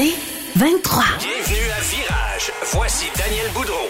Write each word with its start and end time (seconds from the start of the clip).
C'est 0.00 0.14
23. 0.56 1.02
Bienvenue 1.18 1.70
à 1.76 1.80
Virage. 1.80 2.52
Voici 2.72 3.06
Daniel 3.18 3.46
Boudreau. 3.52 3.88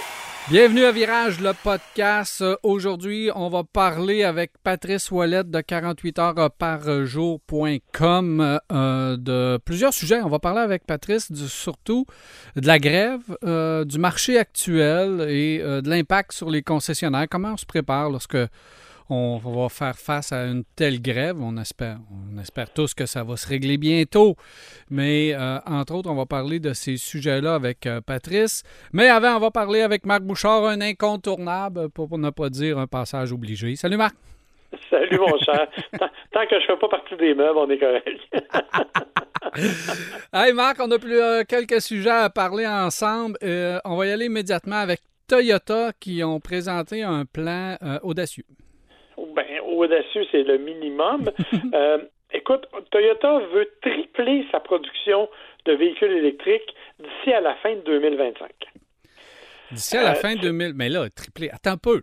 Bienvenue 0.48 0.84
à 0.86 0.90
Virage, 0.92 1.38
le 1.38 1.52
podcast. 1.52 2.40
Euh, 2.40 2.56
Aujourd'hui, 2.62 3.28
on 3.34 3.50
va 3.50 3.62
parler 3.62 4.22
avec 4.24 4.52
Patrice 4.62 5.10
Wallet 5.10 5.44
de 5.44 5.60
48 5.60 6.18
heures 6.18 6.50
par 6.58 7.04
jour.com 7.04 8.58
euh, 8.72 9.16
de 9.18 9.58
plusieurs 9.62 9.92
sujets. 9.92 10.22
On 10.22 10.30
va 10.30 10.38
parler 10.38 10.60
avec 10.62 10.86
Patrice 10.86 11.30
du- 11.30 11.46
surtout 11.46 12.06
de 12.56 12.66
la 12.66 12.78
grève, 12.78 13.20
euh, 13.44 13.84
du 13.84 13.98
marché 13.98 14.38
actuel 14.38 15.26
et 15.28 15.60
euh, 15.60 15.82
de 15.82 15.90
l'impact 15.90 16.32
sur 16.32 16.48
les 16.48 16.62
concessionnaires. 16.62 17.26
Comment 17.30 17.52
on 17.52 17.56
se 17.58 17.66
prépare 17.66 18.08
lorsque 18.08 18.38
on 19.10 19.38
va 19.38 19.68
faire 19.68 19.96
face 19.96 20.32
à 20.32 20.44
une 20.44 20.64
telle 20.76 21.00
grève. 21.00 21.36
On 21.40 21.56
espère, 21.56 21.98
on 22.10 22.38
espère 22.38 22.72
tous 22.72 22.94
que 22.94 23.06
ça 23.06 23.24
va 23.24 23.36
se 23.36 23.48
régler 23.48 23.78
bientôt. 23.78 24.36
Mais 24.90 25.34
euh, 25.34 25.58
entre 25.66 25.94
autres, 25.94 26.10
on 26.10 26.14
va 26.14 26.26
parler 26.26 26.60
de 26.60 26.72
ces 26.74 26.96
sujets-là 26.96 27.54
avec 27.54 27.86
euh, 27.86 28.00
Patrice. 28.00 28.62
Mais 28.92 29.08
avant, 29.08 29.36
on 29.36 29.40
va 29.40 29.50
parler 29.50 29.80
avec 29.80 30.04
Marc 30.04 30.22
Bouchard, 30.22 30.64
un 30.66 30.80
incontournable, 30.80 31.88
pour, 31.90 32.08
pour 32.08 32.18
ne 32.18 32.30
pas 32.30 32.50
dire 32.50 32.78
un 32.78 32.86
passage 32.86 33.32
obligé. 33.32 33.76
Salut 33.76 33.96
Marc. 33.96 34.14
Salut, 34.90 35.18
mon 35.18 35.38
cher. 35.38 35.66
Tant, 35.98 36.08
tant 36.32 36.46
que 36.46 36.60
je 36.60 36.66
fais 36.66 36.76
pas 36.76 36.88
partie 36.88 37.16
des 37.16 37.34
meubles, 37.34 37.58
on 37.58 37.70
est 37.70 37.78
correct. 37.78 38.20
Hey 40.32 40.52
Marc, 40.52 40.78
on 40.80 40.90
a 40.90 40.98
plus 40.98 41.18
euh, 41.18 41.42
quelques 41.48 41.80
sujets 41.80 42.10
à 42.10 42.28
parler 42.28 42.66
ensemble. 42.66 43.38
On 43.84 43.96
va 43.96 44.06
y 44.06 44.10
aller 44.10 44.26
immédiatement 44.26 44.76
avec 44.76 45.00
Toyota 45.26 45.92
qui 45.98 46.22
ont 46.22 46.38
présenté 46.38 47.02
un 47.02 47.24
plan 47.24 47.76
audacieux. 48.02 48.44
Audacieux, 49.78 50.24
c'est 50.30 50.42
le 50.42 50.58
minimum. 50.58 51.30
Euh, 51.74 51.98
écoute, 52.32 52.66
Toyota 52.90 53.38
veut 53.52 53.68
tripler 53.82 54.46
sa 54.52 54.60
production 54.60 55.28
de 55.64 55.72
véhicules 55.72 56.12
électriques 56.12 56.74
d'ici 56.98 57.32
à 57.32 57.40
la 57.40 57.54
fin 57.56 57.74
de 57.74 57.80
2025. 57.82 58.50
D'ici 59.72 59.96
à 59.96 60.02
la 60.02 60.10
Euh, 60.12 60.14
fin 60.14 60.34
de 60.34 60.40
2000. 60.40 60.72
Mais 60.74 60.88
là, 60.88 61.08
triplé. 61.10 61.50
Attends 61.50 61.72
un 61.72 61.76
peu. 61.76 62.02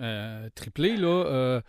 Euh, 0.00 0.48
triplé, 0.54 0.96
là. 0.96 1.24
euh, 1.26 1.60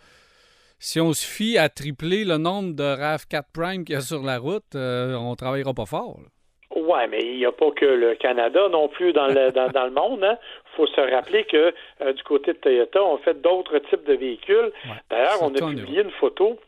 si 0.78 1.00
on 1.00 1.12
se 1.12 1.26
fie 1.26 1.58
à 1.58 1.68
tripler 1.68 2.24
le 2.24 2.38
nombre 2.38 2.74
de 2.74 2.82
RAV4 2.82 3.42
Prime 3.52 3.84
qu'il 3.84 3.94
y 3.94 3.98
a 3.98 4.00
sur 4.00 4.22
la 4.22 4.38
route, 4.38 4.74
on 4.74 5.34
travaillera 5.36 5.74
pas 5.74 5.86
fort. 5.86 6.18
là. 6.20 6.28
Ouais, 6.74 7.06
mais 7.06 7.20
il 7.22 7.36
n'y 7.36 7.44
a 7.46 7.52
pas 7.52 7.70
que 7.72 7.84
le 7.84 8.14
Canada 8.16 8.60
non 8.70 8.88
plus 8.88 9.12
dans 9.12 9.26
le, 9.28 9.52
dans, 9.52 9.68
dans 9.68 9.84
le 9.84 9.90
monde. 9.92 10.24
Il 10.24 10.61
faut 10.76 10.86
se 10.86 11.00
rappeler 11.00 11.44
que 11.44 11.74
euh, 12.00 12.12
du 12.12 12.22
côté 12.22 12.52
de 12.52 12.58
Toyota, 12.58 13.02
on 13.02 13.18
fait 13.18 13.40
d'autres 13.40 13.78
types 13.78 14.04
de 14.04 14.14
véhicules. 14.14 14.72
D'ailleurs, 15.10 15.42
on 15.42 15.54
a 15.54 15.58
publié 15.58 16.02
une 16.02 16.10
photo 16.12 16.58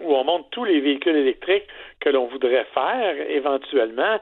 où 0.00 0.14
on 0.14 0.24
montre 0.24 0.48
tous 0.50 0.64
les 0.64 0.80
véhicules 0.80 1.16
électriques 1.16 1.66
que 2.00 2.10
l'on 2.10 2.26
voudrait 2.26 2.66
faire 2.74 3.14
éventuellement. 3.30 4.18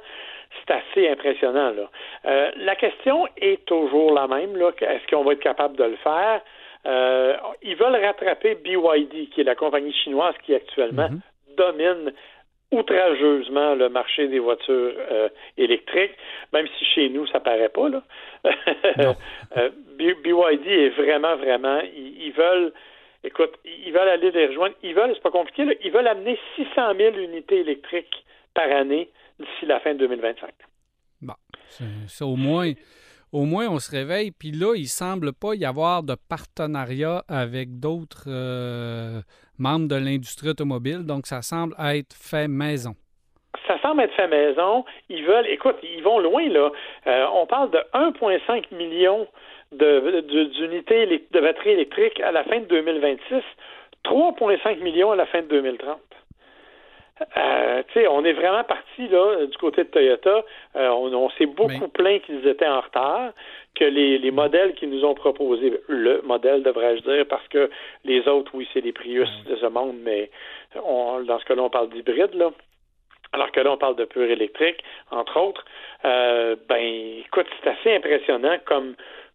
C'est 0.60 0.74
assez 0.74 1.08
impressionnant. 1.08 1.70
Là. 1.70 1.90
Euh, 2.26 2.52
la 2.56 2.76
question 2.76 3.26
est 3.36 3.64
toujours 3.64 4.12
la 4.14 4.28
même. 4.28 4.56
Là. 4.56 4.70
Est-ce 4.80 5.06
qu'on 5.08 5.24
va 5.24 5.32
être 5.32 5.40
capable 5.40 5.76
de 5.76 5.84
le 5.84 5.96
faire? 5.96 6.40
Euh, 6.86 7.36
ils 7.62 7.76
veulent 7.76 7.96
rattraper 7.96 8.54
BYD, 8.56 9.30
qui 9.30 9.40
est 9.40 9.44
la 9.44 9.56
compagnie 9.56 9.92
chinoise 9.92 10.34
qui 10.44 10.54
actuellement 10.54 11.08
domine 11.56 12.12
outrageusement 12.70 13.74
le 13.74 13.88
marché 13.88 14.28
des 14.28 14.38
voitures 14.38 14.94
euh, 15.10 15.28
électriques, 15.56 16.16
même 16.52 16.66
si 16.78 16.84
chez 16.84 17.08
nous, 17.08 17.26
ça 17.28 17.40
paraît 17.40 17.68
pas. 17.68 17.88
Là. 17.88 18.02
Euh, 19.56 19.70
BYD 19.96 20.66
est 20.66 20.88
vraiment, 20.90 21.36
vraiment, 21.36 21.80
ils, 21.96 22.26
ils 22.26 22.32
veulent, 22.32 22.72
écoute, 23.22 23.52
ils 23.64 23.92
veulent 23.92 24.08
aller 24.08 24.32
les 24.32 24.46
rejoindre. 24.48 24.74
Ils 24.82 24.94
veulent, 24.94 25.12
c'est 25.14 25.22
pas 25.22 25.30
compliqué, 25.30 25.64
là, 25.64 25.74
ils 25.84 25.92
veulent 25.92 26.08
amener 26.08 26.36
600 26.56 26.94
000 26.96 27.16
unités 27.18 27.60
électriques 27.60 28.24
par 28.52 28.70
année 28.72 29.10
d'ici 29.38 29.66
la 29.66 29.78
fin 29.78 29.94
de 29.94 29.98
2025. 29.98 30.50
Bon, 31.22 31.34
c'est 32.08 32.24
au 32.24 32.34
moins, 32.34 32.72
au 33.34 33.44
moins 33.44 33.66
on 33.68 33.78
se 33.80 33.90
réveille. 33.90 34.30
Puis 34.30 34.52
là, 34.52 34.74
il 34.76 34.86
semble 34.86 35.32
pas 35.32 35.54
y 35.54 35.64
avoir 35.64 36.02
de 36.04 36.14
partenariat 36.28 37.24
avec 37.28 37.80
d'autres 37.80 38.26
euh, 38.28 39.20
membres 39.58 39.88
de 39.88 39.96
l'industrie 39.96 40.50
automobile. 40.50 41.00
Donc, 41.04 41.26
ça 41.26 41.42
semble 41.42 41.74
être 41.80 42.14
fait 42.14 42.48
maison. 42.48 42.94
ça 43.66 43.76
semble 43.82 44.02
être 44.02 44.14
fait 44.14 44.28
maison. 44.28 44.84
Ils 45.08 45.24
veulent, 45.24 45.48
écoute, 45.48 45.76
ils 45.82 46.02
vont 46.02 46.18
loin, 46.20 46.48
là. 46.48 46.70
Euh, 47.06 47.26
on 47.34 47.46
parle 47.46 47.70
de 47.70 47.80
1,5 47.92 48.70
million 48.72 49.26
de- 49.72 50.20
de- 50.20 50.44
d'unités 50.56 51.04
élec- 51.06 51.30
de 51.32 51.40
batteries 51.40 51.70
électriques 51.78 52.20
à 52.20 52.30
la 52.30 52.44
fin 52.44 52.60
de 52.60 52.66
2026, 52.66 53.42
3,5 54.04 54.80
millions 54.82 55.10
à 55.12 55.16
la 55.16 55.26
fin 55.26 55.42
de 55.42 55.48
2030. 55.48 55.98
Euh, 57.36 57.82
tu 57.88 58.00
sais, 58.00 58.08
on 58.08 58.24
est 58.24 58.32
vraiment 58.32 58.64
parti 58.64 59.06
là 59.08 59.46
du 59.46 59.56
côté 59.58 59.84
de 59.84 59.88
Toyota. 59.88 60.44
Euh, 60.74 60.88
on 60.88 61.12
on 61.14 61.30
s'est 61.30 61.46
beaucoup 61.46 61.70
Mais- 61.80 61.88
plaint 61.88 62.22
qu'ils 62.22 62.46
étaient 62.48 62.66
en 62.66 62.80
retard, 62.80 63.32
que 63.76 63.84
les, 63.84 64.18
les 64.18 64.30
modèles 64.32 64.74
qu'ils 64.74 64.90
nous 64.90 65.04
ont 65.04 65.14
proposés, 65.14 65.80
le 65.88 66.22
modèle 66.22 66.62
devrais-je 66.64 67.02
dire, 67.02 67.26
parce 67.28 67.46
que 67.48 67.70
les 68.04 68.26
autres, 68.26 68.50
oui, 68.54 68.68
c'est 68.72 68.80
les 68.80 68.92
Prius 68.92 69.28
de 69.48 69.54
ce 69.56 69.66
monde, 69.66 69.96
mais 70.02 70.30
on, 70.84 71.20
dans 71.20 71.38
ce 71.38 71.44
cas-là, 71.44 71.62
on 71.62 71.70
parle 71.70 71.90
d'hybride 71.90 72.34
là. 72.34 72.50
Alors 73.32 73.50
que 73.50 73.58
là, 73.60 73.72
on 73.72 73.76
parle 73.76 73.96
de 73.96 74.04
pur 74.04 74.22
électrique, 74.22 74.82
entre 75.10 75.40
autres. 75.40 75.64
Euh, 76.04 76.54
ben, 76.68 77.18
écoute, 77.26 77.46
c'est 77.62 77.70
assez 77.70 77.94
impressionnant 77.96 78.58
comme 78.64 78.94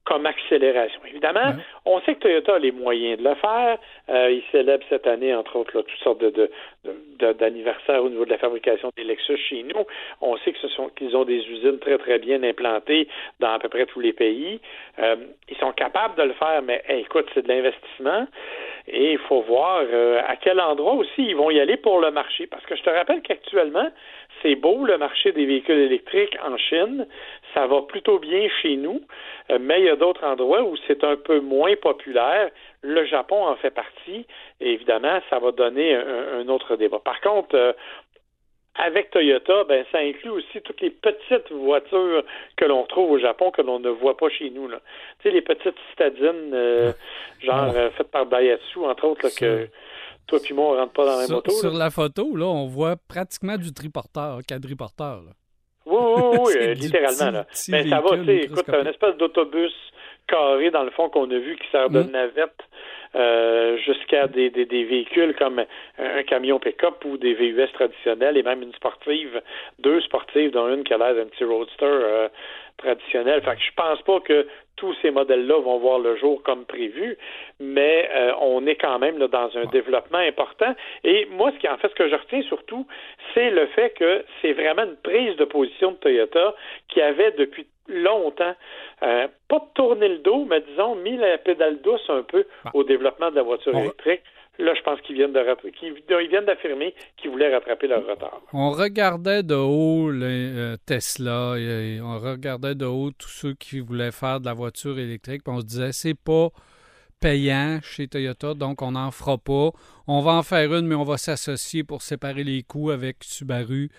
comme 0.09 0.25
accélération. 0.25 0.99
Évidemment, 1.07 1.49
Ouais. 1.49 1.63
on 1.85 2.01
sait 2.01 2.15
que 2.15 2.19
Toyota 2.21 2.55
a 2.55 2.59
les 2.59 2.71
moyens 2.71 3.19
de 3.19 3.23
le 3.29 3.35
faire. 3.35 3.77
Euh, 4.09 4.31
ils 4.31 4.43
célèbrent 4.51 4.83
cette 4.89 5.05
année, 5.05 5.33
entre 5.35 5.55
autres, 5.55 5.77
là, 5.77 5.83
toutes 5.83 5.99
sortes 5.99 6.19
de, 6.19 6.49
d'anniversaires 7.33 8.03
au 8.03 8.09
niveau 8.09 8.25
de 8.25 8.31
la 8.31 8.39
fabrication 8.39 8.89
des 8.97 9.03
Lexus 9.03 9.37
chez 9.37 9.61
nous. 9.63 9.83
On 10.21 10.35
sait 10.37 10.51
que 10.51 10.57
ce 10.59 10.67
sont 10.69 10.89
qu'ils 10.89 11.15
ont 11.15 11.25
des 11.25 11.45
usines 11.47 11.77
très 11.79 11.97
très 11.99 12.17
bien 12.17 12.41
implantées 12.41 13.07
dans 13.39 13.51
à 13.53 13.59
peu 13.59 13.69
près 13.69 13.85
tous 13.85 13.99
les 13.99 14.13
pays. 14.13 14.59
Euh, 14.97 15.15
ils 15.47 15.57
sont 15.57 15.73
capables 15.73 16.15
de 16.15 16.23
le 16.23 16.33
faire, 16.33 16.61
mais 16.63 16.81
hey, 16.87 17.01
écoute, 17.01 17.27
c'est 17.35 17.43
de 17.43 17.47
l'investissement 17.47 18.25
et 18.87 19.11
il 19.13 19.19
faut 19.19 19.41
voir 19.41 19.83
euh, 19.83 20.21
à 20.27 20.35
quel 20.37 20.59
endroit 20.59 20.93
aussi 20.93 21.21
ils 21.23 21.35
vont 21.35 21.51
y 21.51 21.59
aller 21.59 21.77
pour 21.77 21.99
le 22.01 22.09
marché. 22.09 22.47
Parce 22.47 22.65
que 22.65 22.75
je 22.75 22.81
te 22.81 22.89
rappelle 22.89 23.21
qu'actuellement, 23.21 23.89
c'est 24.41 24.55
beau 24.55 24.85
le 24.85 24.97
marché 24.97 25.31
des 25.31 25.45
véhicules 25.45 25.79
électriques 25.79 26.37
en 26.43 26.57
Chine, 26.57 27.07
ça 27.53 27.67
va 27.67 27.81
plutôt 27.81 28.19
bien 28.19 28.47
chez 28.61 28.75
nous, 28.75 29.01
euh, 29.49 29.57
mais 29.59 29.79
il 29.79 29.85
y 29.85 29.89
a 29.89 29.95
d'autres 29.95 30.23
endroits 30.23 30.63
où 30.63 30.75
c'est 30.87 31.03
un 31.03 31.15
peu 31.15 31.39
moins 31.39 31.75
populaire. 31.75 32.49
Le 32.81 33.05
Japon 33.05 33.45
en 33.45 33.55
fait 33.55 33.71
partie. 33.71 34.25
Et 34.61 34.73
évidemment, 34.73 35.19
ça 35.29 35.39
va 35.39 35.51
donner 35.51 35.95
un, 35.95 36.39
un 36.39 36.47
autre 36.47 36.75
débat. 36.75 36.99
Par 36.99 37.19
contre, 37.21 37.55
euh, 37.55 37.73
avec 38.79 39.11
Toyota, 39.11 39.65
ben 39.65 39.85
ça 39.91 39.99
inclut 39.99 40.29
aussi 40.29 40.61
toutes 40.63 40.79
les 40.81 40.89
petites 40.89 41.51
voitures 41.51 42.23
que 42.55 42.65
l'on 42.65 42.83
trouve 42.83 43.11
au 43.11 43.19
Japon 43.19 43.51
que 43.51 43.61
l'on 43.61 43.79
ne 43.79 43.89
voit 43.89 44.15
pas 44.15 44.29
chez 44.29 44.49
nous. 44.49 44.67
Là. 44.69 44.79
Tu 45.19 45.27
sais, 45.27 45.35
les 45.35 45.41
petites 45.41 45.75
citadines, 45.89 46.53
euh, 46.53 46.93
genre 47.41 47.73
euh, 47.75 47.89
faites 47.91 48.09
par 48.09 48.25
Daihatsu, 48.25 48.79
entre 48.79 49.05
autres, 49.05 49.25
là, 49.25 49.29
que 49.37 49.67
toi 50.29 50.39
puis 50.43 50.53
moi, 50.53 50.65
on 50.73 50.77
rentre 50.77 50.93
pas 50.93 51.05
dans 51.05 51.11
la 51.11 51.17
même 51.17 51.25
Sur, 51.27 51.35
moto. 51.37 51.51
là. 51.51 51.57
sur 51.59 51.73
la 51.73 51.89
photo, 51.89 52.35
là, 52.35 52.45
on 52.45 52.67
voit 52.67 52.95
pratiquement 53.07 53.57
du 53.57 53.73
triporteur, 53.73 54.39
quadriporteur. 54.47 55.21
là. 55.25 55.31
Oui, 55.85 55.97
oui, 55.97 56.37
oui, 56.45 56.53
euh, 56.61 56.73
littéralement. 56.73 57.43
petit- 57.49 57.71
là. 57.71 57.77
Mais 57.83 57.89
ça 57.89 57.99
va, 58.01 58.09
tu 58.17 58.25
sais, 58.25 58.37
écoute, 58.45 58.65
une 58.69 58.87
espèce 58.87 59.15
d'autobus 59.17 59.73
carré, 60.27 60.69
dans 60.69 60.83
le 60.83 60.91
fond, 60.91 61.09
qu'on 61.09 61.29
a 61.31 61.37
vu 61.39 61.55
qui 61.57 61.67
sert 61.71 61.89
de 61.89 62.03
Mm. 62.03 62.11
navette 62.11 62.59
euh, 63.15 63.75
jusqu'à 63.77 64.27
des, 64.27 64.51
des, 64.51 64.65
des 64.67 64.83
véhicules 64.83 65.33
comme 65.35 65.57
un, 65.57 65.65
un 66.19 66.21
camion 66.23 66.59
pick-up 66.59 67.03
ou 67.05 67.17
des 67.17 67.33
VUS 67.33 67.67
traditionnels 67.73 68.37
et 68.37 68.43
même 68.43 68.61
une 68.61 68.73
sportive, 68.75 69.41
deux 69.79 69.99
sportives, 70.01 70.51
dont 70.51 70.71
une 70.71 70.83
qui 70.83 70.93
a 70.93 70.99
l'air 70.99 71.15
d'un 71.15 71.25
petit 71.25 71.43
roadster 71.43 71.85
euh, 71.85 72.29
traditionnel. 72.79 73.41
Fait 73.41 73.55
que 73.55 73.61
je 73.61 73.71
pense 73.75 74.01
pas 74.01 74.19
que 74.21 74.47
tous 74.75 74.95
ces 75.01 75.11
modèles-là 75.11 75.59
vont 75.59 75.77
voir 75.77 75.99
le 75.99 76.15
jour 76.15 76.41
comme 76.43 76.65
prévu, 76.65 77.17
mais 77.59 78.09
euh, 78.15 78.31
on 78.41 78.65
est 78.65 78.75
quand 78.75 78.97
même 78.97 79.17
là, 79.17 79.27
dans 79.27 79.55
un 79.57 79.65
développement 79.65 80.19
important. 80.19 80.73
Et 81.03 81.27
moi, 81.31 81.51
ce 81.51 81.59
qui 81.59 81.67
en 81.67 81.77
fait, 81.77 81.89
ce 81.89 81.95
que 81.95 82.09
je 82.09 82.15
retiens 82.15 82.41
surtout, 82.43 82.87
c'est 83.33 83.51
le 83.51 83.67
fait 83.67 83.91
que 83.91 84.23
c'est 84.41 84.53
vraiment 84.53 84.83
une 84.83 84.95
prise 84.95 85.35
de 85.35 85.45
position 85.45 85.91
de 85.91 85.97
Toyota 85.97 86.55
qui 86.87 87.01
avait 87.01 87.31
depuis 87.31 87.67
longtemps, 87.89 88.55
euh, 89.03 89.27
pas 89.47 89.67
tourné 89.73 90.07
le 90.07 90.19
dos, 90.19 90.45
mais 90.45 90.61
disons, 90.61 90.95
mis 90.95 91.17
la 91.17 91.37
pédale 91.37 91.81
douce 91.81 92.07
un 92.09 92.23
peu 92.23 92.45
au 92.73 92.83
développement 92.83 93.31
de 93.31 93.35
la 93.35 93.43
voiture 93.43 93.75
électrique. 93.75 94.21
Là, 94.59 94.73
je 94.75 94.81
pense 94.81 94.99
qu'ils 95.01 95.15
viennent 95.15 95.31
de 95.31 96.27
viennent 96.27 96.45
d'affirmer 96.45 96.93
qu'ils 97.15 97.31
voulaient 97.31 97.53
rattraper 97.53 97.87
leur 97.87 98.05
retard. 98.05 98.41
On 98.51 98.71
regardait 98.71 99.41
de 99.41 99.55
haut 99.55 100.11
les 100.11 100.51
euh, 100.53 100.75
Tesla, 100.85 101.55
et 101.57 102.01
on 102.01 102.19
regardait 102.19 102.75
de 102.75 102.85
haut 102.85 103.11
tous 103.11 103.29
ceux 103.29 103.53
qui 103.53 103.79
voulaient 103.79 104.11
faire 104.11 104.41
de 104.41 104.45
la 104.45 104.53
voiture 104.53 104.99
électrique, 104.99 105.43
puis 105.45 105.53
on 105.55 105.61
se 105.61 105.65
disait 105.65 105.91
c'est 105.93 106.13
pas 106.13 106.49
payant 107.21 107.79
chez 107.81 108.07
Toyota, 108.09 108.53
donc 108.53 108.81
on 108.81 108.91
n'en 108.91 109.11
fera 109.11 109.37
pas. 109.37 109.71
On 110.07 110.21
va 110.21 110.31
en 110.33 110.43
faire 110.43 110.73
une, 110.73 110.87
mais 110.87 110.95
on 110.95 111.03
va 111.03 111.17
s'associer 111.17 111.85
pour 111.85 112.01
séparer 112.01 112.43
les 112.43 112.63
coûts 112.63 112.91
avec 112.91 113.23
Subaru 113.23 113.89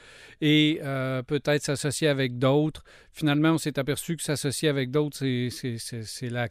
et 0.41 0.81
euh, 0.83 1.23
peut-être 1.23 1.63
s'associer 1.63 2.09
avec 2.09 2.39
d'autres. 2.39 2.83
Finalement, 3.13 3.53
on 3.53 3.59
s'est 3.59 3.79
aperçu 3.79 4.17
que 4.17 4.23
s'associer 4.23 4.69
avec 4.69 4.91
d'autres, 4.91 5.17
c'est 5.19 6.31
la 6.31 6.49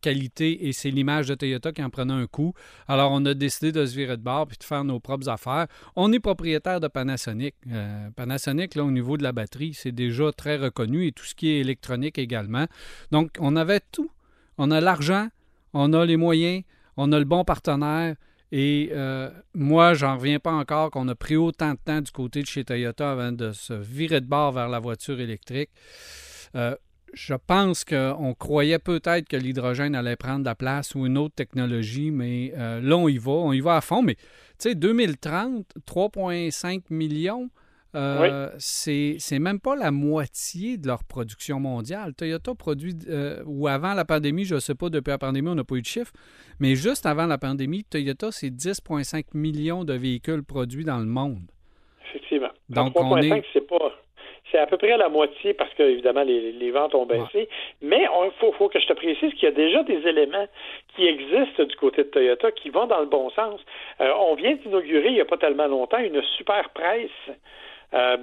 qualité 0.00 0.66
et 0.66 0.72
c'est 0.72 0.90
l'image 0.90 1.28
de 1.28 1.34
Toyota 1.34 1.72
qui 1.72 1.82
en 1.82 1.90
prenait 1.90 2.12
un 2.12 2.26
coup. 2.26 2.54
Alors, 2.88 3.12
on 3.12 3.24
a 3.26 3.34
décidé 3.34 3.72
de 3.72 3.84
se 3.86 3.94
virer 3.94 4.16
de 4.16 4.22
bord 4.22 4.46
puis 4.46 4.58
de 4.58 4.64
faire 4.64 4.84
nos 4.84 5.00
propres 5.00 5.28
affaires. 5.28 5.66
On 5.96 6.12
est 6.12 6.20
propriétaire 6.20 6.80
de 6.80 6.88
Panasonic. 6.88 7.54
Euh, 7.70 8.10
Panasonic, 8.16 8.74
là, 8.74 8.84
au 8.84 8.90
niveau 8.90 9.16
de 9.16 9.22
la 9.22 9.32
batterie, 9.32 9.74
c'est 9.74 9.92
déjà 9.92 10.32
très 10.32 10.56
reconnu 10.56 11.06
et 11.06 11.12
tout 11.12 11.24
ce 11.24 11.34
qui 11.34 11.48
est 11.50 11.60
électronique 11.60 12.18
également. 12.18 12.66
Donc, 13.10 13.30
on 13.38 13.56
avait 13.56 13.80
tout. 13.92 14.10
On 14.58 14.70
a 14.70 14.80
l'argent, 14.80 15.28
on 15.72 15.92
a 15.92 16.04
les 16.04 16.16
moyens, 16.16 16.62
on 16.96 17.12
a 17.12 17.18
le 17.18 17.24
bon 17.24 17.44
partenaire. 17.44 18.16
Et 18.52 18.90
euh, 18.92 19.30
moi, 19.54 19.94
j'en 19.94 20.16
reviens 20.16 20.40
pas 20.40 20.52
encore 20.52 20.90
qu'on 20.90 21.06
a 21.08 21.14
pris 21.14 21.36
autant 21.36 21.72
de 21.72 21.78
temps 21.84 22.00
du 22.00 22.10
côté 22.10 22.42
de 22.42 22.46
chez 22.46 22.64
Toyota 22.64 23.12
avant 23.12 23.32
de 23.32 23.52
se 23.52 23.72
virer 23.74 24.20
de 24.20 24.26
bord 24.26 24.52
vers 24.52 24.68
la 24.68 24.80
voiture 24.80 25.20
électrique. 25.20 25.70
Euh, 26.56 26.74
je 27.12 27.34
pense 27.34 27.84
qu'on 27.84 28.34
croyait 28.38 28.78
peut-être 28.78 29.28
que 29.28 29.36
l'hydrogène 29.36 29.94
allait 29.94 30.16
prendre 30.16 30.44
la 30.44 30.54
place 30.54 30.94
ou 30.94 31.06
une 31.06 31.18
autre 31.18 31.34
technologie, 31.34 32.10
mais 32.10 32.52
euh, 32.56 32.80
là, 32.80 32.96
on 32.96 33.08
y 33.08 33.18
va, 33.18 33.32
on 33.32 33.52
y 33.52 33.60
va 33.60 33.76
à 33.76 33.80
fond. 33.80 34.02
Mais 34.02 34.14
tu 34.14 34.22
sais, 34.58 34.74
2030, 34.74 35.66
3,5 35.86 36.82
millions, 36.90 37.50
euh, 37.96 38.50
c'est 38.58 39.38
même 39.40 39.58
pas 39.58 39.74
la 39.74 39.90
moitié 39.90 40.76
de 40.76 40.86
leur 40.86 41.02
production 41.04 41.58
mondiale. 41.58 42.14
Toyota 42.14 42.54
produit, 42.54 42.94
euh, 43.08 43.42
ou 43.46 43.66
avant 43.66 43.94
la 43.94 44.04
pandémie, 44.04 44.44
je 44.44 44.56
ne 44.56 44.60
sais 44.60 44.74
pas, 44.74 44.90
depuis 44.90 45.10
la 45.10 45.18
pandémie, 45.18 45.48
on 45.48 45.56
n'a 45.56 45.64
pas 45.64 45.74
eu 45.74 45.82
de 45.82 45.86
chiffre, 45.86 46.12
mais 46.60 46.76
juste 46.76 47.06
avant 47.06 47.26
la 47.26 47.38
pandémie, 47.38 47.84
Toyota, 47.84 48.30
c'est 48.30 48.50
10,5 48.50 49.24
millions 49.34 49.84
de 49.84 49.94
véhicules 49.94 50.44
produits 50.44 50.84
dans 50.84 50.98
le 50.98 51.06
monde. 51.06 51.50
Effectivement. 52.08 52.50
Donc, 52.68 52.92
on 52.96 53.16
est... 53.18 53.42
c'est 53.52 53.66
pas 53.66 53.92
c'est 54.50 54.58
à 54.58 54.66
peu 54.66 54.76
près 54.76 54.96
la 54.96 55.08
moitié 55.08 55.54
parce 55.54 55.72
que, 55.74 55.82
évidemment, 55.82 56.22
les, 56.22 56.70
ventes 56.70 56.94
ont 56.94 57.06
baissé. 57.06 57.48
Mais 57.82 58.02
il 58.02 58.30
faut, 58.38 58.68
que 58.68 58.78
je 58.78 58.86
te 58.86 58.92
précise 58.92 59.32
qu'il 59.34 59.44
y 59.44 59.46
a 59.46 59.52
déjà 59.52 59.82
des 59.82 60.06
éléments 60.06 60.46
qui 60.94 61.06
existent 61.06 61.64
du 61.64 61.76
côté 61.76 62.04
de 62.04 62.08
Toyota 62.08 62.50
qui 62.52 62.70
vont 62.70 62.86
dans 62.86 63.00
le 63.00 63.06
bon 63.06 63.30
sens. 63.30 63.60
Euh, 64.00 64.12
on 64.18 64.34
vient 64.34 64.54
d'inaugurer, 64.54 65.08
il 65.08 65.14
n'y 65.14 65.20
a 65.20 65.24
pas 65.24 65.36
tellement 65.36 65.66
longtemps, 65.66 65.98
une 65.98 66.22
super 66.36 66.70
presse. 66.70 67.10
Euh, 67.94 68.16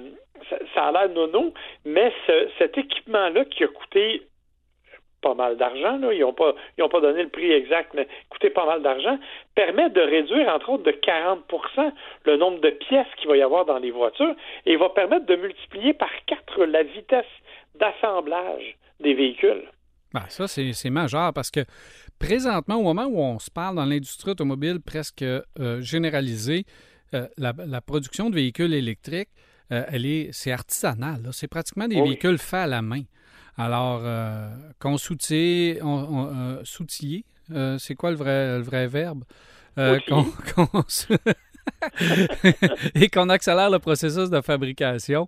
ça, 0.74 0.84
a 0.84 0.92
l'air 0.92 1.08
nono, 1.10 1.52
mais 1.84 2.12
cet 2.58 2.78
équipement-là 2.78 3.44
qui 3.46 3.64
a 3.64 3.68
coûté 3.68 4.22
pas 5.20 5.34
mal 5.34 5.56
d'argent, 5.56 5.98
là. 5.98 6.12
ils 6.12 6.20
n'ont 6.20 6.32
pas, 6.32 6.54
ont 6.80 6.88
pas 6.88 7.00
donné 7.00 7.22
le 7.22 7.28
prix 7.28 7.50
exact, 7.50 7.92
mais 7.94 8.06
coûter 8.30 8.50
pas 8.50 8.66
mal 8.66 8.82
d'argent, 8.82 9.18
permet 9.54 9.90
de 9.90 10.00
réduire, 10.00 10.48
entre 10.48 10.70
autres, 10.70 10.84
de 10.84 10.92
40% 10.92 11.92
le 12.24 12.36
nombre 12.36 12.60
de 12.60 12.70
pièces 12.70 13.06
qu'il 13.16 13.28
va 13.28 13.36
y 13.36 13.42
avoir 13.42 13.64
dans 13.64 13.78
les 13.78 13.90
voitures 13.90 14.34
et 14.66 14.76
va 14.76 14.88
permettre 14.90 15.26
de 15.26 15.36
multiplier 15.36 15.94
par 15.94 16.10
quatre 16.26 16.64
la 16.64 16.82
vitesse 16.82 17.26
d'assemblage 17.76 18.76
des 19.00 19.14
véhicules. 19.14 19.64
Ben, 20.12 20.24
ça, 20.28 20.48
c'est 20.48 20.90
majeur 20.90 21.32
parce 21.34 21.50
que 21.50 21.60
présentement, 22.18 22.76
au 22.76 22.82
moment 22.82 23.06
où 23.06 23.20
on 23.20 23.38
se 23.38 23.50
parle 23.50 23.76
dans 23.76 23.84
l'industrie 23.84 24.30
automobile 24.30 24.80
presque 24.80 25.22
euh, 25.22 25.42
généralisée, 25.80 26.64
euh, 27.14 27.26
la, 27.36 27.80
production 27.80 28.30
de 28.30 28.34
véhicules 28.34 28.72
électriques, 28.72 29.28
euh, 29.70 29.84
elle 29.88 30.06
est, 30.06 30.30
c'est 30.32 30.52
artisanal. 30.52 31.28
C'est 31.32 31.48
pratiquement 31.48 31.88
des 31.88 32.00
véhicules 32.00 32.38
faits 32.38 32.60
à 32.60 32.66
la 32.66 32.82
main. 32.82 33.02
Alors, 33.58 34.02
euh, 34.04 34.50
qu'on 34.80 34.96
soutille, 34.98 35.80
on, 35.82 36.28
euh, 36.28 36.62
euh, 37.52 37.76
c'est 37.78 37.96
quoi 37.96 38.10
le 38.10 38.16
vrai, 38.16 38.58
le 38.58 38.62
vrai 38.62 38.86
verbe? 38.86 39.24
et 42.94 43.08
qu'on 43.08 43.28
accélère 43.28 43.70
le 43.70 43.78
processus 43.78 44.30
de 44.30 44.40
fabrication, 44.40 45.26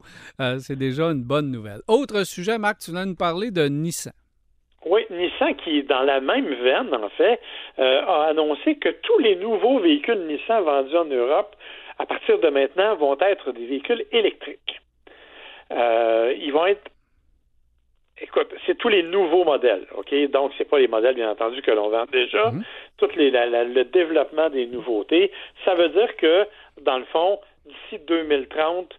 c'est 0.59 0.77
déjà 0.77 1.05
une 1.07 1.23
bonne 1.23 1.51
nouvelle. 1.51 1.81
Autre 1.87 2.25
sujet, 2.25 2.59
Marc, 2.59 2.79
tu 2.79 2.91
viens 2.91 3.07
nous 3.07 3.15
parler 3.15 3.53
de 3.53 3.69
Nissan. 3.69 4.13
Oui, 4.87 5.03
Nissan, 5.11 5.55
qui 5.57 5.85
dans 5.85 6.03
la 6.03 6.21
même 6.21 6.49
veine, 6.49 6.93
en 6.95 7.09
fait, 7.11 7.39
a 7.79 8.25
annoncé 8.31 8.75
que 8.77 8.89
tous 8.89 9.19
les 9.19 9.37
nouveaux 9.37 9.79
véhicules 9.79 10.27
Nissan 10.27 10.65
vendus 10.65 10.97
en 10.97 11.05
Europe, 11.05 11.55
à 11.99 12.07
partir 12.07 12.41
de 12.41 12.49
maintenant, 12.49 12.97
vont 12.97 13.17
être 13.21 13.53
des 13.53 13.67
véhicules 13.67 14.05
électriques. 14.11 14.81
ils 15.71 16.51
vont 16.53 16.67
être 16.67 16.91
écoute, 18.21 18.49
c'est 18.67 18.77
tous 18.77 18.89
les 18.89 19.03
nouveaux 19.03 19.45
modèles, 19.45 19.87
OK? 19.97 20.15
Donc, 20.31 20.53
c'est 20.59 20.69
pas 20.69 20.79
les 20.79 20.89
modèles, 20.89 21.15
bien 21.15 21.31
entendu, 21.31 21.63
que 21.63 21.71
l'on 21.71 21.89
vend 21.89 22.05
déjà. 22.13 22.51
Mhm. 22.51 22.63
Tout 22.99 23.09
les, 23.17 23.31
le 23.31 23.85
développement 23.85 24.51
des 24.51 24.67
nouveautés. 24.67 25.31
Ça 25.65 25.75
veut 25.75 25.89
dire 25.89 26.17
que, 26.17 26.47
dans 26.83 26.99
le 26.99 27.05
fond, 27.07 27.39
d'ici 27.67 28.03
2030, 28.07 28.93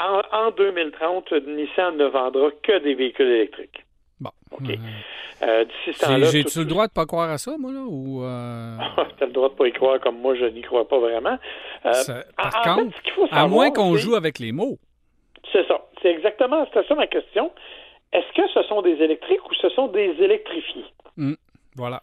en, 0.00 0.50
2030, 0.52 1.32
Nissan 1.46 1.96
ne 1.96 2.04
vendra 2.06 2.50
que 2.62 2.78
des 2.78 2.94
véhicules 2.94 3.26
électriques. 3.26 3.84
Bon. 4.20 4.30
OK. 4.52 4.70
Euh, 5.42 5.64
d'ici 5.64 5.98
ce 5.98 6.06
temps-là. 6.06 6.26
J'ai-tu 6.26 6.60
le 6.60 6.64
droit 6.64 6.86
de 6.86 6.92
pas 6.92 7.06
croire 7.06 7.30
à 7.30 7.38
ça, 7.38 7.56
moi, 7.58 7.72
là? 7.72 7.80
Ou, 7.80 8.24
euh... 8.24 8.76
tu 9.18 9.24
as 9.24 9.26
le 9.26 9.32
droit 9.32 9.48
de 9.48 9.54
pas 9.54 9.66
y 9.66 9.72
croire 9.72 10.00
comme 10.00 10.18
moi, 10.18 10.34
je 10.34 10.46
n'y 10.46 10.62
crois 10.62 10.86
pas 10.86 10.98
vraiment. 10.98 11.38
Euh, 11.84 11.92
par 12.36 12.62
contre, 12.62 12.96
à 13.30 13.46
moins 13.46 13.70
qu'on 13.70 13.96
joue 13.96 14.14
avec 14.14 14.38
les 14.38 14.52
mots. 14.52 14.78
C'est 15.52 15.66
ça. 15.66 15.80
C'est 16.02 16.10
exactement 16.10 16.66
ça 16.72 16.94
ma 16.94 17.06
question. 17.06 17.50
Est-ce 18.12 18.32
que 18.32 18.48
ce 18.48 18.62
sont 18.68 18.82
des 18.82 19.02
électriques 19.02 19.44
ou 19.50 19.54
ce 19.54 19.68
sont 19.70 19.88
des 19.88 20.10
électrifiés? 20.22 20.86
Hmm. 21.16 21.34
voilà. 21.76 22.02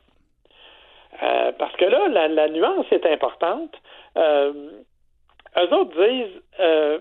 Euh, 1.23 1.51
parce 1.53 1.75
que 1.77 1.85
là, 1.85 2.27
la, 2.27 2.49
nuance 2.49 2.85
est 2.91 3.05
importante. 3.05 3.73
Euh, 4.17 4.71
eux 5.57 5.73
autres 5.73 6.07
disent, 6.07 6.41
euh, 6.59 6.99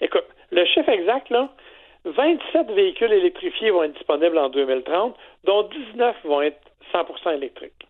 écoute, 0.00 0.24
le 0.50 0.64
chiffre 0.64 0.88
exact, 0.88 1.28
là, 1.30 1.50
27 2.04 2.70
véhicules 2.70 3.12
électrifiés 3.12 3.70
vont 3.70 3.82
être 3.82 3.94
disponibles 3.94 4.38
en 4.38 4.48
2030, 4.48 5.16
dont 5.44 5.62
19 5.64 6.16
vont 6.24 6.40
être 6.40 6.60
100% 6.92 7.34
électriques. 7.34 7.86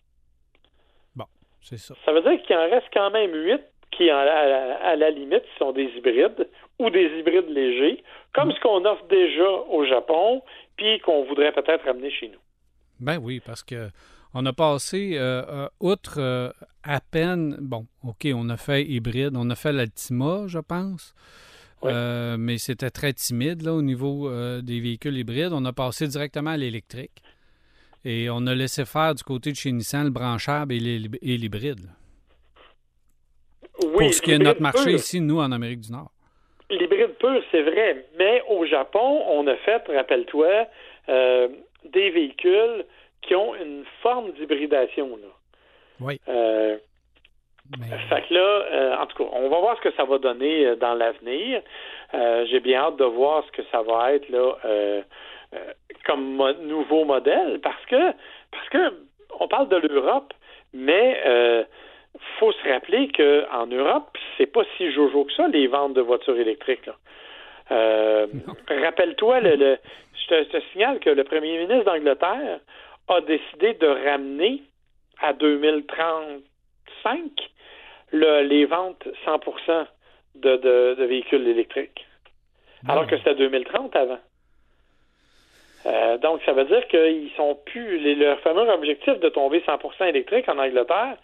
Bon, 1.15 1.25
c'est 1.61 1.77
ça. 1.77 1.95
Ça 2.05 2.11
veut 2.11 2.21
dire 2.21 2.41
qu'il 2.43 2.57
en 2.57 2.69
reste 2.69 2.87
quand 2.93 3.11
même 3.11 3.33
8 3.33 3.61
qui, 3.91 4.09
à 4.09 4.95
la 4.95 5.09
limite, 5.09 5.43
sont 5.57 5.71
des 5.71 5.91
hybrides 5.97 6.47
ou 6.79 6.89
des 6.89 7.07
hybrides 7.19 7.49
légers, 7.49 8.03
comme 8.33 8.51
ce 8.51 8.59
qu'on 8.61 8.85
offre 8.85 9.05
déjà 9.09 9.49
au 9.69 9.85
Japon, 9.85 10.41
puis 10.77 10.99
qu'on 10.99 11.23
voudrait 11.25 11.51
peut-être 11.51 11.85
ramener 11.85 12.11
chez 12.11 12.29
nous. 12.29 12.39
Ben 12.99 13.17
oui, 13.21 13.41
parce 13.45 13.63
que 13.63 13.89
on 14.33 14.45
a 14.45 14.53
passé, 14.53 15.13
euh, 15.15 15.43
euh, 15.49 15.69
outre 15.79 16.19
euh, 16.19 16.51
à 16.83 17.01
peine, 17.01 17.57
bon, 17.59 17.87
OK, 18.03 18.27
on 18.33 18.49
a 18.49 18.57
fait 18.57 18.85
hybride, 18.85 19.35
on 19.35 19.49
a 19.49 19.55
fait 19.55 19.73
l'Altima, 19.73 20.43
je 20.47 20.59
pense, 20.59 21.13
mais 21.83 22.57
c'était 22.57 22.91
très 22.91 23.13
timide 23.13 23.63
là, 23.63 23.73
au 23.73 23.81
niveau 23.81 24.29
des 24.61 24.79
véhicules 24.79 25.17
hybrides. 25.17 25.53
On 25.53 25.65
a 25.65 25.73
passé 25.73 26.07
directement 26.07 26.51
à 26.51 26.57
l'électrique 26.57 27.23
et 28.05 28.29
on 28.29 28.45
a 28.47 28.53
laissé 28.53 28.85
faire 28.85 29.15
du 29.15 29.23
côté 29.23 29.51
de 29.51 29.55
chez 29.55 29.71
Nissan 29.71 30.05
le 30.05 30.09
branchable 30.09 30.73
et 30.73 31.37
l'hybride. 31.37 31.89
Oui, 33.99 34.05
Pour 34.05 34.13
ce 34.13 34.21
qui 34.21 34.31
est 34.31 34.37
notre 34.37 34.61
marché 34.61 34.91
ici, 34.91 35.19
nous, 35.21 35.39
en 35.39 35.51
Amérique 35.51 35.81
du 35.81 35.91
Nord. 35.91 36.09
L'hybride 36.69 37.15
pur, 37.19 37.41
c'est 37.51 37.63
vrai, 37.63 38.05
mais 38.17 38.43
au 38.47 38.65
Japon, 38.65 39.23
on 39.27 39.45
a 39.47 39.55
fait, 39.57 39.81
rappelle-toi, 39.87 40.67
euh, 41.09 41.47
des 41.85 42.09
véhicules 42.11 42.85
qui 43.21 43.35
ont 43.35 43.55
une 43.55 43.83
forme 44.01 44.31
d'hybridation. 44.33 45.09
Oui. 45.99 46.19
Euh, 46.27 46.77
Fait 48.09 48.23
que 48.27 48.33
là, 48.33 48.39
euh, 48.39 48.95
en 48.97 49.05
tout 49.05 49.23
cas, 49.23 49.29
on 49.33 49.49
va 49.49 49.59
voir 49.59 49.77
ce 49.77 49.89
que 49.89 49.95
ça 49.95 50.03
va 50.05 50.17
donner 50.17 50.65
euh, 50.65 50.75
dans 50.75 50.93
l'avenir. 50.93 51.61
J'ai 52.13 52.59
bien 52.59 52.81
hâte 52.81 52.97
de 52.97 53.05
voir 53.05 53.43
ce 53.45 53.51
que 53.51 53.61
ça 53.71 53.81
va 53.83 54.13
être 54.13 54.29
là 54.29 55.03
comme 56.05 56.37
nouveau 56.61 57.05
modèle, 57.05 57.59
parce 57.61 57.85
que 57.85 58.11
parce 58.51 58.69
que 58.69 58.93
on 59.39 59.47
parle 59.47 59.69
de 59.69 59.77
l'Europe, 59.77 60.33
mais 60.73 61.21
faut 62.39 62.51
se 62.51 62.67
rappeler 62.69 63.09
qu'en 63.09 63.67
Europe, 63.67 64.17
c'est 64.37 64.45
pas 64.45 64.63
si 64.77 64.91
jojo 64.91 65.25
que 65.25 65.33
ça, 65.33 65.47
les 65.47 65.67
ventes 65.67 65.93
de 65.93 66.01
voitures 66.01 66.37
électriques. 66.37 66.89
Euh, 67.71 68.27
rappelle-toi, 68.67 69.41
le, 69.41 69.77
je, 70.13 70.43
te, 70.43 70.59
signale 70.71 70.99
que 70.99 71.09
le 71.09 71.23
premier 71.23 71.59
ministre 71.59 71.85
d'Angleterre 71.85 72.59
a 73.07 73.21
décidé 73.21 73.73
de 73.75 73.87
ramener 73.87 74.61
à 75.21 75.33
2035 75.33 77.31
les 78.11 78.65
ventes 78.65 79.07
100% 79.25 79.85
de, 80.35 80.55
de, 80.57 81.03
véhicules 81.05 81.47
électriques. 81.47 82.05
Alors 82.87 83.07
que 83.07 83.17
c'était 83.17 83.35
2030 83.35 83.95
avant. 83.95 84.19
Euh, 85.85 86.17
donc, 86.17 86.41
ça 86.45 86.53
veut 86.53 86.65
dire 86.65 86.87
qu'ils 86.87 87.31
sont 87.35 87.57
plus. 87.65 88.15
leur 88.15 88.39
fameux 88.41 88.69
objectif 88.69 89.19
de 89.19 89.29
tomber 89.29 89.59
100% 89.61 90.07
électrique 90.07 90.47
en 90.49 90.57
Angleterre, 90.57 91.17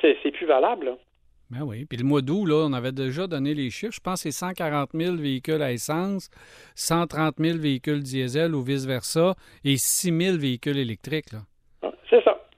c'est 0.00 0.30
plus 0.30 0.46
valable. 0.46 0.86
Là. 0.86 0.96
Ben 1.50 1.62
oui. 1.62 1.84
Puis 1.84 1.98
le 1.98 2.04
mois 2.04 2.22
d'août, 2.22 2.46
là, 2.46 2.66
on 2.68 2.72
avait 2.72 2.92
déjà 2.92 3.26
donné 3.26 3.54
les 3.54 3.70
chiffres. 3.70 3.94
Je 3.94 4.00
pense 4.00 4.22
que 4.22 4.30
c'est 4.30 4.38
140 4.38 4.90
000 4.94 5.16
véhicules 5.16 5.62
à 5.62 5.72
essence, 5.72 6.30
130 6.76 7.36
000 7.38 7.58
véhicules 7.58 8.02
diesel 8.02 8.54
ou 8.54 8.62
vice-versa 8.62 9.34
et 9.64 9.76
6 9.76 10.16
000 10.16 10.36
véhicules 10.38 10.78
électriques. 10.78 11.30
Ça. 11.30 11.38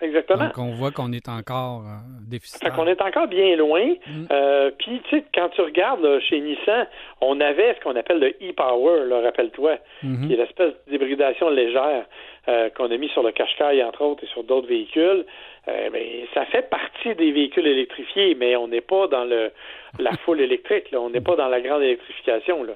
Exactement. 0.02 0.47
Donc, 0.47 0.59
on 0.59 0.73
voit 0.73 0.90
qu'on 0.90 1.12
est 1.12 1.28
encore 1.28 1.82
euh, 1.82 2.28
déficitaire. 2.28 2.75
qu'on 2.75 2.88
est 2.88 3.00
encore 3.00 3.28
bien 3.28 3.54
loin. 3.56 3.87
Mm. 4.06 4.26
Euh, 4.32 4.71
puis, 4.76 5.00
tu 5.09 5.16
sais, 5.16 5.25
quand 5.32 5.49
tu 5.50 5.61
regardes 5.61 6.18
chez 6.28 6.40
Nissan, 6.40 6.88
on 7.21 7.40
avait 7.40 7.75
ce 7.75 7.80
qu'on 7.85 7.94
appelle 7.94 8.18
le 8.18 8.30
e-Power, 8.50 9.23
rappelle-toi, 9.23 9.78
mm-hmm. 10.04 10.26
qui 10.26 10.35
est 10.35 10.37
l'espèce 10.37 10.73
d'hybridation 10.88 11.50
légère 11.50 12.04
euh, 12.49 12.68
qu'on 12.71 12.90
a 12.90 12.97
mis 12.97 13.09
sur 13.11 13.23
le 13.23 13.30
Qashqai, 13.30 13.85
entre 13.85 14.02
autres, 14.02 14.25
et 14.25 14.26
sur 14.26 14.42
d'autres 14.42 14.66
véhicules. 14.66 15.25
Euh, 15.68 15.90
ben, 15.90 16.02
ça 16.35 16.44
fait 16.47 16.68
partie 16.68 17.14
des 17.14 17.30
véhicules 17.30 17.68
électrifiés, 17.68 18.35
mais 18.35 18.56
on 18.56 18.66
n'est 18.66 18.80
pas 18.80 19.06
dans 19.06 19.25
le 19.25 19.52
la 20.00 20.11
foule 20.25 20.40
électrique. 20.40 20.90
Là. 20.90 21.00
On 21.00 21.11
n'est 21.11 21.21
pas 21.21 21.37
dans 21.37 21.49
la 21.49 21.61
grande 21.61 21.82
électrification. 21.82 22.64
Là. 22.64 22.75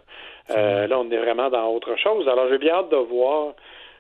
Là, 0.87 1.01
on 1.01 1.11
est 1.11 1.17
vraiment 1.17 1.51
dans 1.51 1.67
autre 1.71 1.97
chose. 1.97 2.29
Alors, 2.29 2.47
j'ai 2.49 2.59
bien 2.59 2.75
hâte 2.75 2.91
de 2.91 2.97
voir 2.97 3.55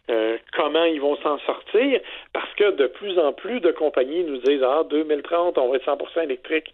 euh, 0.08 0.38
comment 0.56 0.84
ils 0.84 1.00
vont 1.00 1.16
s'en 1.16 1.38
sortir, 1.40 2.00
parce 2.32 2.52
que 2.54 2.76
de 2.76 2.86
plus 2.86 3.18
en 3.18 3.32
plus 3.32 3.60
de 3.60 3.72
compagnies 3.72 4.22
nous 4.24 4.38
disent 4.38 4.62
Ah, 4.62 4.84
2030, 4.88 5.58
on 5.58 5.68
va 5.68 5.76
être 5.76 5.84
100% 5.84 6.22
électrique, 6.22 6.72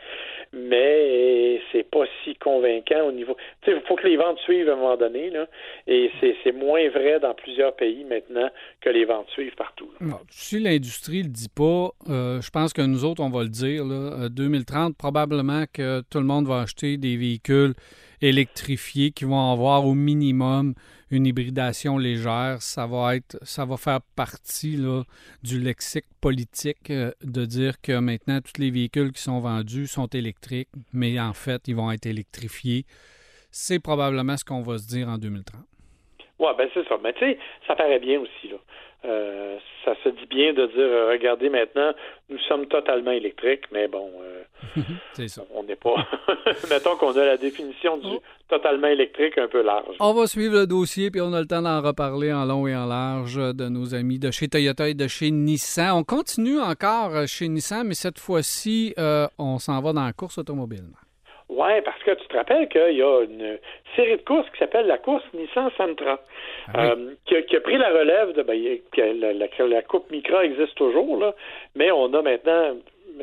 mais 0.52 1.60
c'est 1.72 1.88
pas 1.88 2.04
si 2.22 2.34
convaincant 2.36 3.06
au 3.06 3.12
niveau. 3.12 3.36
Tu 3.62 3.70
sais, 3.70 3.76
il 3.76 3.86
faut 3.86 3.96
que 3.96 4.06
les 4.06 4.16
ventes 4.16 4.38
suivent 4.40 4.68
à 4.68 4.74
un 4.74 4.76
moment 4.76 4.96
donné, 4.96 5.30
là, 5.30 5.46
et 5.86 6.10
c'est 6.20 6.52
moins 6.52 6.88
vrai 6.90 7.20
dans 7.20 7.34
plusieurs 7.34 7.74
pays 7.74 8.04
maintenant 8.04 8.50
que 8.80 8.90
les 8.90 9.04
ventes 9.04 9.28
suivent 9.30 9.54
partout. 9.56 9.90
si 10.28 10.58
l'industrie 10.58 11.22
le 11.22 11.28
dit 11.28 11.48
pas, 11.48 11.90
euh, 12.10 12.40
je 12.40 12.50
pense 12.50 12.72
que 12.72 12.82
nous 12.82 13.04
autres, 13.04 13.22
on 13.22 13.30
va 13.30 13.42
le 13.42 13.48
dire. 13.48 13.84
Là, 13.84 14.28
2030, 14.28 14.90
euh, 14.90 14.94
probablement 14.98 15.64
que 15.72 16.02
tout 16.10 16.18
le 16.18 16.26
monde 16.26 16.46
va 16.46 16.60
acheter 16.60 16.96
des 16.98 17.16
véhicules 17.16 17.74
électrifiés 18.22 19.10
qui 19.10 19.24
vont 19.24 19.52
avoir 19.52 19.86
au 19.86 19.94
minimum 19.94 20.74
une 21.10 21.26
hybridation 21.26 21.98
légère, 21.98 22.62
ça 22.62 22.86
va 22.86 23.16
être, 23.16 23.36
ça 23.42 23.66
va 23.66 23.76
faire 23.76 24.00
partie 24.16 24.76
là, 24.76 25.02
du 25.42 25.60
lexique 25.60 26.06
politique 26.22 26.90
euh, 26.90 27.12
de 27.22 27.44
dire 27.44 27.80
que 27.82 27.98
maintenant 27.98 28.40
tous 28.40 28.60
les 28.60 28.70
véhicules 28.70 29.12
qui 29.12 29.20
sont 29.20 29.40
vendus 29.40 29.86
sont 29.86 30.06
électriques, 30.06 30.70
mais 30.94 31.20
en 31.20 31.34
fait 31.34 31.68
ils 31.68 31.76
vont 31.76 31.92
être 31.92 32.06
électrifiés. 32.06 32.86
C'est 33.50 33.82
probablement 33.82 34.38
ce 34.38 34.44
qu'on 34.44 34.62
va 34.62 34.78
se 34.78 34.88
dire 34.88 35.08
en 35.08 35.18
2030. 35.18 35.60
Oui, 36.38 36.48
ben 36.56 36.68
c'est 36.72 36.88
ça. 36.88 36.98
Mais 37.04 37.12
tu 37.12 37.20
sais, 37.20 37.38
ça 37.66 37.76
paraît 37.76 38.00
bien 38.00 38.18
aussi. 38.18 38.48
Là. 38.48 38.56
Euh, 39.04 39.58
ça 39.84 39.94
se 40.04 40.10
dit 40.10 40.26
bien 40.26 40.52
de 40.52 40.66
dire, 40.66 40.76
euh, 40.76 41.10
regardez 41.10 41.48
maintenant, 41.48 41.92
nous 42.30 42.38
sommes 42.46 42.66
totalement 42.66 43.10
électriques, 43.10 43.64
mais 43.72 43.88
bon, 43.88 44.08
euh, 44.78 45.26
on 45.52 45.64
n'est 45.64 45.76
pas. 45.76 46.06
Mettons 46.70 46.96
qu'on 46.96 47.16
a 47.16 47.24
la 47.24 47.36
définition 47.36 47.96
du 47.96 48.06
oh. 48.06 48.22
totalement 48.48 48.86
électrique 48.86 49.38
un 49.38 49.48
peu 49.48 49.62
large. 49.62 49.96
On 49.98 50.12
va 50.12 50.28
suivre 50.28 50.54
le 50.54 50.66
dossier, 50.68 51.10
puis 51.10 51.20
on 51.20 51.32
a 51.32 51.40
le 51.40 51.46
temps 51.46 51.62
d'en 51.62 51.80
reparler 51.82 52.32
en 52.32 52.44
long 52.44 52.68
et 52.68 52.76
en 52.76 52.86
large 52.86 53.36
de 53.36 53.68
nos 53.68 53.92
amis 53.94 54.20
de 54.20 54.30
chez 54.30 54.46
Toyota 54.46 54.88
et 54.88 54.94
de 54.94 55.08
chez 55.08 55.32
Nissan. 55.32 55.96
On 55.96 56.04
continue 56.04 56.60
encore 56.60 57.26
chez 57.26 57.48
Nissan, 57.48 57.84
mais 57.84 57.94
cette 57.94 58.20
fois-ci, 58.20 58.94
on 59.38 59.58
s'en 59.58 59.80
va 59.80 59.92
dans 59.92 60.04
la 60.04 60.12
course 60.12 60.38
automobile. 60.38 60.84
Oui, 61.54 61.82
parce 61.84 62.02
que 62.02 62.12
tu 62.12 62.26
te 62.28 62.36
rappelles 62.36 62.66
qu'il 62.68 62.96
y 62.96 63.02
a 63.02 63.20
une 63.20 63.58
série 63.94 64.16
de 64.16 64.22
courses 64.22 64.48
qui 64.50 64.58
s'appelle 64.58 64.86
la 64.86 64.96
course 64.96 65.24
Nissan 65.34 65.70
Sentra, 65.76 66.18
ah 66.72 66.92
euh, 66.92 67.14
qui, 67.26 67.36
a, 67.36 67.60
pris 67.60 67.76
la 67.76 67.90
relève 67.90 68.32
de 68.32 68.42
ben, 68.42 68.58
la, 68.96 69.32
la, 69.34 69.46
la, 69.66 69.82
Coupe 69.82 70.10
Micra 70.10 70.46
existe 70.46 70.74
toujours, 70.76 71.18
là, 71.18 71.34
mais 71.74 71.90
on 71.90 72.14
a 72.14 72.22
maintenant 72.22 72.76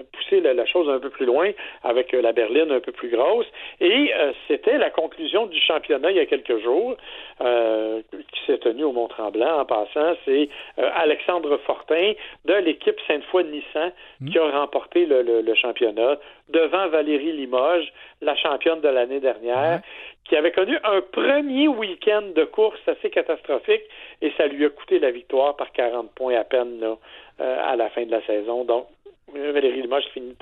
pousser 0.03 0.41
la, 0.41 0.65
chose 0.65 0.89
un 0.89 0.99
peu 0.99 1.09
plus 1.09 1.25
loin 1.25 1.51
avec 1.83 2.13
euh, 2.13 2.21
la 2.21 2.31
berline 2.31 2.71
un 2.71 2.79
peu 2.79 2.91
plus 2.91 3.09
grosse. 3.09 3.45
Et 3.79 4.13
euh, 4.13 4.31
c'était 4.47 4.77
la 4.77 4.89
conclusion 4.89 5.45
du 5.47 5.59
championnat 5.59 6.11
il 6.11 6.17
y 6.17 6.19
a 6.19 6.25
quelques 6.25 6.61
jours 6.61 6.95
euh, 7.41 8.01
qui 8.11 8.45
s'est 8.45 8.57
tenu 8.59 8.83
au 8.83 8.91
Mont-Tremblant. 8.91 9.59
En 9.59 9.65
passant, 9.65 10.15
c'est 10.25 10.49
Alexandre 10.77 11.57
Fortin 11.65 12.13
de 12.45 12.53
l'équipe 12.53 12.99
Sainte-Foy-Nissan 13.07 13.91
mmh. 14.21 14.29
qui 14.29 14.39
a 14.39 14.49
remporté 14.49 15.05
le, 15.05 15.53
championnat 15.55 16.17
devant 16.49 16.87
Valérie 16.87 17.33
Limoges, 17.33 17.91
la 18.21 18.35
championne 18.35 18.81
de 18.81 18.87
l'année 18.87 19.19
dernière, 19.19 19.81
qui 20.25 20.35
avait 20.35 20.51
connu 20.51 20.77
un 20.83 21.01
premier 21.01 21.67
week-end 21.67 22.21
de 22.35 22.43
course 22.45 22.79
assez 22.87 23.09
catastrophique 23.09 23.81
et 24.21 24.31
ça 24.37 24.47
lui 24.47 24.65
a 24.65 24.69
coûté 24.69 24.99
la 24.99 25.11
victoire 25.11 25.55
par 25.55 25.71
40 25.71 26.11
points 26.13 26.35
à 26.35 26.43
peine 26.43 26.79
là, 26.79 26.97
à 27.39 27.75
la 27.75 27.89
fin 27.89 28.05
de 28.05 28.11
la 28.11 28.21
saison. 28.25 28.63
Donc, 28.63 28.87
Valérie 29.33 29.81
Limoges 29.81 30.07
finit 30.13 30.35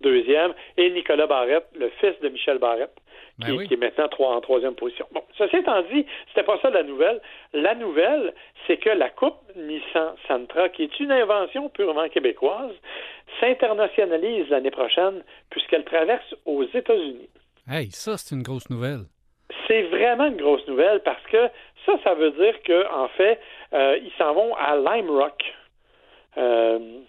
deuxième, 0.00 0.52
et 0.76 0.90
Nicolas 0.90 1.26
Barrette, 1.26 1.66
le 1.78 1.90
fils 2.00 2.18
de 2.20 2.28
Michel 2.28 2.58
Barrette, 2.58 2.94
qui, 3.40 3.52
ben 3.52 3.60
est 3.70 3.76
maintenant 3.76 4.08
en 4.18 4.40
troisième 4.40 4.74
position. 4.74 5.06
Bon, 5.12 5.22
ceci 5.38 5.56
étant 5.56 5.82
dit, 5.92 6.04
c'était 6.28 6.42
pas 6.42 6.58
ça 6.60 6.70
la 6.70 6.82
nouvelle. 6.82 7.20
La 7.52 7.74
nouvelle, 7.74 8.34
c'est 8.66 8.76
que 8.76 8.90
la 8.90 9.08
Coupe 9.08 9.40
Nissan 9.56 10.14
Sentra, 10.28 10.68
qui 10.68 10.84
est 10.84 11.00
une 11.00 11.12
invention 11.12 11.68
purement 11.70 12.08
québécoise, 12.08 12.74
s'internationalise 13.40 14.48
l'année 14.50 14.70
prochaine 14.70 15.22
puisqu'elle 15.50 15.84
traverse 15.84 16.34
aux 16.44 16.64
États-Unis. 16.64 17.28
Hey, 17.68 17.90
ça, 17.90 18.16
c'est 18.16 18.34
une 18.34 18.42
grosse 18.42 18.68
nouvelle. 18.68 19.04
C'est 19.66 19.82
vraiment 19.82 20.26
une 20.26 20.36
grosse 20.36 20.66
nouvelle 20.66 21.00
parce 21.00 21.22
que 21.30 21.48
ça, 21.86 21.92
ça 22.04 22.14
veut 22.14 22.32
dire 22.32 22.54
qu'en 22.66 23.04
en 23.04 23.08
fait, 23.08 23.40
euh, 23.72 23.98
ils 24.02 24.12
s'en 24.18 24.34
vont 24.34 24.54
à 24.56 24.76
Lime 24.76 25.10
Rock. 25.10 25.42
Euh, 26.36 27.00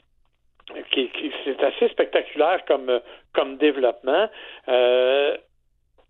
c'est 0.93 1.63
assez 1.63 1.87
spectaculaire 1.89 2.63
comme, 2.65 2.99
comme 3.33 3.57
développement. 3.57 4.27
Euh, 4.67 5.37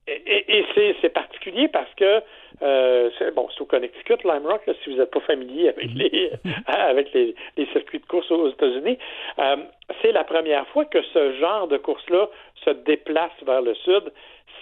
et, 0.08 0.65
c'est 1.01 1.10
particulier 1.10 1.67
parce 1.67 1.93
que 1.96 2.22
euh, 2.62 3.10
c'est 3.17 3.34
bon, 3.34 3.48
c'est 3.53 3.62
au 3.62 3.65
Connecticut, 3.65 4.17
Lime 4.24 4.46
Rock, 4.46 4.62
si 4.84 4.89
vous 4.89 4.98
n'êtes 4.98 5.12
pas 5.12 5.20
familier 5.22 5.70
avec 5.70 5.91
mhm. 5.91 5.98
les 5.98 6.31
avec 6.65 7.13
les, 7.13 7.36
circuits 7.72 8.00
de 8.00 8.05
course 8.05 8.29
aux 8.31 8.50
États-Unis. 8.50 8.98
Euh, 9.39 9.58
c'est 10.01 10.12
la 10.12 10.24
première 10.24 10.67
fois 10.70 10.86
que 10.86 11.01
ce 11.13 11.34
genre 11.34 11.67
de 11.67 11.77
course-là 11.77 12.27
se 12.65 12.72
déplace 12.72 13.31
vers 13.46 13.62
le 13.62 13.75
sud. 13.75 14.12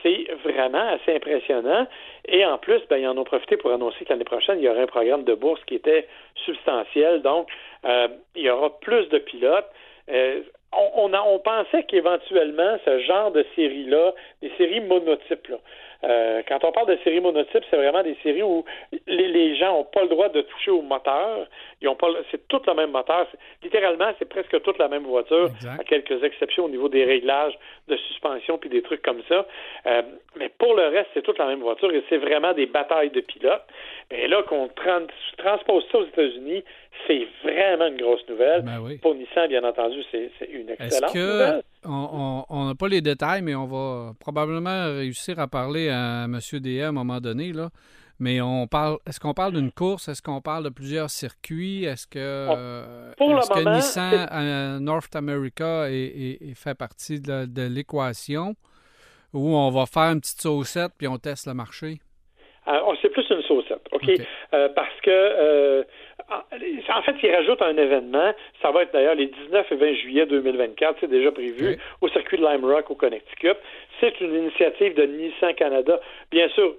C'est 0.04 0.28
vraiment 0.44 0.88
assez 0.90 1.16
impressionnant. 1.16 1.88
Et 2.28 2.46
en 2.46 2.58
plus, 2.58 2.82
ben, 2.90 2.98
ils 2.98 3.08
en 3.08 3.18
ont 3.18 3.24
profité 3.24 3.58
pour 3.58 3.72
annoncer 3.72 4.06
que 4.06 4.10
l'année 4.10 4.24
prochaine, 4.24 4.60
il 4.60 4.66
y 4.66 4.70
aura 4.70 4.82
un 4.82 4.88
programme 4.88 5.24
de 5.24 5.34
bourse 5.34 5.62
qui 5.66 5.76
était 5.76 6.08
substantiel. 6.46 7.22
Donc, 7.22 7.50
il 7.84 8.44
y 8.44 8.50
aura 8.50 8.80
plus 8.80 9.08
de 9.10 9.18
pilotes. 9.20 9.70
Euh, 10.10 10.42
on, 10.72 11.12
on, 11.14 11.40
pensait 11.40 11.84
qu'éventuellement, 11.84 12.78
ce 12.86 13.00
genre 13.00 13.32
de 13.32 13.46
série-là, 13.56 14.14
des 14.42 14.52
séries 14.58 14.82
monotypes, 14.82 15.48
là, 15.48 15.58
euh, 16.04 16.42
quand 16.48 16.64
on 16.64 16.72
parle 16.72 16.88
de 16.88 16.98
séries 17.04 17.20
monotypes, 17.20 17.64
c'est 17.70 17.76
vraiment 17.76 18.04
des 18.04 18.16
séries 18.24 18.44
où 18.44 18.64
les, 19.08 19.56
gens 19.58 19.74
n'ont 19.74 19.84
pas 19.84 20.04
le 20.04 20.08
droit 20.08 20.30
de 20.30 20.42
toucher 20.42 20.72
au 20.72 20.82
moteur. 20.82 21.48
Ils 21.82 21.90
ont 21.90 21.96
pas, 21.96 22.08
c'est 22.32 22.48
tout 22.48 22.62
le 22.66 22.74
même 22.74 22.92
moteur. 22.92 23.28
Littéralement, 23.64 24.12
c'est 24.18 24.28
presque 24.30 24.62
toute 24.62 24.78
la 24.78 24.88
même 24.88 25.04
voiture, 25.04 25.50
à 25.78 25.84
quelques 25.84 26.24
exceptions 26.24 26.66
au 26.66 26.70
niveau 26.70 26.88
des 26.88 27.04
réglages 27.04 27.58
de 27.88 27.98
suspension 27.98 28.58
puis 28.58 28.70
des 28.70 28.82
trucs 28.82 29.02
comme 29.02 29.22
ça. 29.28 29.46
Euh, 29.88 30.02
mais 30.38 30.50
pour 30.58 30.74
le 30.74 30.88
reste, 30.88 31.10
c'est 31.14 31.22
toute 31.22 31.38
la 31.38 31.48
même 31.48 31.60
voiture 31.60 31.92
et 31.94 32.04
c'est 32.08 32.18
vraiment 32.18 32.54
des 32.54 32.66
batailles 32.66 33.10
de 33.10 33.22
pilotes. 33.22 33.64
Et 34.12 34.28
là, 34.28 34.42
qu'on 34.44 34.70
transpose 35.38 35.86
ça 35.92 35.98
aux 35.98 36.06
États-Unis, 36.06 36.64
c'est 37.08 37.28
vraiment 37.44 37.88
une 37.88 37.98
grosse 37.98 38.28
nouvelle. 38.28 38.62
Ben 38.62 38.98
pour 39.02 39.16
Nissan, 39.16 39.48
bien 39.48 39.64
entendu, 39.64 40.02
c'est, 40.12 40.32
une 40.52 40.70
excellente 40.70 41.14
nouvelle. 41.14 41.62
On 41.86 42.66
n'a 42.68 42.76
pas 42.76 42.88
les 42.88 43.02
détails, 43.02 43.42
mais 43.42 43.56
on 43.56 43.66
va 43.66 44.14
probablement 44.20 44.86
réussir 44.86 45.40
à 45.40 45.48
parler 45.48 45.90
à 45.90 46.26
M. 46.26 46.40
DM 46.54 46.82
à 46.82 46.88
un 46.88 46.92
moment 46.92 47.20
donné. 47.20 47.54
Là. 47.54 47.70
Mais 48.20 48.42
on 48.42 48.68
parle. 48.68 48.98
Est-ce 49.08 49.20
qu'on 49.20 49.34
parle 49.34 49.54
d'une 49.54 49.72
course? 49.72 50.10
Est-ce 50.10 50.22
qu'on 50.22 50.42
parle 50.42 50.66
de 50.66 50.70
plusieurs 50.70 51.10
circuits? 51.10 51.86
Est-ce 51.86 52.06
que, 52.06 52.20
euh, 52.20 53.14
que 53.18 53.76
Nissan 53.76 54.28
euh, 54.32 54.80
North 54.80 55.16
America 55.16 55.90
est, 55.90 56.54
fait 56.56 56.76
partie 56.76 57.22
de, 57.22 57.68
l'équation? 57.68 58.56
Ou 59.34 59.56
on 59.56 59.70
va 59.70 59.86
faire 59.86 60.12
une 60.12 60.22
petite 60.22 60.42
saucette 60.42 60.92
puis 60.98 61.08
on 61.08 61.18
teste 61.18 61.48
le 61.48 61.54
marché? 61.54 62.00
Euh, 62.68 62.80
c'est 63.02 63.10
plus 63.10 63.26
une 63.30 63.42
saucette, 63.44 63.88
OK? 63.94 64.12
parce 64.76 65.02
que 65.02 65.86
en 66.30 67.02
fait, 67.02 67.16
ils 67.24 67.36
rajoutent 67.36 67.62
un 67.62 67.78
événement. 67.78 68.34
Ça 68.62 68.72
va 68.72 68.84
être 68.84 68.94
d'ailleurs 68.94 69.16
les 69.16 69.28
19 69.28 69.72
et 69.72 69.76
20 69.76 69.94
juillet 69.94 70.26
2024. 70.26 70.98
C'est 71.00 71.10
déjà 71.10 71.32
prévu 71.32 71.78
au 72.02 72.10
circuit 72.10 72.38
de 72.38 72.46
Lime 72.46 72.66
Rock 72.66 72.92
au 72.92 72.96
Connecticut. 72.96 73.56
C'est 74.00 74.20
une 74.22 74.36
initiative 74.36 74.96
de 74.96 75.04
Nissan 75.04 75.54
Canada. 75.56 76.00
Bien 76.32 76.48
sûr, 76.50 76.76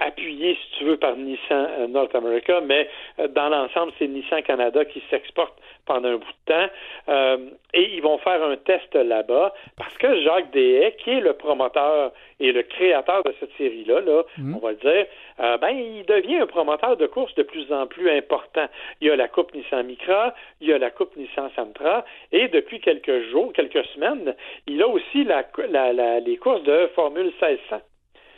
appuyé, 0.00 0.54
si 0.56 0.78
tu 0.78 0.84
veux, 0.84 0.96
par 0.96 1.16
Nissan 1.16 1.68
euh, 1.78 1.86
North 1.86 2.14
America, 2.14 2.60
mais 2.60 2.88
euh, 3.18 3.28
dans 3.28 3.48
l'ensemble, 3.48 3.92
c'est 3.98 4.06
Nissan 4.08 4.42
Canada 4.42 4.84
qui 4.84 5.02
s'exporte 5.10 5.54
pendant 5.86 6.08
un 6.08 6.16
bout 6.16 6.26
de 6.46 6.52
temps. 6.54 6.70
Euh, 7.08 7.36
et 7.74 7.94
ils 7.94 8.02
vont 8.02 8.18
faire 8.18 8.42
un 8.42 8.56
test 8.56 8.94
là-bas 8.94 9.52
parce 9.76 9.96
que 9.98 10.20
Jacques 10.22 10.50
Dehaye, 10.52 10.94
qui 10.98 11.10
est 11.10 11.20
le 11.20 11.32
promoteur 11.34 12.12
et 12.40 12.52
le 12.52 12.62
créateur 12.62 13.22
de 13.24 13.34
cette 13.38 13.52
série-là, 13.58 14.00
là, 14.00 14.22
Mhm. 14.38 14.56
on 14.56 14.58
va 14.58 14.70
le 14.70 14.76
dire, 14.76 15.06
euh, 15.40 15.56
ben, 15.58 15.70
il 15.70 16.04
devient 16.06 16.38
un 16.38 16.46
promoteur 16.46 16.96
de 16.96 17.06
courses 17.06 17.34
de 17.34 17.42
plus 17.42 17.70
en 17.72 17.86
plus 17.86 18.10
important. 18.10 18.66
Il 19.00 19.08
y 19.08 19.10
a 19.10 19.16
la 19.16 19.28
Coupe 19.28 19.54
Nissan 19.54 19.84
Micra, 19.86 20.34
il 20.60 20.68
y 20.68 20.72
a 20.72 20.78
la 20.78 20.90
Coupe 20.90 21.16
Nissan 21.16 21.50
Sentra, 21.56 22.04
et 22.32 22.48
depuis 22.48 22.80
quelques 22.80 23.28
jours, 23.30 23.52
quelques 23.52 23.84
semaines, 23.94 24.34
il 24.66 24.82
a 24.82 24.88
aussi 24.88 25.24
la, 25.24 25.44
la- 25.70 25.92
la- 25.92 26.20
les 26.20 26.36
courses 26.36 26.62
de 26.62 26.88
Formule 26.94 27.32
1600 27.40 27.80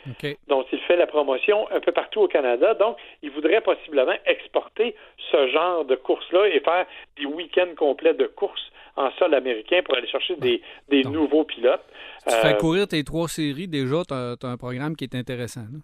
OK. 0.09 0.37
dont 0.47 0.65
il 0.71 0.79
fait 0.79 0.95
la 0.97 1.07
promotion 1.07 1.69
un 1.71 1.79
peu 1.79 1.91
partout 1.91 2.21
au 2.21 2.27
Canada. 2.27 2.73
Donc, 2.73 2.97
il 3.21 3.31
voudrait 3.31 3.61
possiblement 3.61 4.15
exporter 4.25 4.95
ce 5.31 5.47
genre 5.49 5.85
de 5.85 5.95
courses-là 5.95 6.47
et 6.47 6.59
faire 6.59 6.85
des 7.17 7.25
week-ends 7.25 7.73
complets 7.77 8.13
de 8.13 8.25
courses 8.27 8.71
en 8.95 9.09
sol 9.13 9.33
américain 9.33 9.81
pour 9.83 9.95
aller 9.97 10.07
chercher 10.07 10.35
des, 10.35 10.61
des 10.89 11.01
Donc, 11.03 11.13
nouveaux 11.13 11.43
pilotes. 11.45 11.81
Tu 12.27 12.33
Euh, 12.33 12.41
fais 12.41 12.57
courir 12.57 12.87
tes 12.87 13.03
trois 13.03 13.27
séries, 13.27 13.67
déjà, 13.67 14.03
tu 14.07 14.13
as, 14.13 14.35
un 14.43 14.57
programme 14.57 14.95
qui 14.95 15.05
est 15.05 15.15
intéressant. 15.15 15.61
là. 15.61 15.79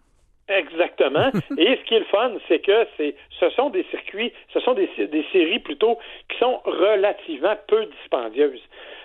Exactement. 0.49 1.31
Et 1.57 1.77
ce 1.77 1.83
qui 1.85 1.95
est 1.95 1.99
le 1.99 2.05
fun, 2.05 2.31
c'est 2.47 2.59
que 2.59 2.87
c'est, 2.97 3.15
ce 3.39 3.49
sont 3.51 3.69
des 3.69 3.83
circuits, 3.91 4.33
ce 4.53 4.59
sont 4.59 4.73
des, 4.73 4.89
des 4.97 5.25
séries 5.31 5.59
plutôt 5.59 5.97
qui 6.29 6.37
sont 6.37 6.59
relativement 6.65 7.55
peu 7.67 7.85
dispendieuses. 7.85 8.61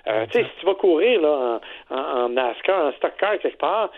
Euh, 0.06 0.26
tu 0.26 0.38
sais, 0.38 0.44
si 0.44 0.60
tu 0.60 0.66
vas 0.66 0.74
courir 0.74 1.20
là, 1.20 1.60
en, 1.90 1.96
en, 1.96 2.24
en 2.24 2.28
NASCAR, 2.30 2.86
en 2.86 2.92
stock 2.92 3.12
car 3.18 3.38
quelque 3.38 3.56
part, 3.56 3.90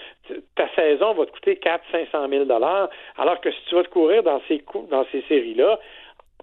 ta 0.55 0.69
saison 0.75 1.15
va 1.15 1.27
te 1.27 1.33
coûter 1.33 1.55
400-500 1.55 2.29
000 2.29 2.45
dollars, 2.45 2.89
alors 3.17 3.41
que 3.41 3.51
si 3.51 3.59
tu 3.69 3.75
vas 3.75 3.83
te 3.83 3.89
courir 3.89 4.23
dans 4.23 4.41
ces 4.47 4.63
dans 4.91 5.05
ces 5.11 5.23
séries-là, 5.23 5.79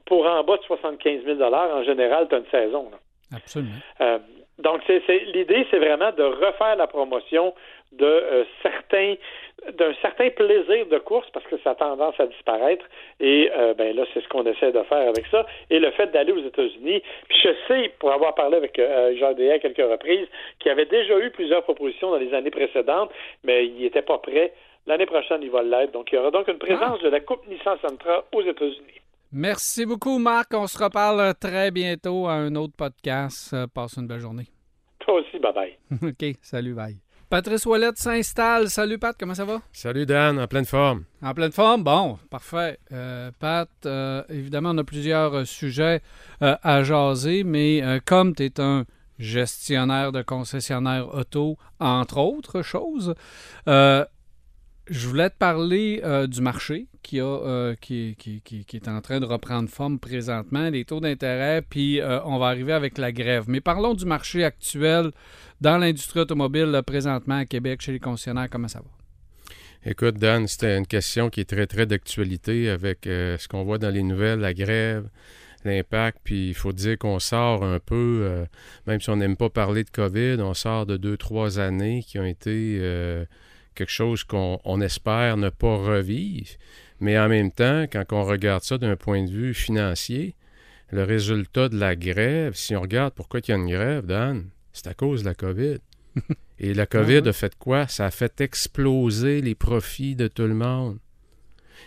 pour 0.06 0.26
en 0.26 0.44
bas 0.44 0.58
de 0.58 0.64
75 0.64 1.24
000 1.24 1.38
dollars, 1.38 1.76
en 1.76 1.84
général, 1.84 2.28
tu 2.28 2.36
as 2.36 2.40
une 2.40 2.46
saison. 2.52 2.90
là. 2.92 2.98
Absolument. 3.36 3.72
Euh, 4.02 4.20
donc, 4.64 4.82
c'est, 4.88 5.02
l'idée, 5.34 5.68
c'est 5.70 5.78
vraiment 5.78 6.12
de 6.14 6.24
refaire 6.24 6.78
la 6.78 6.88
promotion 6.88 7.54
de 7.92 8.06
euh, 8.06 8.44
certains 8.64 9.16
d'un 9.78 9.94
certain 10.02 10.30
plaisir 10.30 10.88
de 10.88 10.98
course 10.98 11.30
parce 11.32 11.46
que 11.46 11.58
ça 11.64 11.72
a 11.72 11.76
tendance 11.76 12.20
à 12.20 12.26
disparaître. 12.26 12.86
Et 13.20 13.52
euh, 13.56 13.74
ben 13.76 13.96
là 13.96 14.04
c'est 14.14 14.22
ce 14.22 14.28
qu'on 14.30 14.46
essaie 14.46 14.72
de 14.72 14.82
faire 14.84 15.08
avec 15.08 15.26
ça. 15.28 15.46
Et 15.70 15.80
le 15.80 15.92
fait 15.92 16.08
d'aller 16.08 16.32
aux 16.32 16.44
États-Unis. 16.44 17.02
Puis 17.30 17.38
je 17.44 17.50
sais 17.68 17.92
pour 18.00 18.12
avoir 18.12 18.36
parlé 18.36 18.58
avec 18.58 18.80
euh, 18.80 19.16
Jean 19.18 19.34
Déa 19.34 19.54
à 19.54 19.60
quelques 19.60 19.78
reprises 19.78 20.28
qu'il 20.60 20.72
avait 20.72 20.86
déjà 20.86 21.18
eu 21.20 21.30
plusieurs 21.30 21.64
propositions 21.64 22.10
dans 22.12 22.18
les 22.18 22.34
années 22.34 22.52
précédentes 22.52 23.12
mais 23.44 23.68
il 23.68 23.82
n'était 23.82 24.02
pas 24.02 24.18
prêt. 24.18 24.54
L'année 24.88 25.06
prochaine 25.06 25.42
il 25.44 25.52
va 25.52 25.62
l'être. 25.62 25.92
Donc 25.92 26.12
il 26.12 26.16
y 26.16 26.18
aura 26.18 26.32
donc 26.32 26.48
une 26.48 26.58
présence 26.58 27.00
de 27.02 27.10
la 27.10 27.20
Coupe 27.20 27.48
Nissan 27.48 27.78
Sentra 27.82 28.26
aux 28.34 28.42
États-Unis 28.42 29.03
Merci 29.36 29.86
beaucoup, 29.88 30.20
Marc. 30.20 30.54
On 30.54 30.68
se 30.68 30.78
reparle 30.78 31.34
très 31.40 31.72
bientôt 31.72 32.28
à 32.28 32.34
un 32.34 32.56
autre 32.56 32.74
podcast. 32.78 33.52
Euh, 33.54 33.66
Passe 33.68 33.98
une 33.98 34.06
belle 34.08 34.20
journée. 34.20 34.48
toi 35.00 35.16
aussi 35.22 35.40
bye 35.40 35.52
bye 35.54 35.78
OK. 36.10 36.38
Salut, 36.42 36.74
bye. 36.76 36.98
Patrice 37.30 37.66
Ouellette 37.66 37.98
s'installe. 37.98 38.70
Salut, 38.70 39.00
Pat. 39.00 39.16
Comment 39.20 39.34
ça 39.34 39.44
va? 39.46 39.60
Salut 39.72 40.06
Dan, 40.06 40.40
en 40.40 40.46
pleine 40.48 40.66
forme. 40.66 41.06
En 41.24 41.34
pleine 41.34 41.52
forme? 41.52 41.84
Bon, 41.84 42.20
parfait. 42.30 42.78
Euh, 42.92 43.32
Pat, 43.40 43.68
euh, 43.88 44.22
évidemment, 44.30 44.70
on 44.70 44.78
a 44.78 44.84
plusieurs 44.84 45.34
euh, 45.34 45.46
sujets 45.46 46.02
euh, 46.44 46.56
à 46.62 46.84
jaser, 46.84 47.44
mais 47.44 47.82
euh, 47.82 48.00
comme 48.06 48.36
tu 48.36 48.44
es 48.44 48.62
un 48.62 48.86
gestionnaire 49.18 50.12
de 50.12 50.22
concessionnaire 50.22 51.08
auto, 51.12 51.58
entre 51.80 52.20
autres 52.20 52.62
choses, 52.62 53.16
euh, 53.68 54.06
je 54.94 55.08
voulais 55.08 55.30
te 55.30 55.36
parler 55.38 56.02
euh, 56.04 56.28
du 56.28 56.40
marché 56.40 56.86
euh, 57.16 57.76
qui, 57.82 58.16
est 58.74 58.88
en 58.88 59.02
train 59.02 59.20
de 59.20 59.26
reprendre 59.26 59.68
forme 59.68 60.00
présentement, 60.00 60.70
les 60.70 60.86
taux 60.86 61.00
d'intérêt, 61.00 61.64
puis 61.68 62.00
euh, 62.00 62.22
on 62.26 62.38
va 62.38 62.48
arriver 62.48 62.74
avec 62.74 62.98
la 62.98 63.12
grève. 63.12 63.46
Mais 63.48 63.60
parlons 63.60 63.96
du 63.96 64.06
marché 64.06 64.44
actuel 64.44 65.12
dans 65.62 65.78
l'industrie 65.78 66.20
automobile 66.20 66.80
présentement 66.86 67.38
à 67.38 67.46
Québec, 67.46 67.82
chez 67.82 67.92
les 67.92 68.00
concessionnaires. 68.00 68.48
Comment 68.52 68.68
ça 68.68 68.80
va? 68.80 68.86
Écoute, 69.90 70.18
Dan, 70.18 70.48
c'était 70.48 70.78
une 70.78 70.88
question 70.88 71.30
qui 71.30 71.42
est 71.42 71.50
très, 71.50 71.66
très 71.68 71.86
d'actualité 71.86 72.70
avec 72.70 73.00
ce 73.04 73.48
qu'on 73.48 73.64
voit 73.64 73.80
dans 73.80 73.90
les 73.90 74.04
nouvelles, 74.04 74.40
la 74.40 74.54
grève, 74.54 75.10
l'impact. 75.66 76.20
Puis 76.24 76.50
il 76.50 76.54
faut 76.54 76.72
dire 76.72 76.98
qu'on 76.98 77.20
sort 77.20 77.66
un 77.66 77.80
peu, 77.80 78.46
même 78.88 79.02
si 79.02 79.10
on 79.10 79.18
n'aime 79.18 79.36
pas 79.36 79.50
parler 79.50 79.84
de 79.84 79.90
COVID, 79.90 80.38
on 80.40 80.54
sort 80.54 80.86
de 80.86 80.96
deux, 80.96 81.18
trois 81.18 81.60
années 81.60 82.02
qui 82.08 82.18
ont 82.18 82.26
été 82.26 82.80
quelque 83.74 83.92
chose 83.92 84.24
qu'on 84.24 84.60
on 84.64 84.82
espère 84.82 85.38
ne 85.38 85.50
pas 85.50 85.76
revivre. 85.76 86.50
Mais 87.00 87.18
en 87.20 87.28
même 87.28 87.52
temps, 87.52 87.84
quand 87.92 88.06
on 88.12 88.24
regarde 88.24 88.64
ça 88.64 88.78
d'un 88.78 88.96
point 88.96 89.24
de 89.24 89.30
vue 89.30 89.54
financier, 89.54 90.36
le 90.92 91.04
résultat 91.04 91.70
de 91.70 91.78
la 91.78 91.96
grève, 91.96 92.54
si 92.56 92.76
on 92.76 92.82
regarde 92.82 93.14
pourquoi 93.14 93.40
il 93.40 93.50
y 93.50 93.54
a 93.54 93.58
une 93.58 93.70
grève, 93.70 94.06
Dan, 94.06 94.46
c'est 94.72 94.88
à 94.88 94.94
cause 94.94 95.24
de 95.24 95.30
la 95.30 95.36
COVID. 95.36 95.78
Et 96.60 96.74
la 96.74 96.86
COVID 96.86 97.22
ouais. 97.22 97.28
a 97.28 97.34
fait 97.34 97.56
quoi? 97.58 97.88
Ça 97.88 98.06
a 98.06 98.12
fait 98.12 98.40
exploser 98.42 99.42
les 99.42 99.56
profits 99.56 100.16
de 100.16 100.28
tout 100.28 100.44
le 100.44 100.54
monde. 100.54 101.00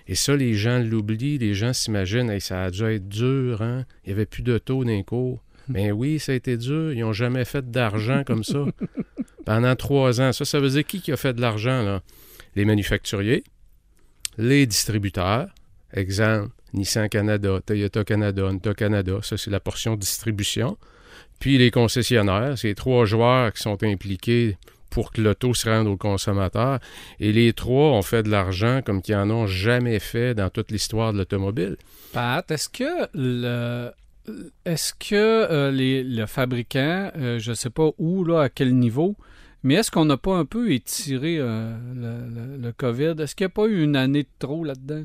Et 0.09 0.15
ça, 0.15 0.37
les 0.37 0.55
gens 0.55 0.79
l'oublient, 0.79 1.39
les 1.39 1.55
gens 1.55 1.73
s'imaginent, 1.73 2.31
Hey, 2.31 2.41
ça 2.41 2.65
a 2.65 2.71
dû 2.71 2.85
être 2.85 3.09
dur, 3.09 3.63
hein? 3.63 3.87
Il 4.05 4.09
n'y 4.09 4.13
avait 4.13 4.27
plus 4.27 4.43
d'auto 4.43 4.85
dans 4.85 4.91
les 4.91 5.05
cours. 5.05 5.43
Ben 5.69 5.93
oui, 5.93 6.19
ça 6.19 6.33
a 6.33 6.35
été 6.35 6.57
dur. 6.57 6.93
Ils 6.93 7.01
n'ont 7.01 7.13
jamais 7.13 7.45
fait 7.45 7.71
d'argent 7.71 8.23
comme 8.25 8.45
ça. 8.45 8.65
Pendant 9.45 9.75
trois 9.77 10.21
ans. 10.21 10.33
Ça, 10.33 10.45
ça 10.45 10.61
veut 10.61 10.71
dire 10.71 10.85
qui 10.85 11.13
a 11.13 11.17
fait 11.17 11.35
de 11.35 11.41
l'argent, 11.41 11.83
là? 11.83 12.03
Les 12.55 12.65
manufacturiers, 12.65 13.45
les 14.39 14.67
distributeurs, 14.67 15.49
exemple, 15.93 16.51
Nissan 16.73 17.09
Canada, 17.09 17.61
Toyota 17.65 18.05
Canada, 18.05 18.45
Honda 18.45 18.75
Canada, 18.75 19.19
ça 19.23 19.37
c'est 19.37 19.51
la 19.51 19.61
portion 19.61 19.97
distribution. 19.97 20.77
Puis 21.39 21.59
les 21.59 21.71
concessionnaires, 21.71 22.57
c'est 22.57 22.75
trois 22.75 23.05
joueurs 23.05 23.53
qui 23.53 23.63
sont 23.63 23.83
impliqués 23.83 24.57
pour 24.91 25.13
que 25.13 25.21
l'auto 25.21 25.53
se 25.53 25.69
rende 25.69 25.87
au 25.87 25.97
consommateur. 25.97 26.79
Et 27.21 27.33
les 27.33 27.53
trois 27.53 27.91
ont 27.93 28.03
fait 28.03 28.23
de 28.23 28.31
l'argent 28.31 28.81
comme 28.85 29.03
qu'ils 29.03 29.17
en 29.17 29.31
ont 29.31 29.47
jamais 29.47 29.99
fait 29.99 30.35
dans 30.35 30.49
toute 30.49 30.71
l'histoire 30.71 31.13
de 31.13 31.19
l'automobile. 31.19 31.77
Pat, 32.13 32.51
est-ce 32.51 32.69
que 32.69 33.09
le 33.13 33.91
est-ce 34.65 34.93
que 34.95 35.15
euh, 35.15 35.71
les, 35.71 36.03
le 36.03 36.27
fabricant, 36.27 37.11
euh, 37.17 37.39
je 37.39 37.51
ne 37.51 37.55
sais 37.55 37.71
pas 37.71 37.91
où, 37.99 38.25
là, 38.25 38.43
à 38.43 38.49
quel 38.49 38.75
niveau, 38.77 39.17
mais 39.63 39.75
est-ce 39.75 39.91
qu'on 39.91 40.05
n'a 40.05 40.17
pas 40.17 40.37
un 40.37 40.45
peu 40.45 40.73
étiré 40.73 41.37
euh, 41.39 41.77
le, 41.95 42.57
le- 42.57 42.57
le 42.57 42.73
COVID? 42.73 43.15
Est-ce 43.21 43.35
qu'il 43.35 43.45
n'y 43.47 43.53
a 43.53 43.55
pas 43.55 43.67
eu 43.67 43.83
une 43.83 43.97
année 43.97 44.23
de 44.25 44.29
trop 44.39 44.65
là-dedans? 44.65 45.03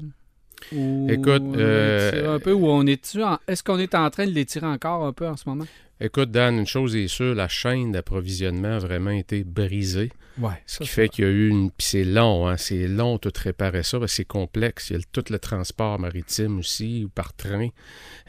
Ou 0.71 1.07
Écoute, 1.09 1.41
on 1.53 1.53
euh, 1.57 2.35
un 2.35 2.39
peu, 2.39 2.53
ou 2.53 2.67
on 2.67 2.85
est 2.85 3.15
est-ce 3.47 3.63
qu'on 3.63 3.79
est 3.79 3.95
en 3.95 4.09
train 4.09 4.25
de 4.25 4.31
l'étirer 4.31 4.67
encore 4.67 5.05
un 5.05 5.13
peu 5.13 5.27
en 5.27 5.35
ce 5.35 5.49
moment? 5.49 5.65
Écoute, 6.03 6.31
Dan, 6.31 6.57
une 6.57 6.65
chose 6.65 6.95
est 6.95 7.07
sûre, 7.07 7.35
la 7.35 7.47
chaîne 7.47 7.91
d'approvisionnement 7.91 8.75
a 8.77 8.79
vraiment 8.79 9.11
été 9.11 9.43
brisée. 9.43 10.11
Ouais. 10.39 10.53
Ce 10.65 10.79
qui 10.79 10.87
fait 10.87 11.09
qu'il 11.09 11.25
y 11.25 11.27
a 11.27 11.31
eu 11.31 11.49
une. 11.49 11.69
Puis 11.69 11.85
c'est 11.87 12.03
long, 12.03 12.47
hein, 12.47 12.57
c'est 12.57 12.87
long 12.87 13.19
tout 13.19 13.31
réparer 13.35 13.83
ça, 13.83 13.99
parce 13.99 14.11
que 14.13 14.15
c'est 14.15 14.25
complexe. 14.25 14.89
Il 14.89 14.93
y 14.93 14.95
a 14.95 14.99
le- 14.99 15.03
tout 15.11 15.25
le 15.29 15.37
transport 15.37 15.99
maritime 15.99 16.57
aussi, 16.57 17.03
ou 17.05 17.09
par 17.09 17.33
train. 17.35 17.67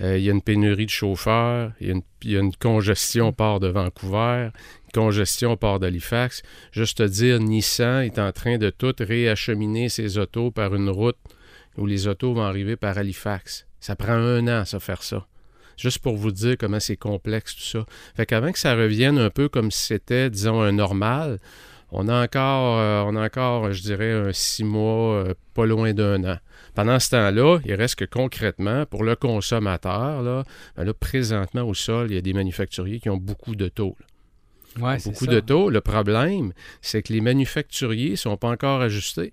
Euh, 0.02 0.18
il 0.18 0.24
y 0.24 0.28
a 0.28 0.32
une 0.32 0.42
pénurie 0.42 0.84
de 0.84 0.90
chauffeurs, 0.90 1.72
il 1.80 1.86
y 1.86 1.90
a 1.90 1.94
une, 1.94 2.02
il 2.24 2.30
y 2.32 2.36
a 2.36 2.40
une 2.40 2.54
congestion 2.54 3.28
au 3.28 3.32
port 3.32 3.58
de 3.60 3.68
Vancouver, 3.68 4.50
une 4.86 4.92
congestion 4.92 5.52
au 5.52 5.56
port 5.56 5.78
d'Halifax. 5.80 6.42
Juste 6.72 6.98
te 6.98 7.04
dire, 7.04 7.40
Nissan 7.40 8.02
est 8.02 8.18
en 8.18 8.32
train 8.32 8.58
de 8.58 8.68
tout 8.68 8.94
réacheminer 8.98 9.88
ses 9.88 10.18
autos 10.18 10.50
par 10.50 10.74
une 10.74 10.90
route 10.90 11.16
où 11.78 11.86
les 11.86 12.06
autos 12.06 12.34
vont 12.34 12.42
arriver 12.42 12.76
par 12.76 12.98
Halifax. 12.98 13.66
Ça 13.80 13.96
prend 13.96 14.12
un 14.12 14.46
an, 14.48 14.64
ça, 14.66 14.78
faire 14.78 15.02
ça. 15.02 15.26
Juste 15.76 15.98
pour 15.98 16.16
vous 16.16 16.32
dire 16.32 16.56
comment 16.58 16.80
c'est 16.80 16.96
complexe 16.96 17.56
tout 17.56 17.62
ça. 17.62 17.86
Fait 18.16 18.26
qu'avant 18.26 18.52
que 18.52 18.58
ça 18.58 18.74
revienne 18.74 19.18
un 19.18 19.30
peu 19.30 19.48
comme 19.48 19.70
si 19.70 19.86
c'était, 19.86 20.30
disons, 20.30 20.60
un 20.60 20.72
normal, 20.72 21.38
on 21.90 22.08
a 22.08 22.24
encore, 22.24 22.78
euh, 22.78 23.02
on 23.06 23.16
a 23.16 23.24
encore, 23.24 23.72
je 23.72 23.82
dirais, 23.82 24.12
un 24.12 24.32
six 24.32 24.64
mois, 24.64 25.14
euh, 25.14 25.34
pas 25.54 25.66
loin 25.66 25.92
d'un 25.92 26.24
an. 26.24 26.38
Pendant 26.74 26.98
ce 26.98 27.10
temps-là, 27.10 27.58
il 27.66 27.74
reste 27.74 27.96
que 27.96 28.06
concrètement, 28.06 28.86
pour 28.86 29.04
le 29.04 29.14
consommateur, 29.14 30.22
là, 30.22 30.42
ben 30.76 30.84
là, 30.84 30.94
présentement 30.94 31.62
au 31.62 31.74
sol, 31.74 32.10
il 32.10 32.14
y 32.14 32.18
a 32.18 32.22
des 32.22 32.32
manufacturiers 32.32 32.98
qui 32.98 33.10
ont 33.10 33.18
beaucoup 33.18 33.54
de 33.54 33.68
taux. 33.68 33.94
Ouais, 34.80 34.96
beaucoup 35.04 35.26
ça. 35.26 35.30
de 35.30 35.40
taux. 35.40 35.68
Le 35.68 35.82
problème, 35.82 36.54
c'est 36.80 37.02
que 37.02 37.12
les 37.12 37.20
manufacturiers 37.20 38.12
ne 38.12 38.16
sont 38.16 38.38
pas 38.38 38.48
encore 38.48 38.80
ajustés. 38.80 39.32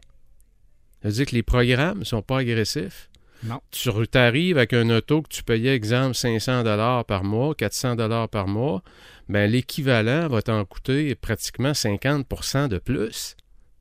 Ça 1.02 1.08
veut 1.08 1.14
dire 1.14 1.26
que 1.28 1.36
les 1.36 1.44
programmes 1.44 2.00
ne 2.00 2.04
sont 2.04 2.22
pas 2.22 2.40
agressifs. 2.40 3.09
Non. 3.44 3.62
Tu 3.72 3.90
arrives 4.16 4.58
avec 4.58 4.74
un 4.74 4.90
auto 4.90 5.22
que 5.22 5.30
tu 5.30 5.44
payais, 5.44 5.74
exemple, 5.74 6.16
500 6.16 6.64
dollars 6.64 7.06
par 7.06 7.24
mois, 7.24 7.56
400 7.56 7.96
dollars 7.96 8.28
par 8.30 8.48
mois, 8.48 8.84
ben 9.30 9.50
l'équivalent 9.50 10.28
va 10.28 10.42
t'en 10.42 10.64
coûter 10.66 11.16
pratiquement 11.16 11.72
50% 11.72 12.68
de 12.68 12.78
plus. 12.80 13.36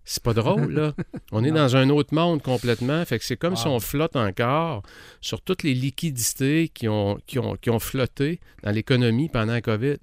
C'est 0.05 0.23
pas 0.23 0.33
drôle, 0.33 0.73
là. 0.73 0.95
On 1.33 1.45
est 1.45 1.51
dans 1.51 1.77
un 1.77 1.91
autre 1.91 2.15
monde 2.15 2.41
complètement. 2.43 3.05
Fait 3.05 3.19
que 3.19 3.25
c'est 3.27 3.37
comme 3.37 3.57
si 3.57 3.67
Wow. 3.67 3.75
on 3.75 3.81
flotte 3.81 4.17
encore 4.17 4.83
sur 5.21 5.43
toutes 5.43 5.63
les 5.65 5.75
liquidités 5.75 6.71
qui 6.73 6.89
ont, 6.89 7.19
qui 7.27 7.39
ont, 7.39 7.57
qui 7.57 7.69
ont 7.69 7.79
flotté 7.79 8.41
dans 8.63 8.71
l'économie 8.71 9.29
pendant 9.29 9.53
la 9.53 9.61
COVID. 9.61 9.97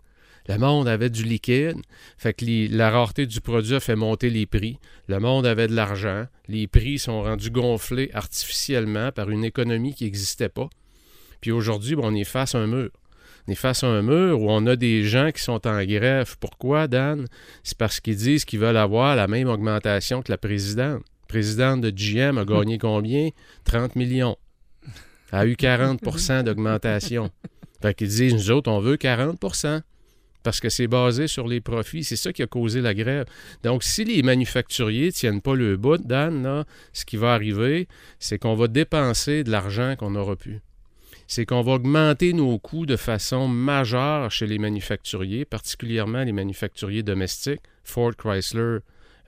Le 0.48 0.58
monde 0.58 0.88
avait 0.88 1.10
du 1.10 1.24
liquide. 1.24 1.78
Fait 2.18 2.34
que 2.34 2.46
les- 2.46 2.68
la 2.68 2.92
rareté 2.92 3.26
du 3.26 3.42
produit 3.42 3.76
a 3.76 3.80
fait 3.80 3.96
monter 3.96 4.30
les 4.30 4.46
prix. 4.46 4.78
Le 5.08 5.20
monde 5.20 5.46
avait 5.48 5.68
de 5.68 5.74
l'argent. 5.74 6.26
Les 6.48 6.68
prix 6.68 7.00
sont 7.00 7.24
rendus 7.24 7.50
gonflés 7.50 8.12
artificiellement 8.14 9.12
par 9.12 9.30
une 9.32 9.44
économie 9.44 9.94
qui 9.96 10.04
n'existait 10.04 10.50
pas. 10.50 10.70
Puis 11.42 11.52
aujourd'hui, 11.52 11.96
ben, 11.96 12.04
on 12.06 12.16
est 12.16 12.24
face 12.24 12.54
à 12.54 12.60
un 12.60 12.68
mur. 12.68 12.90
On 13.48 13.52
est 13.52 13.56
face 13.56 13.84
à 13.84 13.88
un 13.88 14.02
mur 14.02 14.40
où 14.42 14.50
on 14.52 14.66
a 14.68 14.76
des 14.76 15.04
gens 15.04 15.32
qui 15.32 15.42
sont 15.42 15.66
en 15.68 15.84
grève. 15.84 16.36
Pourquoi, 16.40 16.88
Dan? 16.88 17.26
C'est 17.64 17.78
parce 17.78 18.00
qu'ils 18.00 18.16
disent 18.16 18.46
qu'ils 18.46 18.60
veulent 18.60 18.78
avoir 18.78 19.16
la 19.16 19.28
même 19.28 19.48
augmentation 19.50 20.22
que 20.22 20.32
la 20.32 20.38
présidente. 20.38 21.02
La 21.22 21.28
présidente 21.28 21.82
de 21.82 21.90
GM 21.90 22.38
a 22.38 22.46
gagné 22.46 22.78
combien? 22.78 23.30
30 23.64 23.96
millions. 23.96 24.38
Elle 25.32 25.40
a 25.40 25.46
eu 25.48 25.54
40% 25.56 26.44
d'augmentation. 26.44 27.30
Fait 27.82 27.94
qu'ils 27.96 28.08
disent, 28.10 28.34
nous 28.34 28.52
autres, 28.52 28.72
on 28.72 28.80
veut 28.80 28.96
40 28.98 29.40
parce 30.46 30.60
que 30.60 30.70
c'est 30.70 30.88
basé 30.88 31.28
sur 31.28 31.48
les 31.48 31.60
profits. 31.60 32.04
C'est 32.04 32.16
ça 32.16 32.32
qui 32.32 32.44
a 32.44 32.48
causé 32.48 32.80
la 32.80 32.94
grève. 32.94 33.26
Donc, 33.64 33.84
si 33.84 34.06
les 34.06 34.22
manufacturiers 34.22 35.08
ne 35.08 35.12
tiennent 35.12 35.42
pas 35.42 35.56
le 35.56 35.76
bout, 35.76 35.98
Dan, 35.98 36.64
ce 36.94 37.04
qui 37.04 37.18
va 37.18 37.34
arriver, 37.34 37.88
c'est 38.20 38.38
qu'on 38.38 38.54
va 38.54 38.68
dépenser 38.68 39.44
de 39.44 39.50
l'argent 39.50 39.96
qu'on 39.98 40.12
n'aura 40.12 40.36
plus. 40.36 40.62
C'est 41.28 41.48
qu'on 41.48 41.64
va 41.64 41.74
augmenter 41.74 42.34
nos 42.34 42.60
coûts 42.60 42.86
de 42.86 42.96
façon 42.96 43.48
majeure 43.48 44.30
chez 44.30 44.46
les 44.46 44.60
manufacturiers, 44.60 45.46
particulièrement 45.46 46.24
les 46.24 46.32
manufacturiers 46.32 47.02
domestiques, 47.02 47.62
Ford, 47.84 48.16
Chrysler, 48.16 48.78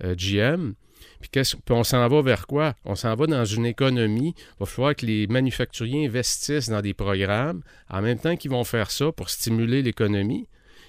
euh, 0.04 0.14
GM. 0.16 0.74
Puis, 1.20 1.32
puis 1.32 1.60
on 1.72 1.84
s'en 1.84 2.08
va 2.08 2.22
vers 2.22 2.46
quoi? 2.46 2.76
On 2.86 2.94
s'en 2.94 3.16
va 3.16 3.26
dans 3.26 3.46
une 3.46 3.66
économie. 3.66 4.36
Il 4.38 4.60
va 4.60 4.66
falloir 4.68 4.96
que 4.96 5.08
les 5.08 5.26
manufacturiers 5.26 6.06
investissent 6.06 6.70
dans 6.70 6.82
des 6.82 6.94
programmes. 6.94 7.64
En 7.90 8.04
même 8.04 8.20
temps 8.20 8.36
qu'ils 8.36 8.52
vont 8.52 8.64
faire 8.64 8.92
ça 8.92 9.12
pour 9.12 9.32
stimuler 9.32 9.82
l'économie, 9.82 10.48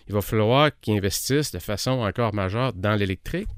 il 0.08 0.14
va 0.14 0.20
falloir 0.22 0.70
qu'ils 0.80 0.96
investissent 0.96 1.52
de 1.52 1.58
façon 1.58 1.90
encore 2.00 2.34
majeure 2.34 2.72
dans 2.72 2.94
l'électrique, 2.96 3.48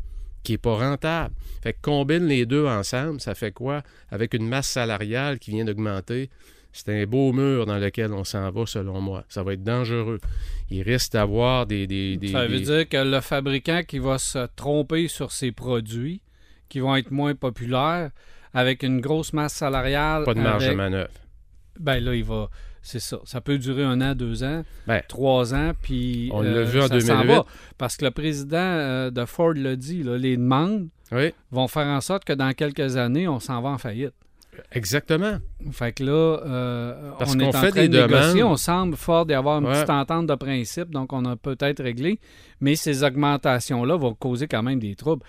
qui 0.42 0.52
n'est 0.52 0.58
pas 0.58 0.74
rentable. 0.76 1.34
Fait 1.62 1.72
que 1.74 1.78
combine 1.82 2.26
les 2.26 2.46
deux 2.46 2.66
ensemble, 2.66 3.20
ça 3.20 3.34
fait 3.34 3.52
quoi? 3.52 3.82
Avec 4.10 4.34
une 4.34 4.48
masse 4.48 4.68
salariale 4.68 5.38
qui 5.38 5.50
vient 5.52 5.64
d'augmenter, 5.64 6.30
c'est 6.72 7.02
un 7.02 7.04
beau 7.06 7.32
mur 7.32 7.66
dans 7.66 7.78
lequel 7.78 8.12
on 8.12 8.24
s'en 8.24 8.50
va, 8.50 8.64
selon 8.66 9.00
moi. 9.00 9.24
Ça 9.28 9.42
va 9.42 9.52
être 9.54 9.64
dangereux. 9.64 10.18
Il 10.70 10.82
risque 10.82 11.12
d'avoir 11.12 11.66
des... 11.66 11.86
des, 11.86 12.16
des- 12.16 12.28
Ça 12.28 12.46
veut 12.46 12.58
des- 12.58 12.64
dire 12.64 12.88
que 12.88 12.96
le 12.96 13.20
fabricant 13.20 13.82
qui 13.86 13.98
va 13.98 14.18
se 14.18 14.46
tromper 14.56 15.08
sur 15.08 15.32
ses 15.32 15.52
produits, 15.52 16.22
qui 16.68 16.78
vont 16.80 16.94
être 16.96 17.10
moins 17.10 17.34
populaires, 17.34 18.10
avec 18.54 18.82
une 18.82 19.00
grosse 19.00 19.32
masse 19.32 19.54
salariale. 19.54 20.24
Pas 20.24 20.34
de 20.34 20.40
marge 20.40 20.62
avec- 20.64 20.72
de 20.72 20.76
manœuvre. 20.76 21.10
Ben 21.80 21.98
là, 22.04 22.14
il 22.14 22.24
va. 22.24 22.48
C'est 22.82 23.00
ça. 23.00 23.18
Ça 23.24 23.40
peut 23.42 23.58
durer 23.58 23.82
un 23.84 24.00
an, 24.00 24.14
deux 24.14 24.42
ans, 24.42 24.62
Ben, 24.86 25.02
trois 25.08 25.54
ans, 25.54 25.72
puis. 25.82 26.30
On 26.32 26.40
l'a 26.40 26.48
euh, 26.50 26.64
vu 26.64 26.78
en 26.80 26.88
ça 26.88 27.00
s'en 27.00 27.16
2008. 27.20 27.26
va. 27.34 27.44
Parce 27.76 27.96
que 27.96 28.04
le 28.06 28.10
président 28.10 28.56
euh, 28.56 29.10
de 29.10 29.24
Ford 29.26 29.52
l'a 29.54 29.76
dit, 29.76 30.02
là, 30.02 30.16
les 30.16 30.36
demandes 30.38 30.88
oui, 31.12 31.32
vont 31.50 31.68
faire 31.68 31.86
en 31.88 32.00
sorte 32.00 32.24
que 32.24 32.32
dans 32.32 32.52
quelques 32.54 32.96
années, 32.96 33.28
on 33.28 33.38
s'en 33.40 33.60
va 33.60 33.68
en 33.70 33.78
faillite. 33.78 34.14
exactement. 34.72 35.38
Fait 35.72 35.92
que 35.92 36.04
là, 36.04 36.12
euh, 36.46 37.10
Parce 37.18 37.34
on 37.34 37.40
est 37.40 37.44
en 37.46 37.52
fait 37.52 37.70
train 37.70 37.80
des 37.82 37.88
de 37.88 38.00
négocier. 38.02 38.40
demandes. 38.40 38.52
On 38.52 38.56
semble 38.56 38.96
fort 38.96 39.26
d'y 39.26 39.34
avoir 39.34 39.58
une 39.58 39.66
Ouais. 39.66 39.72
petite 39.74 39.90
entente 39.90 40.26
de 40.26 40.34
principe, 40.34 40.90
donc 40.90 41.12
on 41.12 41.24
a 41.26 41.36
peut-être 41.36 41.82
réglé. 41.82 42.18
Mais 42.60 42.76
ces 42.76 43.04
augmentations-là 43.04 43.96
vont 43.96 44.14
causer 44.14 44.48
quand 44.48 44.62
même 44.62 44.78
des 44.80 44.94
troubles. 44.96 45.22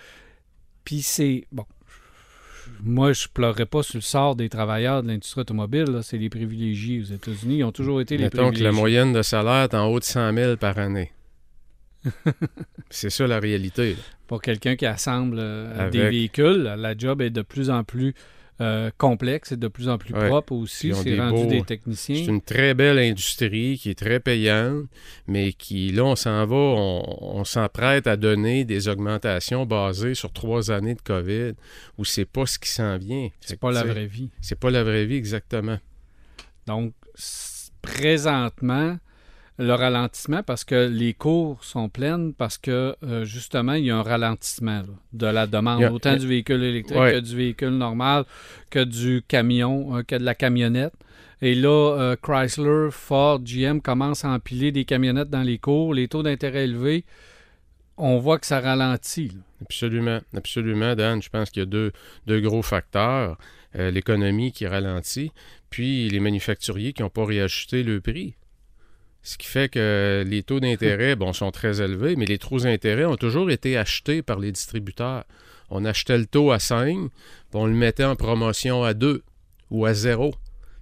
Puis 0.84 1.02
c'est... 1.02 1.46
Bon, 1.52 1.64
moi, 2.82 3.12
je 3.12 3.26
pleurerais 3.32 3.66
pas 3.66 3.82
sur 3.82 3.96
le 3.98 4.02
sort 4.02 4.36
des 4.36 4.48
travailleurs 4.48 5.02
de 5.02 5.08
l'industrie 5.08 5.40
automobile. 5.42 6.00
C'est 6.02 6.18
les 6.18 6.28
privilégiés 6.30 7.00
aux 7.00 7.04
États-Unis. 7.14 7.58
Ils 7.58 7.64
ont 7.64 7.72
toujours 7.72 8.00
été 8.00 8.16
les 8.16 8.24
Mettons 8.24 8.38
privilégiés. 8.48 8.64
la 8.64 8.72
moyenne 8.72 9.12
de 9.12 9.22
salaire 9.22 9.64
est 9.64 9.74
en 9.74 9.86
haut 9.86 9.98
de 9.98 10.04
100 10.04 10.32
000 10.34 10.56
par 10.56 10.78
année. 10.78 11.12
c'est 12.90 13.10
ça 13.10 13.26
la 13.26 13.38
réalité. 13.38 13.92
là. 13.92 13.96
Pour 14.26 14.42
quelqu'un 14.42 14.76
qui 14.76 14.86
assemble 14.86 15.36
euh, 15.38 15.72
Avec- 15.78 15.92
des 15.92 16.08
véhicules, 16.08 16.62
la 16.76 16.96
job 16.96 17.20
est 17.22 17.30
de 17.30 17.42
plus 17.42 17.70
en 17.70 17.84
plus 17.84 18.14
euh, 18.60 18.90
complexe 18.98 19.50
et 19.52 19.56
de 19.56 19.66
plus 19.66 19.88
en 19.88 19.98
plus 19.98 20.14
Ouais. 20.14 20.28
propre 20.28 20.52
aussi. 20.52 20.94
C'est 20.94 21.04
des 21.04 21.18
rendu 21.18 21.42
beaux- 21.44 21.50
des 21.50 21.58
C'est 21.60 21.64
techniciens. 21.64 22.26
une 22.26 22.40
très 22.42 22.74
belle 22.74 22.98
industrie 22.98 23.78
qui 23.78 23.90
est 23.90 23.98
très 23.98 24.20
payante, 24.20 24.84
mais 25.26 25.52
qui, 25.52 25.90
là, 25.90 26.04
on 26.04 26.14
s'en 26.16 26.46
va, 26.46 26.54
on, 26.54 27.38
on 27.38 27.44
s'emprête 27.44 28.06
à 28.06 28.16
donner 28.16 28.64
des 28.64 28.88
augmentations 28.88 29.66
basées 29.66 30.14
sur 30.14 30.32
trois 30.32 30.70
années 30.70 30.94
de 30.94 31.00
COVID, 31.00 31.52
où 31.98 32.04
c'est 32.04 32.24
pas 32.26 32.46
ce 32.46 32.58
qui 32.58 32.68
s'en 32.70 32.98
vient. 32.98 33.28
C'est 33.40 33.58
pas 33.58 33.72
la 33.72 33.82
vraie 33.84 34.06
vie. 34.06 34.30
C'est 34.40 34.58
pas 34.58 34.70
la 34.70 34.84
vraie 34.84 35.06
vie, 35.06 35.16
exactement. 35.16 35.78
Donc, 36.66 36.92
présentement, 37.80 38.98
le 39.58 39.72
ralentissement, 39.74 40.42
parce 40.42 40.64
que 40.64 40.88
les 40.88 41.12
cours 41.14 41.62
sont 41.62 41.88
pleines, 41.88 42.32
parce 42.34 42.58
que 42.58 42.96
euh, 43.04 43.24
justement, 43.24 43.74
il 43.74 43.84
y 43.84 43.90
a 43.90 43.96
un 43.98 44.02
ralentissement 44.02 44.78
là, 44.80 44.86
de 45.12 45.26
la 45.26 45.46
demande, 45.46 45.82
a- 45.84 45.92
autant 45.92 46.16
du 46.16 46.26
véhicule 46.26 46.62
électrique 46.62 46.98
Ouais. 46.98 47.12
que 47.12 47.18
du 47.20 47.36
véhicule 47.36 47.70
normal, 47.76 48.24
que 48.70 48.82
du 48.82 49.22
camion, 49.28 49.98
euh, 49.98 50.02
que 50.02 50.16
de 50.16 50.24
la 50.24 50.34
camionnette. 50.34 50.94
Et 51.42 51.54
là, 51.54 51.68
euh, 51.98 52.16
Chrysler, 52.20 52.88
Ford, 52.90 53.40
GM 53.44 53.80
commencent 53.80 54.24
à 54.24 54.30
empiler 54.30 54.72
des 54.72 54.84
camionnettes 54.84 55.30
dans 55.30 55.42
les 55.42 55.58
cours, 55.58 55.92
les 55.92 56.08
taux 56.08 56.22
d'intérêt 56.22 56.64
élevés. 56.64 57.04
On 57.98 58.18
voit 58.18 58.38
que 58.38 58.46
ça 58.46 58.60
ralentit. 58.60 59.28
là. 59.28 59.40
Absolument, 59.60 60.20
absolument, 60.36 60.94
Dan. 60.94 61.20
Je 61.22 61.28
pense 61.28 61.50
qu'il 61.50 61.60
y 61.60 61.62
a 61.64 61.66
deux, 61.66 61.92
deux 62.26 62.40
gros 62.40 62.62
facteurs. 62.62 63.36
Euh, 63.76 63.90
L'économie 63.90 64.52
qui 64.52 64.66
ralentit, 64.66 65.32
puis 65.70 66.08
les 66.08 66.20
manufacturiers 66.20 66.92
qui 66.92 67.02
n'ont 67.02 67.10
pas 67.10 67.24
réajusté 67.24 67.82
le 67.82 68.00
prix. 68.00 68.34
Ce 69.22 69.38
qui 69.38 69.46
fait 69.46 69.68
que 69.68 70.24
les 70.26 70.42
taux 70.42 70.58
d'intérêt, 70.58 71.16
sont 71.32 71.52
très 71.52 71.80
élevés, 71.80 72.16
mais 72.16 72.24
les 72.24 72.38
taux 72.38 72.58
d'intérêt 72.58 73.04
ont 73.04 73.16
toujours 73.16 73.50
été 73.50 73.76
achetés 73.76 74.22
par 74.22 74.38
les 74.38 74.50
distributeurs. 74.50 75.24
On 75.70 75.84
achetait 75.84 76.18
le 76.18 76.26
taux 76.26 76.50
à 76.50 76.58
5, 76.58 77.08
puis 77.08 77.10
on 77.54 77.66
le 77.66 77.72
mettait 77.72 78.04
en 78.04 78.16
promotion 78.16 78.82
à 78.82 78.94
2 78.94 79.22
ou 79.70 79.86
à 79.86 79.94
0. 79.94 80.34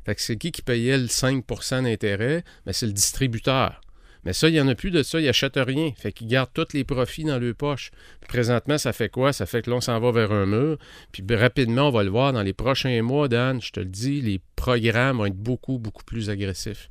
Fait 0.05 0.15
que 0.15 0.23
c'est 0.23 0.37
qui 0.37 0.53
qui 0.53 0.63
payait 0.63 0.99
le 0.99 1.07
5% 1.07 1.83
d'intérêt? 1.83 2.43
Ben, 2.65 2.73
c'est 2.73 2.87
le 2.87 2.93
distributeur. 2.93 3.81
Mais 4.25 4.33
ça, 4.33 4.49
il 4.49 4.53
n'y 4.53 4.61
en 4.61 4.69
a 4.69 4.75
plus 4.75 4.91
de 4.91 5.03
ça, 5.03 5.21
ils 5.21 5.27
n'achètent 5.27 5.57
rien. 5.57 5.93
Fait 5.97 6.13
qu'ils 6.13 6.27
gardent 6.27 6.53
tous 6.53 6.73
les 6.75 6.85
profits 6.85 7.25
dans 7.25 7.39
leur 7.39 7.55
poche. 7.55 7.91
Puis 8.21 8.29
présentement, 8.29 8.77
ça 8.77 8.93
fait 8.93 9.09
quoi? 9.09 9.33
Ça 9.33 9.47
fait 9.47 9.63
que 9.63 9.71
là, 9.71 9.77
on 9.77 9.81
s'en 9.81 9.99
va 9.99 10.13
vers 10.13 10.33
un 10.33 10.47
mur. 10.47 10.79
Puis 11.13 11.25
rapidement, 11.35 11.89
on 11.89 11.91
va 11.91 12.03
le 12.03 12.11
voir 12.11 12.33
dans 12.33 12.43
les 12.43 12.53
prochains 12.53 13.03
mois, 13.03 13.29
Dan, 13.29 13.61
je 13.61 13.73
te 13.73 13.81
le 13.81 13.87
dis, 13.87 14.21
les 14.21 14.41
programmes 14.57 15.19
vont 15.19 15.27
être 15.27 15.37
beaucoup, 15.37 15.79
beaucoup 15.79 16.05
plus 16.05 16.29
agressifs. 16.29 16.91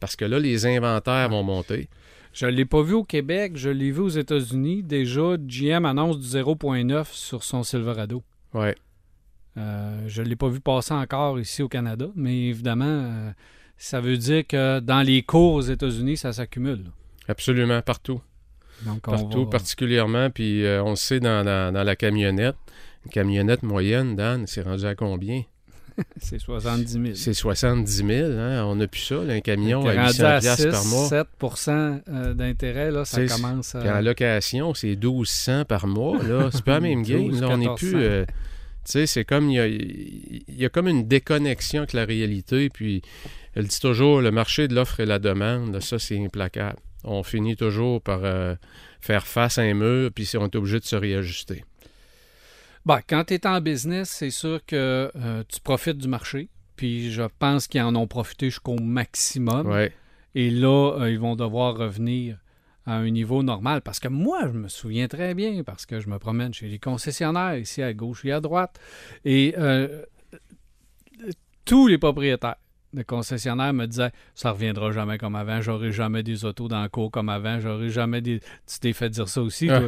Parce 0.00 0.16
que 0.16 0.24
là, 0.24 0.38
les 0.38 0.66
inventaires 0.66 1.28
vont 1.28 1.42
monter. 1.42 1.88
Je 2.32 2.46
ne 2.46 2.50
l'ai 2.52 2.64
pas 2.64 2.82
vu 2.82 2.94
au 2.94 3.04
Québec, 3.04 3.52
je 3.56 3.70
l'ai 3.70 3.90
vu 3.90 4.00
aux 4.00 4.08
États-Unis. 4.08 4.82
Déjà, 4.82 5.36
GM 5.38 5.84
annonce 5.84 6.18
du 6.18 6.26
0.9 6.26 7.06
sur 7.12 7.42
son 7.44 7.62
Silverado. 7.62 8.22
Ouais. 8.54 8.74
Euh, 9.56 10.04
je 10.06 10.22
ne 10.22 10.28
l'ai 10.28 10.36
pas 10.36 10.48
vu 10.48 10.60
passer 10.60 10.94
encore 10.94 11.38
ici 11.40 11.62
au 11.62 11.68
Canada, 11.68 12.06
mais 12.14 12.36
évidemment, 12.48 12.84
euh, 12.86 13.30
ça 13.76 14.00
veut 14.00 14.16
dire 14.16 14.46
que 14.46 14.78
dans 14.80 15.02
les 15.02 15.22
cours 15.22 15.54
aux 15.54 15.60
États-Unis, 15.60 16.16
ça 16.16 16.32
s'accumule. 16.32 16.84
Absolument, 17.28 17.82
partout. 17.82 18.20
Donc, 18.86 19.00
Partout, 19.02 19.44
va- 19.44 19.50
particulièrement. 19.50 20.30
Puis 20.30 20.64
euh, 20.64 20.82
on 20.82 20.90
le 20.90 20.96
sait 20.96 21.20
dans, 21.20 21.44
dans- 21.44 21.72
dans 21.74 21.82
la 21.82 21.96
camionnette. 21.96 22.56
Une 23.04 23.10
camionnette 23.10 23.62
moyenne, 23.62 24.14
Dan, 24.16 24.46
c'est 24.46 24.62
rendu 24.62 24.84
à 24.86 24.94
combien? 24.94 25.42
c'est 26.20 26.38
70 26.38 26.92
000. 26.92 27.04
C'est 27.14 27.34
70 27.34 27.92
000. 28.06 28.30
Hein? 28.38 28.64
On 28.64 28.76
n'a 28.76 28.86
plus 28.86 29.00
ça, 29.00 29.16
là, 29.16 29.34
un 29.34 29.40
camion 29.40 29.80
à 29.86 29.92
rendu 29.94 30.08
800 30.18 30.24
à 30.24 30.38
piastres 30.40 30.62
6, 30.62 30.70
par 30.70 30.84
mois. 30.86 31.08
7 31.08 31.26
euh, 32.08 32.34
d'intérêt, 32.34 32.90
là, 32.90 33.04
ça 33.04 33.16
C'est- 33.18 33.26
commence 33.34 33.74
à... 33.74 33.80
Puis 33.80 33.90
en 33.90 34.00
location, 34.00 34.74
c'est 34.74 34.96
1200 34.96 35.64
par 35.66 35.86
mois. 35.86 36.22
Là. 36.22 36.50
C'est 36.52 36.64
pas 36.64 36.72
la 36.74 36.80
même 36.80 37.02
game. 37.02 37.28
12, 37.28 37.40
Là, 37.40 37.48
on 37.50 37.58
n'est 37.58 37.74
plus. 37.76 37.94
1400. 37.94 37.98
euh, 37.98 38.24
tu 38.82 38.92
sais, 38.92 39.06
c'est 39.06 39.24
comme. 39.26 39.50
Il 39.50 39.54
y, 39.56 39.60
a, 39.60 39.66
il 39.66 40.42
y 40.48 40.64
a 40.64 40.70
comme 40.70 40.88
une 40.88 41.06
déconnexion 41.06 41.80
avec 41.80 41.92
la 41.92 42.06
réalité. 42.06 42.70
Puis, 42.70 43.02
elle 43.54 43.66
dit 43.66 43.78
toujours 43.78 44.22
le 44.22 44.30
marché 44.30 44.68
de 44.68 44.74
l'offre 44.74 45.00
et 45.00 45.06
la 45.06 45.18
demande, 45.18 45.74
là, 45.74 45.80
ça, 45.82 45.98
c'est 45.98 46.18
implacable. 46.18 46.78
On 47.04 47.22
finit 47.22 47.56
toujours 47.56 48.00
par 48.00 48.20
euh, 48.24 48.54
faire 49.00 49.26
face 49.26 49.58
à 49.58 49.62
un 49.62 49.74
mur, 49.74 50.10
puis 50.14 50.28
on 50.34 50.46
est 50.46 50.56
obligé 50.56 50.80
de 50.80 50.84
se 50.84 50.96
réajuster. 50.96 51.64
Ben, 52.86 53.00
quand 53.06 53.24
tu 53.24 53.34
es 53.34 53.46
en 53.46 53.60
business, 53.60 54.10
c'est 54.10 54.30
sûr 54.30 54.64
que 54.64 55.10
euh, 55.14 55.44
tu 55.48 55.60
profites 55.60 55.98
du 55.98 56.08
marché. 56.08 56.48
Puis 56.76 57.12
je 57.12 57.22
pense 57.38 57.66
qu'ils 57.66 57.82
en 57.82 57.94
ont 57.94 58.06
profité 58.06 58.46
jusqu'au 58.46 58.76
maximum. 58.76 59.66
Ouais. 59.66 59.92
Et 60.34 60.50
là, 60.50 60.94
euh, 60.98 61.10
ils 61.10 61.18
vont 61.18 61.36
devoir 61.36 61.76
revenir 61.76 62.38
à 62.86 62.94
un 62.94 63.10
niveau 63.10 63.42
normal. 63.42 63.82
Parce 63.82 64.00
que 64.00 64.08
moi, 64.08 64.46
je 64.46 64.58
me 64.58 64.68
souviens 64.68 65.08
très 65.08 65.34
bien, 65.34 65.62
parce 65.62 65.84
que 65.84 66.00
je 66.00 66.08
me 66.08 66.18
promène 66.18 66.54
chez 66.54 66.68
les 66.68 66.78
concessionnaires, 66.78 67.58
ici 67.58 67.82
à 67.82 67.92
gauche 67.92 68.24
et 68.24 68.32
à 68.32 68.40
droite. 68.40 68.80
Et 69.24 69.54
euh, 69.58 70.02
tous 71.64 71.86
les 71.86 71.98
propriétaires 71.98 72.56
le 72.92 73.04
concessionnaire 73.04 73.72
me 73.72 73.86
disait 73.86 74.10
ça 74.34 74.50
reviendra 74.50 74.90
jamais 74.90 75.16
comme 75.16 75.36
avant, 75.36 75.60
j'aurai 75.60 75.92
jamais 75.92 76.22
des 76.22 76.44
autos 76.44 76.66
dans 76.68 76.82
le 76.82 76.88
cours 76.88 77.10
comme 77.10 77.28
avant, 77.28 77.60
j'aurai 77.60 77.88
jamais 77.90 78.20
des. 78.20 78.40
Tu 78.40 78.80
t'es 78.80 78.92
fait 78.92 79.08
dire 79.10 79.28
ça 79.28 79.42
aussi, 79.42 79.68
Ah. 79.70 79.82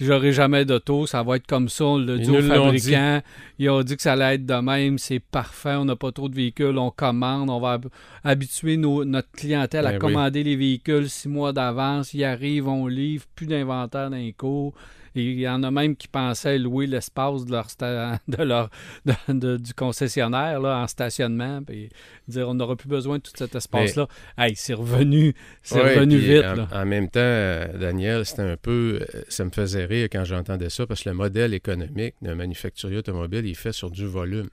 J'aurai 0.00 0.32
jamais 0.32 0.64
d'auto, 0.64 1.06
ça 1.06 1.22
va 1.22 1.36
être 1.36 1.46
comme 1.46 1.68
ça, 1.68 1.84
on 1.84 1.98
l'a 1.98 2.16
dit 2.16 2.30
aux 2.30 2.40
fabricants. 2.42 3.20
Ils 3.58 3.68
ont 3.70 3.82
dit 3.82 3.96
que 3.96 4.02
ça 4.02 4.12
allait 4.14 4.36
être 4.36 4.46
de 4.46 4.54
même, 4.54 4.98
c'est 4.98 5.20
parfait, 5.20 5.74
on 5.74 5.84
n'a 5.84 5.96
pas 5.96 6.12
trop 6.12 6.28
de 6.28 6.34
véhicules, 6.34 6.76
on 6.78 6.90
commande, 6.90 7.50
on 7.50 7.60
va 7.60 7.72
hab- 7.74 7.88
habituer 8.24 8.76
nos- 8.76 9.04
notre 9.04 9.30
clientèle 9.32 9.86
à 9.86 9.90
Ben 9.90 9.94
oui. 9.96 10.00
commander 10.00 10.42
les 10.42 10.56
véhicules 10.56 11.08
six 11.10 11.28
mois 11.28 11.52
d'avance, 11.52 12.14
ils 12.14 12.24
arrivent, 12.24 12.68
on 12.68 12.86
livre, 12.86 13.24
plus 13.34 13.46
d'inventaire 13.46 14.10
dans 14.10 14.16
les 14.16 14.32
cours. 14.32 14.72
Il 15.22 15.40
y 15.40 15.48
en 15.48 15.62
a 15.62 15.70
même 15.70 15.96
qui 15.96 16.08
pensaient 16.08 16.58
louer 16.58 16.86
l'espace 16.86 17.44
de 17.44 17.52
leur, 17.52 17.66
sta- 17.68 18.18
de 18.28 18.42
leur 18.42 18.70
de- 19.04 19.32
de- 19.32 19.56
du 19.56 19.74
concessionnaire 19.74 20.60
là, 20.60 20.78
en 20.82 20.86
stationnement, 20.86 21.62
puis 21.62 21.88
dire 22.28 22.48
on 22.48 22.54
n'aura 22.54 22.76
plus 22.76 22.88
besoin 22.88 23.16
de 23.18 23.22
tout 23.22 23.32
cet 23.34 23.54
espace-là. 23.54 24.08
Hey, 24.38 24.54
c'est 24.56 24.74
revenu, 24.74 25.34
c'est 25.62 25.82
Ouais, 25.82 25.94
revenu 25.96 26.16
vite. 26.18 26.44
En, 26.44 26.54
là. 26.54 26.68
en 26.72 26.84
même 26.86 27.08
temps, 27.08 27.20
euh, 27.20 27.78
Daniel, 27.78 28.24
c'était 28.26 28.42
un 28.42 28.56
peu. 28.56 29.00
euh, 29.14 29.22
Ça 29.28 29.44
me 29.44 29.50
faisait 29.50 29.84
rire 29.84 30.08
quand 30.12 30.24
j'entendais 30.24 30.70
ça 30.70 30.86
parce 30.86 31.02
que 31.02 31.08
le 31.08 31.14
modèle 31.14 31.54
économique 31.54 32.14
d'un 32.22 32.34
manufacturier 32.34 32.98
automobile 32.98 33.44
il 33.44 33.50
est 33.52 33.54
fait 33.54 33.72
sur 33.72 33.90
du 33.90 34.06
volume. 34.06 34.48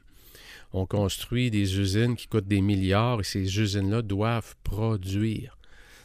On 0.76 0.86
construit 0.88 1.52
des 1.52 1.80
usines 1.80 2.15
qui 2.15 2.28
coûtent 2.28 2.47
des 2.47 2.62
milliards 2.62 3.19
et 3.19 3.23
ces 3.23 3.60
usines-là 3.60 4.02
doivent 4.02 4.56
produire. 4.63 5.58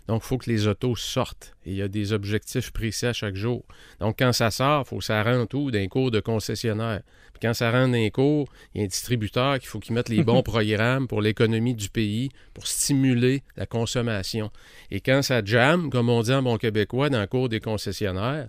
Donc, 0.08 0.22
il 0.24 0.26
faut 0.26 0.38
que 0.38 0.50
les 0.50 0.66
autos 0.66 0.96
sortent. 0.96 1.54
Et 1.64 1.70
il 1.70 1.76
y 1.76 1.82
a 1.82 1.88
des 1.88 2.12
objectifs 2.12 2.72
précis 2.72 3.06
à 3.06 3.12
chaque 3.12 3.36
jour. 3.36 3.64
Donc, 4.00 4.16
quand 4.18 4.32
ça 4.32 4.50
sort, 4.50 4.84
il 4.86 4.88
faut 4.88 4.98
que 4.98 5.04
ça 5.04 5.22
rentre 5.22 5.54
où? 5.56 5.70
D'un 5.70 5.86
cours 5.86 6.10
de 6.10 6.20
concessionnaire. 6.20 7.02
Puis 7.32 7.40
quand 7.42 7.52
ça 7.52 7.70
rentre 7.70 7.92
dans 7.92 7.98
les 7.98 8.10
cours, 8.10 8.48
il 8.74 8.78
y 8.78 8.80
a 8.80 8.84
un 8.84 8.88
distributeur 8.88 9.58
qu'il 9.58 9.68
faut 9.68 9.78
qu'il 9.78 9.94
mette 9.94 10.08
les 10.08 10.24
bons 10.24 10.42
programmes 10.54 11.06
pour 11.06 11.20
l'économie 11.20 11.74
du 11.74 11.90
pays, 11.90 12.30
pour 12.54 12.66
stimuler 12.66 13.42
la 13.56 13.66
consommation. 13.66 14.50
Et 14.90 15.00
quand 15.00 15.22
ça 15.22 15.44
jamme, 15.44 15.90
comme 15.90 16.08
on 16.08 16.22
dit 16.22 16.32
en 16.32 16.42
bon 16.42 16.56
québécois, 16.56 17.10
dans 17.10 17.20
le 17.20 17.26
cours 17.26 17.50
des 17.50 17.60
concessionnaires, 17.60 18.48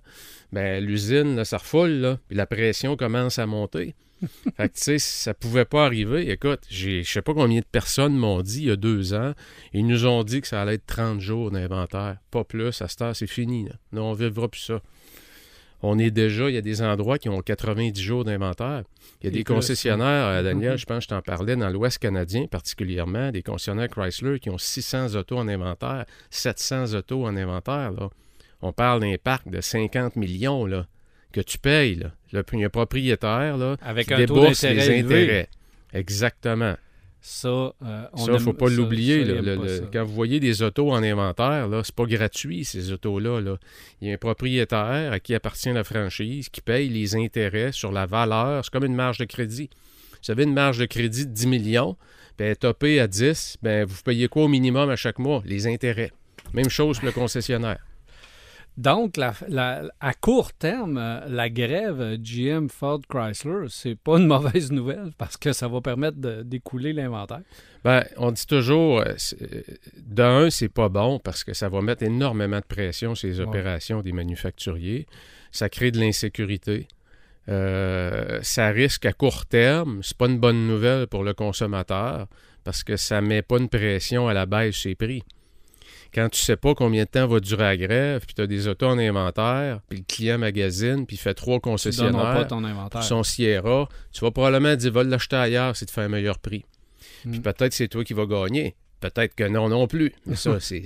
ben, 0.53 0.83
l'usine, 0.83 1.43
ça 1.43 1.57
refoule, 1.57 1.89
là, 1.89 2.19
puis 2.29 2.37
la 2.37 2.47
pression 2.47 2.95
commence 2.95 3.37
à 3.37 3.45
monter. 3.45 3.95
fait 4.57 4.69
que, 4.69 4.73
tu 4.75 4.81
sais, 4.81 4.99
ça 4.99 5.33
pouvait 5.33 5.65
pas 5.65 5.85
arriver. 5.85 6.29
Écoute, 6.31 6.61
j'ai, 6.69 7.03
je 7.03 7.11
sais 7.11 7.21
pas 7.21 7.33
combien 7.33 7.59
de 7.59 7.65
personnes 7.65 8.15
m'ont 8.17 8.41
dit 8.41 8.59
il 8.63 8.67
y 8.67 8.71
a 8.71 8.75
deux 8.75 9.13
ans, 9.13 9.33
ils 9.73 9.85
nous 9.85 10.05
ont 10.05 10.23
dit 10.23 10.41
que 10.41 10.47
ça 10.47 10.61
allait 10.61 10.75
être 10.75 10.85
30 10.85 11.19
jours 11.19 11.51
d'inventaire. 11.51 12.17
Pas 12.31 12.43
plus, 12.43 12.81
à 12.81 12.87
cette 12.87 13.01
heure, 13.01 13.15
c'est 13.15 13.27
fini. 13.27 13.65
Là. 13.65 13.75
Non, 13.93 14.11
on 14.11 14.13
vivra 14.13 14.47
plus 14.47 14.61
ça. 14.61 14.81
On 15.81 15.97
est 15.97 16.11
déjà, 16.11 16.49
il 16.49 16.55
y 16.55 16.57
a 16.57 16.61
des 16.61 16.81
endroits 16.81 17.17
qui 17.17 17.29
ont 17.29 17.41
90 17.41 18.01
jours 18.01 18.25
d'inventaire. 18.25 18.83
Il 19.21 19.25
y 19.25 19.27
a 19.27 19.29
Et 19.29 19.31
des 19.31 19.43
plus, 19.45 19.53
concessionnaires, 19.53 20.25
euh, 20.25 20.43
Daniel, 20.43 20.71
Mhm. 20.73 20.77
je 20.77 20.85
pense 20.85 20.97
que 20.97 21.03
je 21.03 21.07
t'en 21.07 21.21
parlais, 21.21 21.55
dans 21.55 21.69
l'Ouest 21.69 21.99
canadien 21.99 22.47
particulièrement, 22.47 23.31
des 23.31 23.43
concessionnaires 23.43 23.87
Chrysler 23.87 24.39
qui 24.39 24.49
ont 24.49 24.57
600 24.57 25.15
autos 25.15 25.37
en 25.37 25.47
inventaire, 25.47 26.03
700 26.31 26.95
autos 26.95 27.25
en 27.25 27.37
inventaire. 27.37 27.91
Là. 27.91 28.09
On 28.61 28.73
parle 28.73 28.99
d'un 28.99 29.15
parc 29.23 29.49
de 29.49 29.61
50 29.61 30.17
millions 30.17 30.65
là, 30.65 30.85
que 31.33 31.41
tu 31.41 31.57
payes. 31.57 31.95
Là. 31.95 32.11
Le, 32.31 32.43
il 32.53 32.59
y 32.59 32.63
a 32.63 32.67
un 32.67 32.69
propriétaire 32.69 33.57
là, 33.57 33.77
Avec 33.81 34.07
qui 34.07 34.13
un 34.13 34.25
taux 34.25 34.47
les 34.47 34.65
élevé. 34.65 34.99
intérêts. 34.99 35.49
Exactement. 35.93 36.75
Ça, 37.21 37.47
euh, 37.49 37.73
on 38.13 38.17
Ça, 38.17 38.23
il 38.27 38.29
ne 38.31 38.35
aime- 38.37 38.39
faut 38.43 38.53
pas 38.53 38.69
l'oublier. 38.69 39.25
quand 39.91 40.05
vous 40.05 40.13
voyez 40.13 40.39
des 40.39 40.61
autos 40.61 40.89
en 40.91 41.03
inventaire, 41.03 41.67
là, 41.67 41.81
c'est 41.83 41.93
pas 41.93 42.05
gratuit, 42.05 42.63
ces 42.63 42.93
autos-là. 42.93 43.41
là. 43.41 43.57
Il 43.99 44.07
y 44.07 44.11
a 44.11 44.13
un 44.13 44.17
propriétaire 44.17 45.11
à 45.11 45.19
qui 45.19 45.35
appartient 45.35 45.71
la 45.73 45.83
franchise 45.83 46.47
qui 46.47 46.61
paye 46.61 46.87
les 46.87 47.15
intérêts 47.17 47.73
sur 47.73 47.91
la 47.91 48.05
valeur. 48.05 48.63
C'est 48.63 48.71
comme 48.71 48.85
une 48.85 48.95
marge 48.95 49.17
de 49.17 49.25
crédit. 49.25 49.69
Vous 50.23 50.31
avez 50.31 50.43
une 50.43 50.53
marge 50.53 50.77
de 50.77 50.85
crédit 50.85 51.25
de 51.25 51.31
10 51.33 51.47
millions, 51.47 51.97
ben, 52.37 52.55
topé 52.55 53.01
à 53.01 53.07
10, 53.07 53.57
ben, 53.61 53.85
vous 53.85 54.01
payez 54.03 54.29
quoi 54.29 54.43
au 54.43 54.47
minimum 54.47 54.89
à 54.89 54.95
chaque 54.95 55.19
mois? 55.19 55.41
Les 55.45 55.67
intérêts. 55.67 56.11
Même 56.53 56.69
chose 56.69 56.99
pour 56.99 57.05
le 57.07 57.11
concessionnaire. 57.11 57.79
Donc, 58.79 59.17
la- 59.17 59.33
la- 59.49 59.83
à 59.99 60.13
court 60.13 60.53
terme, 60.53 60.97
euh, 60.97 61.19
la 61.27 61.49
grève 61.49 61.99
euh, 61.99 62.17
GM 62.17 62.69
Ford 62.69 63.01
Chrysler, 63.09 63.65
c'est 63.67 63.95
pas 63.95 64.17
une 64.17 64.25
mauvaise 64.55 64.71
nouvelle 64.71 65.11
parce 65.17 65.35
que 65.35 65.51
ça 65.51 65.67
va 65.67 65.81
permettre 65.81 66.17
de- 66.17 66.43
d'écouler 66.43 66.93
l'inventaire. 66.93 67.41
Ben, 67.83 68.05
on 68.15 68.31
dit 68.31 68.45
toujours, 68.47 69.01
euh, 69.01 69.13
d'un, 69.97 70.49
c'est 70.49 70.69
pas 70.69 70.87
bon 70.87 71.19
parce 71.19 71.43
que 71.43 71.53
ça 71.53 71.67
va 71.67 71.81
mettre 71.81 72.03
énormément 72.03 72.59
de 72.59 72.65
pression 72.65 73.15
sur 73.15 73.27
les 73.27 73.41
Ouais. 73.41 73.45
opérations 73.47 74.01
des 74.01 74.13
manufacturiers. 74.13 75.07
Ça 75.51 75.67
crée 75.67 75.91
de 75.91 75.99
l'insécurité. 75.99 76.87
Euh, 77.49 78.39
ça 78.43 78.69
risque 78.69 79.05
à 79.05 79.11
court 79.11 79.45
terme, 79.45 79.99
c'est 80.03 80.15
pas 80.17 80.27
une 80.27 80.39
bonne 80.39 80.67
nouvelle 80.67 81.07
pour 81.07 81.23
le 81.23 81.33
consommateur 81.33 82.27
parce 82.63 82.83
que 82.83 82.95
ça 82.95 83.19
met 83.21 83.41
pas 83.41 83.57
une 83.57 83.69
pression 83.69 84.27
à 84.29 84.33
la 84.33 84.45
baisse 84.45 84.77
ses 84.77 84.95
prix. 84.95 85.23
Quand 86.13 86.29
tu 86.29 86.39
sais 86.39 86.55
pas 86.57 86.73
combien 86.73 87.03
de 87.03 87.09
temps 87.09 87.27
va 87.27 87.39
durer 87.39 87.63
la 87.63 87.77
grève, 87.77 88.25
puis 88.25 88.33
tu 88.33 88.41
as 88.41 88.47
des 88.47 88.67
autos 88.67 88.87
en 88.87 88.97
inventaire, 88.97 89.79
puis 89.89 89.99
le 89.99 90.05
client 90.07 90.37
magasine, 90.39 91.05
puis 91.05 91.15
il 91.17 91.19
fait 91.19 91.33
trois 91.35 91.57
Tu 91.57 91.61
concessionnaires, 91.61 92.33
pas 92.33 92.45
ton 92.45 92.63
inventaire. 92.63 93.03
son 93.03 93.23
Sierra, 93.23 93.87
tu 94.11 94.21
vas 94.21 94.31
probablement 94.31 94.75
dire 94.75 94.91
va 94.91 95.03
l'acheter 95.03 95.35
ailleurs, 95.35 95.75
c'est 95.75 95.85
de 95.85 95.91
faire 95.91 96.05
un 96.05 96.09
meilleur 96.09 96.39
prix. 96.39 96.65
Puis 97.23 97.39
Mm. 97.39 97.41
peut-être 97.41 97.73
c'est 97.73 97.87
toi 97.87 98.03
qui 98.03 98.13
vas 98.13 98.25
gagner. 98.25 98.75
Peut-être 99.01 99.33
que 99.35 99.45
non 99.45 99.69
non 99.69 99.87
plus. 99.87 100.13
Mais 100.25 100.35
ça, 100.35 100.57
c'est, 100.59 100.83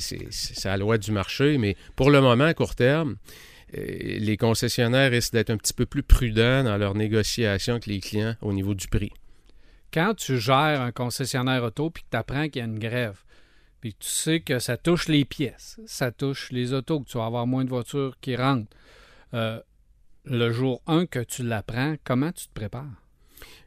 la 0.66 0.78
loi 0.78 0.98
du 0.98 1.12
marché. 1.12 1.58
Mais 1.58 1.76
pour 1.96 2.12
le 2.12 2.22
moment, 2.22 2.44
à 2.46 2.54
court 2.54 2.76
terme, 2.76 3.16
euh, 3.78 3.82
les 3.88 4.38
concessionnaires 4.38 5.10
risquent 5.12 5.34
d'être 5.34 5.50
un 5.50 5.58
petit 5.58 5.74
peu 5.74 5.86
plus 5.86 6.04
prudents 6.04 6.64
dans 6.64 6.78
leurs 6.78 6.94
négociations 6.96 7.74
avec 7.74 7.88
les 7.88 8.00
clients 8.00 8.36
au 8.42 8.54
niveau 8.54 8.74
du 8.76 8.88
prix. 8.88 9.12
Quand 9.92 10.14
tu 10.16 10.40
gères 10.40 10.82
un 10.82 10.92
concessionnaire 10.92 11.64
auto 11.64 11.90
puis 11.90 12.04
que 12.04 12.10
tu 12.12 12.18
apprends 12.18 12.48
qu'il 12.50 12.58
y 12.58 12.62
a 12.62 12.66
une 12.66 12.80
grève, 12.80 13.18
puis 13.84 13.96
tu 13.96 14.08
sais 14.08 14.40
que 14.40 14.60
ça 14.60 14.78
touche 14.78 15.10
les 15.10 15.26
pièces, 15.26 15.78
ça 15.86 16.10
touche 16.10 16.54
les 16.54 16.72
autos, 16.72 17.02
que 17.02 17.10
tu 17.10 17.18
vas 17.18 17.26
avoir 17.26 17.46
moins 17.46 17.66
de 17.66 17.70
voitures 17.70 18.16
qui 18.22 18.38
rentrent, 18.38 18.72
euh, 19.34 19.60
le 20.24 20.54
jour 20.54 20.82
1 20.88 21.06
que 21.06 21.20
tu 21.20 21.44
l'apprends, 21.44 21.96
comment 22.06 22.32
tu 22.32 22.48
te 22.48 22.54
prépares? 22.54 22.96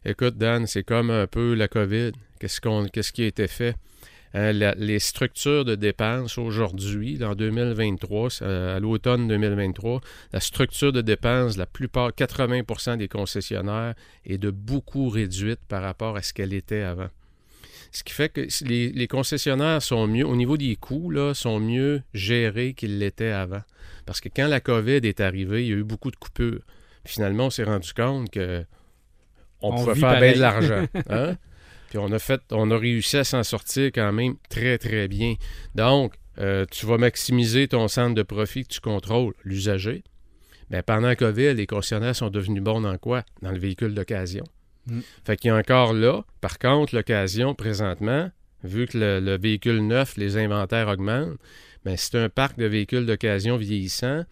Écoute, 0.07 0.39
Dan, 0.39 0.67
c'est 0.67 0.85
comme 0.85 1.11
un 1.11 1.27
peu 1.27 1.53
la 1.53 1.69
COVID. 1.69 2.13
Qu'est-ce, 2.41 3.13
qui 3.13 3.25
a 3.25 3.27
été 3.27 3.47
fait? 3.47 3.77
La- 4.33 4.75
les 4.75 5.01
structures 5.01 5.67
de 5.67 5.75
dépenses 5.75 6.39
aujourd'hui, 6.39 7.23
en 7.23 7.35
2023, 7.35 8.31
c'est, 8.31 8.45
euh, 8.45 8.77
à 8.77 8.81
l'automne 8.81 9.29
2023, 9.29 10.01
la 10.33 10.41
structure 10.41 10.95
de 10.95 11.03
dépenses, 11.03 11.59
la 11.59 11.67
plupart, 11.67 12.15
80% 12.15 12.97
des 12.97 13.09
concessionnaires, 13.09 13.95
est 14.25 14.39
de 14.39 14.51
beaucoup 14.51 15.11
réduite 15.11 15.61
par 15.69 15.83
rapport 15.83 16.17
à 16.17 16.23
ce 16.23 16.33
qu'elle 16.33 16.55
était 16.55 16.81
avant. 16.81 17.11
Ce 17.93 18.05
qui 18.05 18.13
fait 18.13 18.29
que 18.29 18.47
les, 18.65 18.91
les 18.91 19.07
concessionnaires 19.09 19.83
sont 19.83 20.07
mieux, 20.07 20.27
au 20.27 20.37
niveau 20.37 20.57
des 20.57 20.77
coûts, 20.77 21.11
là, 21.11 21.35
sont 21.35 21.61
mieux 21.61 22.03
gérés 22.15 22.75
qu'ils 22.75 22.99
l'étaient 22.99 23.31
avant. 23.31 23.63
Parce 24.05 24.21
que 24.21 24.29
quand 24.29 24.47
la 24.47 24.61
COVID 24.61 25.01
est 25.05 25.21
arrivée, 25.21 25.65
il 25.65 25.69
y 25.69 25.73
a 25.73 25.77
eu 25.77 25.85
beaucoup 25.85 26.11
de 26.11 26.17
coupures. 26.17 26.63
Finalement, 27.05 27.47
on 27.47 27.51
s'est 27.51 27.65
rendu 27.65 27.93
compte 27.93 28.31
que 28.31 28.65
on, 29.61 29.73
On 29.73 29.77
pouvait 29.77 29.95
faire 29.95 30.21
bien 30.21 30.33
de 30.33 30.39
l'argent. 30.39 30.87
hein? 31.11 31.37
Puis 31.89 31.99
on 31.99 32.11
a 32.13 32.19
fait, 32.19 32.41
on 32.51 32.71
a 32.71 32.79
réussi 32.79 33.17
à 33.17 33.25
s'en 33.25 33.43
sortir 33.43 33.87
quand 33.87 34.13
même 34.13 34.37
très, 34.49 34.79
très 34.79 35.09
bien. 35.09 35.35
Donc, 35.75 36.15
euh, 36.39 36.67
tu 36.71 36.87
vas 36.87 36.99
maximiser 36.99 37.69
ton 37.69 37.89
centre 37.89 38.15
de 38.15 38.23
profit 38.23 38.65
que 38.65 38.75
tu 38.75 38.81
contrôles, 38.81 39.35
l'usager. 39.45 40.05
Mais 40.71 40.83
pendant 40.83 41.09
la 41.09 41.17
COVID, 41.17 41.55
les 41.55 41.67
concessionnaires 41.67 42.17
sont 42.17 42.29
devenus 42.29 42.63
bons 42.63 42.81
dans 42.81 42.99
quoi? 42.99 43.23
Dans 43.41 43.53
le 43.53 43.59
véhicule 43.59 43.95
d'occasion. 43.95 44.45
Mm. 44.87 45.01
Fait 45.25 45.37
qu'il 45.37 45.49
y 45.49 45.51
a 45.51 45.57
encore 45.57 45.93
là, 45.93 46.25
par 46.41 46.59
contre, 46.59 46.95
l'occasion 46.95 47.55
présentement, 47.55 48.31
vu 48.65 48.87
que 48.87 48.99
le, 48.99 49.21
le 49.21 49.37
véhicule 49.39 49.87
neuf, 49.87 50.17
les 50.17 50.37
inventaires 50.37 50.89
augmentent, 50.89 51.37
ben, 51.85 51.97
c'est 51.97 52.17
un 52.19 52.29
parc 52.29 52.59
de 52.59 52.67
véhicules 52.67 53.07
d'occasion 53.07 53.57
vieillissant. 53.57 54.25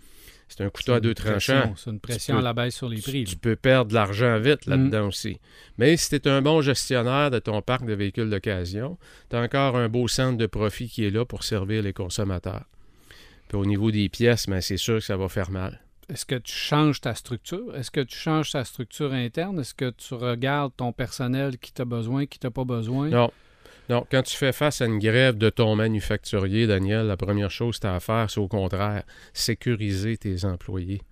C'est 0.48 0.62
un 0.62 0.68
couteau 0.70 0.92
à 0.92 1.00
deux 1.00 1.14
tranchants. 1.14 1.74
C'est 1.76 1.90
une 1.90 1.98
pression 2.00 2.34
peux- 2.34 2.40
à 2.40 2.42
la 2.42 2.52
baisse 2.52 2.74
sur 2.76 2.88
les 2.88 3.00
prix. 3.00 3.24
Tu, 3.24 3.36
peux 3.36 3.56
perdre 3.56 3.88
de 3.90 3.94
l'argent 3.94 4.38
vite 4.38 4.66
Mm. 4.66 4.70
là-dedans 4.70 5.06
aussi. 5.08 5.38
Mais 5.78 5.96
si 5.96 6.08
tu 6.10 6.16
es 6.16 6.28
un 6.28 6.42
bon 6.42 6.60
gestionnaire 6.60 7.30
de 7.30 7.38
ton 7.38 7.62
parc 7.62 7.84
de 7.86 7.94
véhicules 7.94 8.28
d'occasion, 8.28 8.98
tu 9.30 9.36
as 9.36 9.40
encore 9.40 9.76
un 9.76 9.88
beau 9.88 10.06
centre 10.06 10.36
de 10.36 10.46
profit 10.46 10.88
qui 10.88 11.04
est 11.06 11.10
là 11.10 11.24
pour 11.24 11.44
servir 11.44 11.82
les 11.82 11.92
consommateurs. 11.92 12.64
Puis 13.48 13.56
au 13.58 13.64
niveau 13.64 13.90
des 13.90 14.08
pièces, 14.08 14.46
ben, 14.48 14.60
c'est 14.60 14.76
sûr 14.76 14.96
que 14.96 15.04
ça 15.04 15.16
va 15.16 15.28
faire 15.28 15.50
mal. 15.50 15.80
Est-ce 16.08 16.26
que 16.26 16.34
tu 16.34 16.52
changes 16.52 17.00
ta 17.00 17.14
structure? 17.14 17.74
Est-ce 17.76 17.90
que 17.90 18.00
tu 18.00 18.16
changes 18.16 18.52
ta 18.52 18.64
structure 18.64 19.12
interne? 19.12 19.60
Est-ce 19.60 19.74
que 19.74 19.90
tu 19.90 20.14
regardes 20.14 20.72
ton 20.76 20.92
personnel 20.92 21.58
qui 21.58 21.72
t'a 21.72 21.84
besoin, 21.84 22.26
qui 22.26 22.38
t'a 22.38 22.50
pas 22.50 22.64
besoin? 22.64 23.08
Non. 23.08 23.30
Non, 23.90 24.06
quand 24.10 24.22
tu 24.22 24.34
fais 24.34 24.52
face 24.52 24.80
à 24.80 24.86
une 24.86 24.98
grève 24.98 25.36
de 25.36 25.50
ton 25.50 25.76
manufacturier, 25.76 26.66
Daniel, 26.66 27.06
la 27.06 27.18
première 27.18 27.50
chose 27.50 27.76
que 27.76 27.82
tu 27.82 27.86
as 27.86 27.96
à 27.96 28.00
faire, 28.00 28.30
c'est 28.30 28.40
au 28.40 28.48
contraire, 28.48 29.02
sécuriser 29.34 30.16
tes 30.16 30.46
employés. 30.46 31.02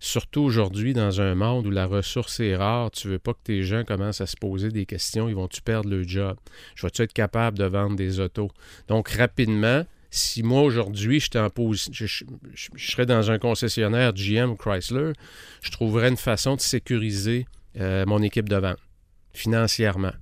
Surtout 0.00 0.40
aujourd'hui, 0.40 0.92
dans 0.92 1.20
un 1.20 1.36
monde 1.36 1.68
où 1.68 1.70
la 1.70 1.86
ressource 1.86 2.40
est 2.40 2.56
rare, 2.56 2.90
tu 2.90 3.06
veux 3.06 3.20
pas 3.20 3.32
que 3.32 3.42
tes 3.44 3.62
gens 3.62 3.84
commencent 3.84 4.20
à 4.20 4.26
se 4.26 4.36
poser 4.36 4.70
des 4.70 4.86
questions, 4.86 5.28
ils 5.28 5.36
vont-tu 5.36 5.62
perdre 5.62 5.88
le 5.88 6.02
job? 6.02 6.36
Je 6.74 6.84
vais-tu 6.84 7.02
être 7.02 7.12
capable 7.12 7.58
de 7.58 7.64
vendre 7.64 7.94
des 7.94 8.18
autos? 8.18 8.50
Donc, 8.88 9.08
rapidement, 9.10 9.84
si 10.16 10.42
moi, 10.42 10.62
aujourd'hui, 10.62 11.20
j'étais 11.20 11.38
en 11.38 11.48
posi- 11.48 11.88
je, 11.92 12.06
je- 12.06 12.24
je- 12.54 12.68
je 12.74 12.90
serais 12.90 13.06
dans 13.06 13.30
un 13.30 13.38
concessionnaire 13.38 14.12
GM 14.14 14.50
ou 14.50 14.56
Chrysler, 14.56 15.12
je 15.62 15.70
trouverais 15.70 16.08
une 16.08 16.16
façon 16.16 16.56
de 16.56 16.60
sécuriser 16.60 17.46
euh, 17.78 18.04
mon 18.06 18.22
équipe 18.22 18.48
de 18.48 18.56
vente 18.56 18.78
financièrement. 19.32 20.12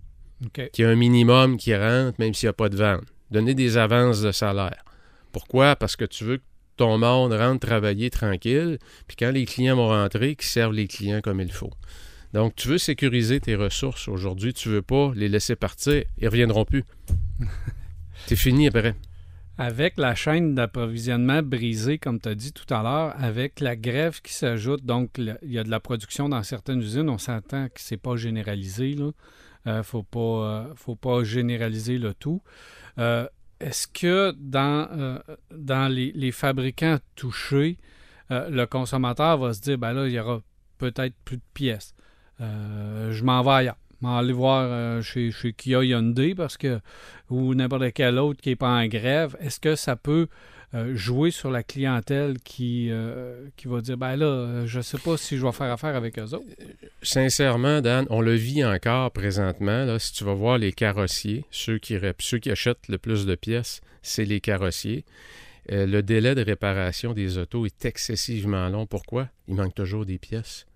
OK. 0.44 0.68
qu'il 0.72 0.84
y 0.84 0.88
a 0.88 0.90
un 0.90 0.96
minimum 0.96 1.56
qui 1.56 1.74
rentre, 1.74 2.16
même 2.18 2.34
s'il 2.34 2.48
n'y 2.48 2.50
a 2.50 2.54
pas 2.54 2.68
de 2.68 2.76
vente. 2.76 3.04
Donner 3.30 3.54
des 3.54 3.76
avances 3.78 4.20
de 4.20 4.32
salaire. 4.32 4.84
Pourquoi? 5.32 5.76
Parce 5.76 5.96
que 5.96 6.04
tu 6.04 6.24
veux 6.24 6.36
que 6.38 6.42
ton 6.76 6.98
monde 6.98 7.32
rentre 7.32 7.64
travailler 7.66 8.10
tranquille, 8.10 8.78
puis 9.06 9.16
quand 9.16 9.30
les 9.30 9.44
clients 9.46 9.76
vont 9.76 9.88
rentrer, 9.88 10.34
qu'ils 10.34 10.48
servent 10.48 10.72
les 10.74 10.88
clients 10.88 11.20
comme 11.22 11.40
il 11.40 11.52
faut. 11.52 11.70
Donc, 12.32 12.56
tu 12.56 12.66
veux 12.66 12.78
sécuriser 12.78 13.38
tes 13.40 13.54
ressources 13.54 14.08
aujourd'hui, 14.08 14.52
tu 14.52 14.68
veux 14.68 14.82
pas 14.82 15.12
les 15.14 15.28
laisser 15.28 15.54
partir, 15.54 16.02
ils 16.18 16.28
reviendront 16.28 16.64
plus. 16.64 16.84
C'est 18.26 18.36
fini 18.36 18.66
après. 18.68 18.94
Avec 19.56 19.98
la 19.98 20.16
chaîne 20.16 20.54
d'approvisionnement 20.56 21.40
brisée, 21.42 21.98
comme 21.98 22.20
tu 22.20 22.28
as 22.28 22.34
dit 22.34 22.52
tout 22.52 22.72
à 22.74 22.82
l'heure, 22.82 23.14
avec 23.16 23.60
la 23.60 23.76
grève 23.76 24.20
qui 24.20 24.32
s'ajoute, 24.32 24.84
donc 24.84 25.10
il 25.18 25.52
y 25.52 25.58
a 25.58 25.64
de 25.64 25.70
la 25.70 25.78
production 25.78 26.28
dans 26.28 26.42
certaines 26.42 26.80
usines, 26.80 27.08
on 27.08 27.18
s'entend 27.18 27.68
que 27.68 27.80
c'est 27.80 27.96
pas 27.96 28.16
généralisé. 28.16 28.90
Il 28.90 29.12
ne 29.66 29.82
faut, 29.82 30.02
pas, 30.02 30.18
euh, 30.18 30.74
faut 30.74 30.96
pas 30.96 31.22
généraliser 31.22 31.98
le 31.98 32.14
tout. 32.14 32.42
Euh, 32.98 33.28
Est-ce 33.60 33.86
que 33.86 34.34
dans, 34.36 34.88
euh, 34.92 35.88
les, 35.88 36.32
fabricants 36.32 36.98
touchés, 37.14 37.78
euh, 38.30 38.50
le 38.50 38.66
consommateur 38.66 39.38
va 39.38 39.52
se 39.52 39.60
dire, 39.60 39.78
ben 39.78 39.92
là, 39.92 40.06
il 40.06 40.12
y 40.12 40.18
aura 40.18 40.40
peut-être 40.78 41.14
plus 41.24 41.36
de 41.36 41.42
pièces. 41.54 41.94
Euh, 42.40 43.12
je 43.12 43.22
m'en 43.22 43.42
vais. 43.42 43.70
M'en 44.04 44.18
aller 44.18 44.34
voir 44.34 44.68
euh, 44.70 45.00
chez, 45.00 45.30
chez 45.30 45.54
Kia 45.54 45.82
Hyundai 45.82 46.34
parce 46.34 46.58
que 46.58 46.78
ou 47.30 47.54
n'importe 47.54 47.90
quel 47.94 48.18
autre 48.18 48.38
qui 48.38 48.50
n'est 48.50 48.56
pas 48.56 48.68
en 48.68 48.86
grève, 48.86 49.34
est-ce 49.40 49.58
que 49.58 49.76
ça 49.76 49.96
peut 49.96 50.26
euh, 50.74 50.94
jouer 50.94 51.30
sur 51.30 51.50
la 51.50 51.62
clientèle 51.62 52.38
qui, 52.40 52.88
euh, 52.90 53.46
qui 53.56 53.66
va 53.66 53.80
dire 53.80 53.96
ben 53.96 54.16
là, 54.16 54.66
je 54.66 54.82
sais 54.82 54.98
pas 54.98 55.16
si 55.16 55.38
je 55.38 55.46
vais 55.46 55.52
faire 55.52 55.72
affaire 55.72 55.96
avec 55.96 56.18
eux 56.18 56.34
autres? 56.34 56.44
Sincèrement, 57.00 57.80
Dan, 57.80 58.04
on 58.10 58.20
le 58.20 58.34
vit 58.34 58.62
encore 58.62 59.10
présentement. 59.10 59.86
Là, 59.86 59.98
si 59.98 60.12
tu 60.12 60.22
vas 60.22 60.34
voir 60.34 60.58
les 60.58 60.72
carrossiers, 60.72 61.46
ceux 61.50 61.78
qui, 61.78 61.96
ceux 62.18 62.38
qui 62.38 62.50
achètent 62.50 62.86
le 62.88 62.98
plus 62.98 63.24
de 63.24 63.34
pièces, 63.36 63.80
c'est 64.02 64.26
les 64.26 64.40
carrossiers. 64.40 65.06
Le 65.70 66.02
délai 66.02 66.34
de 66.34 66.42
réparation 66.42 67.14
des 67.14 67.38
autos 67.38 67.64
est 67.64 67.86
excessivement 67.86 68.68
long. 68.68 68.84
Pourquoi? 68.84 69.30
Il 69.48 69.54
manque 69.54 69.74
toujours 69.74 70.04
des 70.04 70.18
pièces. 70.18 70.66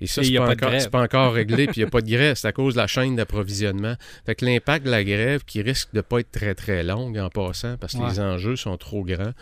Et 0.00 0.06
ça, 0.06 0.22
c'est 0.22 0.32
pas, 0.34 0.54
pas 0.56 1.02
encore- 1.02 1.08
pas 1.08 1.30
réglé, 1.30 1.66
puis 1.66 1.76
il 1.76 1.84
n'y 1.84 1.86
a 1.86 1.90
pas 1.90 2.00
de 2.00 2.10
grève. 2.10 2.36
C'est 2.36 2.48
à 2.48 2.52
cause 2.52 2.74
de 2.74 2.78
la 2.78 2.86
chaîne 2.86 3.16
d'approvisionnement. 3.16 3.94
Fait 4.26 4.34
que 4.34 4.44
l'impact 4.44 4.86
de 4.86 4.90
la 4.90 5.04
grève, 5.04 5.44
qui 5.44 5.60
risque 5.62 5.90
de 5.92 5.98
ne 5.98 6.02
pas 6.02 6.20
être 6.20 6.30
très, 6.30 6.54
très 6.54 6.82
longue 6.82 7.18
en 7.18 7.28
passant, 7.28 7.76
parce 7.76 7.94
que 7.94 7.98
Ouais. 7.98 8.08
les 8.10 8.20
enjeux 8.20 8.56
sont 8.56 8.76
trop 8.78 9.04
grands, 9.04 9.32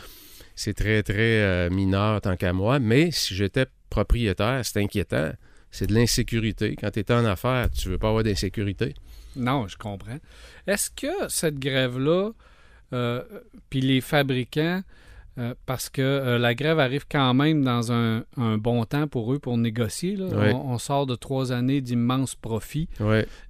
c'est 0.57 0.75
très, 0.75 1.03
très 1.05 1.41
euh, 1.43 1.71
mineur 1.71 2.21
tant 2.21 2.37
qu'à 2.37 2.53
moi. 2.53 2.79
Mais 2.81 3.11
si 3.13 3.35
j'étais 3.35 3.67
propriétaire, 3.91 4.61
c'est 4.65 4.81
inquiétant. 4.83 5.31
C'est 5.71 5.87
de 5.87 5.95
l'insécurité. 5.95 6.77
Quand 6.81 6.91
tu 6.91 7.01
es 7.01 7.13
en 7.13 7.25
affaires, 7.25 7.69
tu 7.71 7.89
veux 7.91 7.99
pas 7.99 8.09
avoir 8.09 8.25
d'insécurité. 8.25 8.95
Non, 9.37 9.69
je 9.69 9.77
comprends. 9.77 10.19
Est-ce 10.67 10.91
que 10.91 11.29
cette 11.29 11.59
grève-là, 11.59 12.31
euh, 12.95 13.23
puis 13.71 13.81
les 13.83 14.01
fabricants, 14.01 14.83
euh, 15.39 15.55
parce 15.67 15.89
que 15.89 16.03
euh, 16.03 16.39
la 16.39 16.55
grève 16.55 16.79
arrive 16.81 17.07
quand 17.11 17.33
même 17.35 17.63
dans 17.65 17.93
un, 17.93 18.25
un 18.37 18.59
bon 18.59 18.85
temps 18.85 19.07
pour 19.07 19.33
eux 19.33 19.39
pour 19.39 19.57
négocier. 19.57 20.17
là. 20.17 20.27
On, 20.55 20.73
on 20.73 20.79
sort 20.79 21.07
de 21.07 21.15
trois 21.15 21.53
années 21.53 21.81
d'immenses 21.81 22.35
profits. 22.35 22.89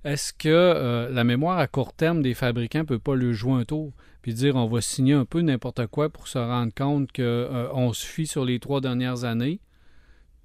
Est-ce 0.05 0.33
que 0.33 0.49
euh, 0.49 1.09
la 1.11 1.25
mémoire 1.25 1.59
à 1.59 1.67
court 1.67 1.93
terme 1.93 2.23
des 2.23 2.35
fabricants 2.35 2.85
peut 2.85 2.99
pas 2.99 3.15
lui 3.17 3.33
jouer 3.35 3.55
un 3.55 3.65
tour? 3.65 3.93
Puis 4.23 4.35
dire 4.35 4.57
on 4.57 4.67
va 4.67 4.81
signer 4.81 5.15
un 5.15 5.25
peu 5.25 5.41
n'importe 5.41 5.87
quoi 5.87 6.09
pour 6.11 6.29
se 6.29 6.39
rendre 6.39 6.73
compte 6.77 7.11
que 7.13 7.23
euh, 7.23 7.69
on 7.73 7.93
se 7.93 8.05
fie 8.05 8.27
sur 8.27 8.45
les 8.45 8.59
trois 8.59 8.81
dernières 8.81 9.25
années 9.25 9.61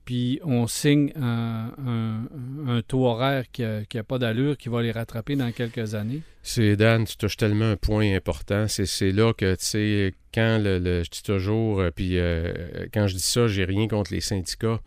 puis 0.06 0.40
on 0.44 0.68
signe 0.68 1.12
un, 1.16 1.72
un- 1.86 2.68
un 2.68 2.82
taux 2.82 3.06
horaire 3.06 3.46
qui 3.52 3.64
n'a 3.64 4.04
pas 4.04 4.18
d'allure 4.20 4.58
qui 4.58 4.70
va 4.70 4.82
les 4.82 4.92
rattraper 4.92 5.36
dans 5.36 5.52
quelques 5.52 5.96
années. 5.96 6.22
C'est 6.42 6.76
Dan, 6.76 7.06
tu 7.06 7.16
touches 7.18 7.38
tellement 7.38 7.72
un 7.72 7.78
point 7.78 8.14
important. 8.16 8.66
C'est, 8.68 9.12
là 9.12 9.34
que, 9.34 9.56
tu 9.56 9.66
sais, 9.66 10.14
quand 10.34 10.60
le, 10.62 10.80
le- 10.80 11.04
je 11.04 11.10
dis 11.10 11.24
toujours, 11.24 11.80
euh, 11.80 11.90
puis 11.90 12.18
euh, 12.18 12.54
quand 12.94 13.08
je 13.08 13.16
dis 13.16 13.22
ça, 13.22 13.48
j'ai 13.48 13.64
rien 13.66 13.88
contre 13.88 14.14
les 14.14 14.22
syndicats, 14.22 14.80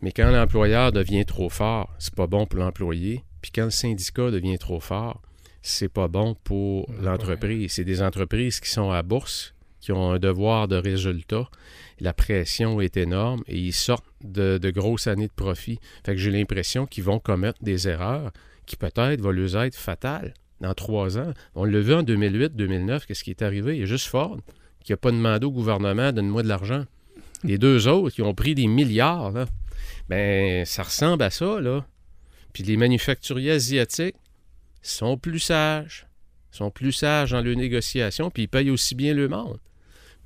mais 0.00 0.12
quand 0.12 0.30
l'employeur 0.30 0.92
devient 0.92 1.24
trop 1.24 1.48
fort, 1.50 1.94
c'est 1.98 2.14
pas 2.14 2.26
bon 2.26 2.46
pour 2.46 2.58
l'employé. 2.60 3.24
Puis 3.42 3.50
quand 3.54 3.64
le 3.64 3.70
syndicat 3.70 4.30
devient 4.30 4.58
trop 4.58 4.80
fort, 4.80 5.20
c'est 5.62 5.88
pas 5.92 6.08
bon 6.08 6.34
pour 6.44 6.88
l'entreprise. 7.02 7.72
C'est 7.72 7.84
des 7.84 8.00
entreprises 8.02 8.60
qui 8.60 8.70
sont 8.70 8.90
à 8.90 9.02
bourse, 9.02 9.54
qui 9.86 9.92
ont 9.92 10.10
un 10.10 10.18
devoir 10.18 10.66
de 10.66 10.74
résultat. 10.74 11.48
La 12.00 12.12
pression 12.12 12.80
est 12.80 12.96
énorme 12.96 13.44
et 13.46 13.56
ils 13.56 13.72
sortent 13.72 14.04
de, 14.20 14.58
grosses 14.70 15.06
années 15.06 15.28
de 15.28 15.32
profit. 15.32 15.78
Fait 16.04 16.16
que 16.16 16.20
j'ai 16.20 16.32
l'impression 16.32 16.86
qu'ils 16.86 17.04
vont 17.04 17.20
commettre 17.20 17.62
des 17.62 17.86
erreurs 17.86 18.32
qui 18.66 18.74
peut-être 18.74 19.20
vont 19.20 19.30
leur 19.30 19.62
être 19.62 19.76
fatales 19.76 20.34
dans 20.60 20.74
trois 20.74 21.18
ans. 21.18 21.32
On 21.54 21.64
l'a 21.64 21.78
vu 21.78 21.94
en 21.94 22.02
2008-2009, 22.02 23.06
qu'est-ce 23.06 23.22
qui 23.22 23.30
est 23.30 23.42
arrivé? 23.42 23.76
Il 23.76 23.80
y 23.80 23.82
a 23.84 23.86
juste 23.86 24.08
Ford 24.08 24.40
qui 24.82 24.90
n'a 24.90 24.96
pas 24.96 25.12
demandé 25.12 25.46
au 25.46 25.52
gouvernement 25.52 26.10
donne-moi 26.10 26.42
de 26.42 26.48
l'argent. 26.48 26.84
Les 27.44 27.56
deux 27.56 27.86
autres 27.86 28.12
qui 28.12 28.22
ont 28.22 28.34
pris 28.34 28.56
des 28.56 28.66
milliards, 28.66 29.30
là, 29.30 29.46
ben 30.08 30.66
ça 30.66 30.82
ressemble 30.82 31.22
à 31.22 31.30
ça, 31.30 31.60
là. 31.60 31.86
Puis 32.52 32.64
les 32.64 32.76
manufacturiers 32.76 33.52
asiatiques 33.52 34.16
sont 34.82 35.16
plus 35.16 35.38
sages, 35.38 36.08
sont 36.50 36.72
plus 36.72 36.90
sages 36.90 37.30
dans 37.30 37.40
leurs 37.40 37.56
négociations, 37.56 38.30
puis 38.30 38.44
ils 38.44 38.48
payent 38.48 38.70
aussi 38.70 38.96
bien 38.96 39.14
le 39.14 39.28
monde. 39.28 39.60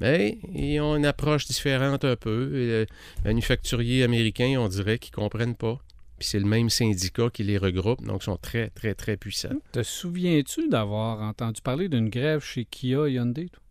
Mais 0.00 0.38
ils 0.54 0.80
ont 0.80 0.96
une 0.96 1.06
approche 1.06 1.46
différente 1.46 2.04
un 2.04 2.16
peu. 2.16 2.50
Les 2.52 2.86
manufacturiers 3.24 4.02
américains, 4.04 4.56
on 4.58 4.68
dirait 4.68 4.98
qu'ils 4.98 5.14
comprennent 5.14 5.56
pas. 5.56 5.78
Puis 6.18 6.28
c'est 6.28 6.38
le 6.38 6.46
même 6.46 6.68
syndicat 6.68 7.30
qui 7.30 7.44
les 7.44 7.56
regroupe, 7.56 8.04
donc 8.04 8.20
ils 8.22 8.24
sont 8.26 8.36
très, 8.36 8.68
très, 8.68 8.94
très 8.94 9.16
puissants. 9.16 9.58
Te 9.72 9.82
souviens-tu 9.82 10.68
d'avoir 10.68 11.22
entendu 11.22 11.62
parler 11.62 11.88
d'une 11.88 12.10
grève 12.10 12.44
chez 12.44 12.66
Kia 12.66 13.08
Hyundai? 13.08 13.48
toi? 13.48 13.62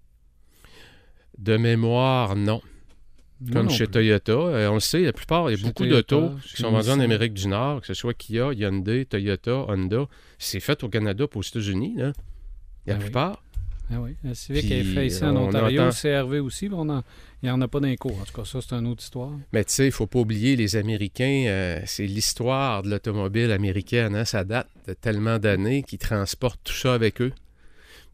De 1.38 1.58
mémoire, 1.58 2.36
non. 2.36 2.62
Moi 3.42 3.54
Comme 3.54 3.68
non 3.68 3.70
chez 3.70 3.86
plus. 3.86 3.94
Toyota, 3.94 4.34
euh, 4.34 4.70
on 4.70 4.74
le 4.74 4.80
sait, 4.80 5.02
la 5.02 5.14
plupart, 5.14 5.50
il 5.50 5.54
y 5.54 5.54
a 5.54 5.58
Chez 5.58 5.68
beaucoup 5.68 5.86
d'autos 5.86 6.32
qui 6.42 6.62
sont 6.62 6.72
vendus 6.72 6.90
en. 6.90 7.00
Amérique 7.00 7.34
du 7.34 7.48
Nord, 7.48 7.82
que 7.82 7.88
ce 7.88 7.94
soit 7.94 8.14
Kia, 8.14 8.52
Hyundai, 8.52 9.06
Toyota, 9.06 9.66
Honda. 9.70 10.08
C'est 10.40 10.60
fait 10.60 10.84
au 10.84 10.90
Canada 10.90 11.26
et 11.32 11.38
aux 11.38 11.42
États-Unis, 11.42 11.94
là. 11.98 12.14
La 12.88 12.96
Ah 12.96 13.00
oui. 13.00 13.12
Ah 13.92 14.00
oui, 14.02 14.16
la 14.24 14.36
Civic 14.36 14.66
Puis, 14.66 14.74
est 14.74 14.84
fait 14.84 15.08
ici 15.08 15.24
en 15.24 15.36
on 15.36 15.48
Ontario, 15.48 15.82
entend- 15.82 15.92
CRV 16.00 16.40
aussi, 16.40 16.70
on 16.72 16.88
en- 16.90 17.02
il 17.42 17.46
n'y 17.46 17.50
en 17.52 17.60
a 17.62 17.68
pas 17.68 17.80
d'un 17.80 17.96
cours. 17.96 18.20
En 18.22 18.24
tout 18.24 18.34
cas, 18.34 18.46
ça, 18.46 18.60
c'est 18.62 18.76
une 18.76 18.86
autre 18.88 19.02
histoire. 19.04 19.32
Mais 19.52 19.64
tu 19.64 19.72
sais, 19.74 19.86
il 19.88 19.92
faut 19.92 20.06
pas 20.06 20.20
oublier, 20.20 20.56
les 20.56 20.76
Américains, 20.76 21.46
euh, 21.48 21.80
c'est 21.86 22.06
l'histoire 22.06 22.84
de 22.84 22.90
l'automobile 22.92 23.52
américaine. 23.52 24.16
hein. 24.16 24.26
Ça 24.26 24.44
date 24.44 24.68
de 24.88 24.94
tellement 24.94 25.40
d'années 25.40 25.82
qu'ils 25.84 25.98
transportent 26.00 26.60
tout 26.64 26.74
ça 26.74 26.94
avec 26.94 27.20
eux. 27.22 27.32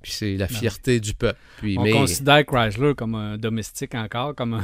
Puis 0.02 0.12
c'est 0.14 0.38
la 0.38 0.48
fierté 0.48 1.00
du 1.00 1.16
peuple. 1.16 1.40
Puis, 1.58 1.78
On 1.80 1.84
mais, 1.84 1.90
considère 1.92 2.46
Chrysler 2.46 2.94
comme 2.96 3.16
un 3.16 3.38
domestique 3.40 3.96
encore, 3.96 4.36
comme 4.36 4.62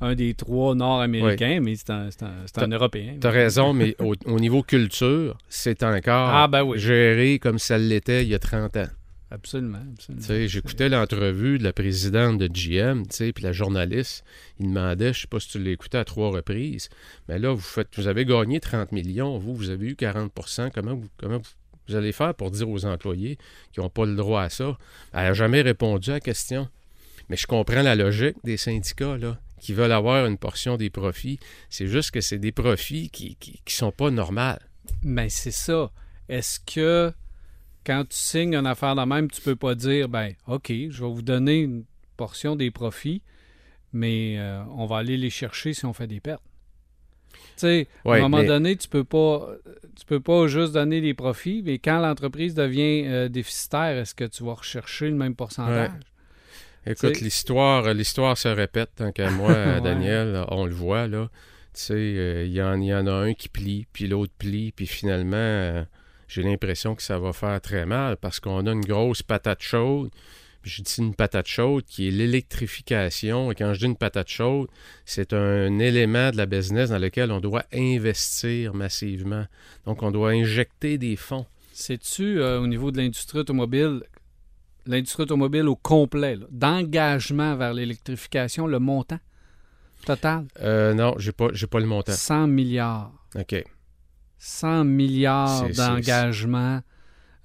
un, 0.00 0.14
des 0.16 0.32
trois 0.32 0.74
nord-américains, 0.74 1.60
mais 1.62 1.74
c'est 1.76 1.90
un, 1.90 2.10
c'est 2.10 2.22
un- 2.22 2.32
c'est 2.46 2.62
un 2.62 2.68
T'as- 2.68 2.76
Européen. 2.76 3.16
tu 3.20 3.26
as 3.26 3.30
raison, 3.30 3.72
mais 3.74 3.94
au, 3.98 4.14
au 4.24 4.40
niveau 4.40 4.62
culture, 4.62 5.36
c'est 5.50 5.82
encore 5.82 6.30
Ah, 6.30 6.48
ben 6.48 6.62
oui. 6.62 6.78
géré 6.78 7.38
comme 7.38 7.58
ça 7.58 7.76
l'était 7.76 8.22
il 8.24 8.30
y 8.30 8.34
a 8.34 8.38
30 8.38 8.76
ans. 8.78 8.88
Absolument, 9.32 9.84
J'écoutais 10.18 10.88
l'entrevue 10.88 11.58
de 11.58 11.62
la 11.64 11.72
présidente 11.72 12.38
de 12.38 12.48
GM, 12.48 13.04
puis 13.06 13.44
la 13.44 13.52
journaliste, 13.52 14.24
il 14.58 14.66
demandait, 14.66 15.12
je 15.12 15.20
sais 15.20 15.26
pas 15.28 15.38
si 15.38 15.48
tu 15.48 15.70
écouté 15.70 15.98
à 15.98 16.04
trois 16.04 16.30
reprises, 16.30 16.88
mais 17.28 17.38
là, 17.38 17.52
vous 17.52 17.60
faites, 17.60 17.88
vous 17.96 18.08
avez 18.08 18.24
gagné 18.24 18.58
30 18.58 18.90
millions, 18.90 19.38
vous, 19.38 19.54
vous 19.54 19.70
avez 19.70 19.86
eu 19.86 19.94
40 19.94 20.32
comment 20.74 20.96
vous, 20.96 21.08
comment 21.16 21.38
vous, 21.38 21.50
vous 21.86 21.94
allez 21.94 22.10
faire 22.10 22.34
pour 22.34 22.50
dire 22.50 22.68
aux 22.68 22.84
employés 22.84 23.38
qui 23.72 23.78
n'ont 23.78 23.88
pas 23.88 24.04
le 24.04 24.16
droit 24.16 24.42
à 24.42 24.48
ça? 24.48 24.76
Elle 25.12 25.20
n'a 25.20 25.32
jamais 25.32 25.62
répondu 25.62 26.10
à 26.10 26.14
la 26.14 26.20
question. 26.20 26.68
Mais 27.28 27.36
je 27.36 27.46
comprends 27.46 27.82
la 27.82 27.94
logique 27.94 28.36
des 28.42 28.56
syndicats, 28.56 29.16
là, 29.16 29.38
qui 29.60 29.74
veulent 29.74 29.92
avoir 29.92 30.26
une 30.26 30.38
portion 30.38 30.76
des 30.76 30.90
profits. 30.90 31.38
C'est 31.68 31.86
juste 31.86 32.10
que 32.10 32.20
c'est 32.20 32.38
des 32.38 32.50
profits 32.50 33.10
qui, 33.10 33.36
qui 33.36 33.76
sont 33.76 33.92
pas 33.92 34.10
normaux. 34.10 34.58
Mais 35.04 35.28
c'est 35.28 35.52
ça. 35.52 35.92
Est-ce 36.28 36.58
que 36.58 37.12
quand 37.84 38.04
tu 38.08 38.16
signes 38.16 38.54
une 38.54 38.66
affaire 38.66 38.94
de 38.94 39.02
même, 39.02 39.30
tu 39.30 39.40
peux 39.40 39.56
pas 39.56 39.74
dire, 39.74 40.08
ben, 40.08 40.32
OK, 40.46 40.68
je 40.68 41.02
vais 41.04 41.10
vous 41.10 41.22
donner 41.22 41.60
une 41.60 41.84
portion 42.16 42.56
des 42.56 42.70
profits, 42.70 43.22
mais 43.92 44.36
euh, 44.38 44.62
on 44.76 44.86
va 44.86 44.98
aller 44.98 45.16
les 45.16 45.30
chercher 45.30 45.72
si 45.72 45.84
on 45.86 45.92
fait 45.92 46.06
des 46.06 46.20
pertes. 46.20 46.42
Tu 47.32 47.38
sais, 47.66 47.88
à 48.06 48.12
un 48.12 48.20
moment 48.20 48.38
mais- 48.38 48.46
donné, 48.46 48.76
tu 48.76 48.88
peux 48.88 49.04
pas 49.04 49.48
tu 49.98 50.06
peux 50.06 50.20
pas 50.20 50.46
juste 50.46 50.72
donner 50.72 51.00
des 51.00 51.14
profits, 51.14 51.62
mais 51.64 51.78
quand 51.78 52.00
l'entreprise 52.00 52.54
devient 52.54 53.04
euh, 53.06 53.28
déficitaire, 53.28 53.98
est-ce 53.98 54.14
que 54.14 54.24
tu 54.24 54.44
vas 54.44 54.54
rechercher 54.54 55.08
le 55.10 55.16
même 55.16 55.34
pourcentage? 55.34 55.90
Écoute, 56.86 57.12
T'sais- 57.12 57.24
l'histoire, 57.24 57.92
l'histoire 57.92 58.38
se 58.38 58.48
répète 58.48 58.90
tant 58.96 59.12
qu'à 59.12 59.30
moi, 59.30 59.50
euh, 59.56 59.74
Ouais. 59.76 59.80
Daniel, 59.82 60.44
on 60.48 60.64
le 60.64 60.72
voit 60.74 61.06
là. 61.06 61.28
Tu 61.74 61.80
sais, 61.82 61.94
euh, 61.94 62.44
il 62.46 62.52
y, 62.52 62.62
en, 62.62 62.80
il 62.80 62.86
y 62.88 62.94
en 62.94 63.06
a 63.06 63.12
un 63.12 63.34
qui 63.34 63.48
plie, 63.48 63.86
puis 63.92 64.06
l'autre 64.08 64.32
plie, 64.38 64.72
puis 64.72 64.86
finalement, 64.86 65.36
euh, 65.36 65.84
j'ai 66.30 66.44
l'impression 66.44 66.94
que 66.94 67.02
ça 67.02 67.18
va 67.18 67.32
faire 67.32 67.60
très 67.60 67.86
mal 67.86 68.16
parce 68.16 68.38
qu'on 68.38 68.64
a 68.66 68.72
une 68.72 68.84
grosse 68.84 69.20
patate 69.20 69.62
chaude. 69.62 70.10
Je 70.62 70.80
dis 70.80 70.94
une 70.98 71.14
patate 71.14 71.48
chaude 71.48 71.84
qui 71.84 72.06
est 72.06 72.12
l'électrification. 72.12 73.50
Et 73.50 73.56
quand 73.56 73.74
je 73.74 73.80
dis 73.80 73.86
une 73.86 73.96
patate 73.96 74.28
chaude, 74.28 74.68
c'est 75.04 75.32
un 75.32 75.80
élément 75.80 76.30
de 76.30 76.36
la 76.36 76.46
business 76.46 76.90
dans 76.90 76.98
lequel 76.98 77.32
on 77.32 77.40
doit 77.40 77.64
investir 77.74 78.74
massivement. 78.74 79.46
Donc, 79.86 80.04
on 80.04 80.12
doit 80.12 80.30
injecter 80.30 80.98
des 80.98 81.16
fonds. 81.16 81.46
Sais-tu, 81.72 82.40
euh, 82.40 82.60
au 82.60 82.68
niveau 82.68 82.92
de 82.92 82.98
l'industrie 82.98 83.40
automobile, 83.40 84.02
l'industrie 84.86 85.24
automobile 85.24 85.66
au 85.66 85.76
complet, 85.76 86.38
d'engagement 86.52 87.56
vers 87.56 87.74
l'électrification, 87.74 88.68
le 88.68 88.78
montant 88.78 89.18
total? 90.06 90.46
Euh, 90.60 90.94
non, 90.94 91.14
j'ai 91.18 91.32
pas, 91.32 91.48
j'ai 91.54 91.66
pas 91.66 91.80
le 91.80 91.86
montant. 91.86 92.12
100 92.12 92.46
milliards. 92.46 93.12
OK. 93.34 93.64
100 94.40 94.84
milliards 94.84 95.66
C'est- 95.66 95.74
c'est- 95.74 95.86
d'engagement. 95.86 96.80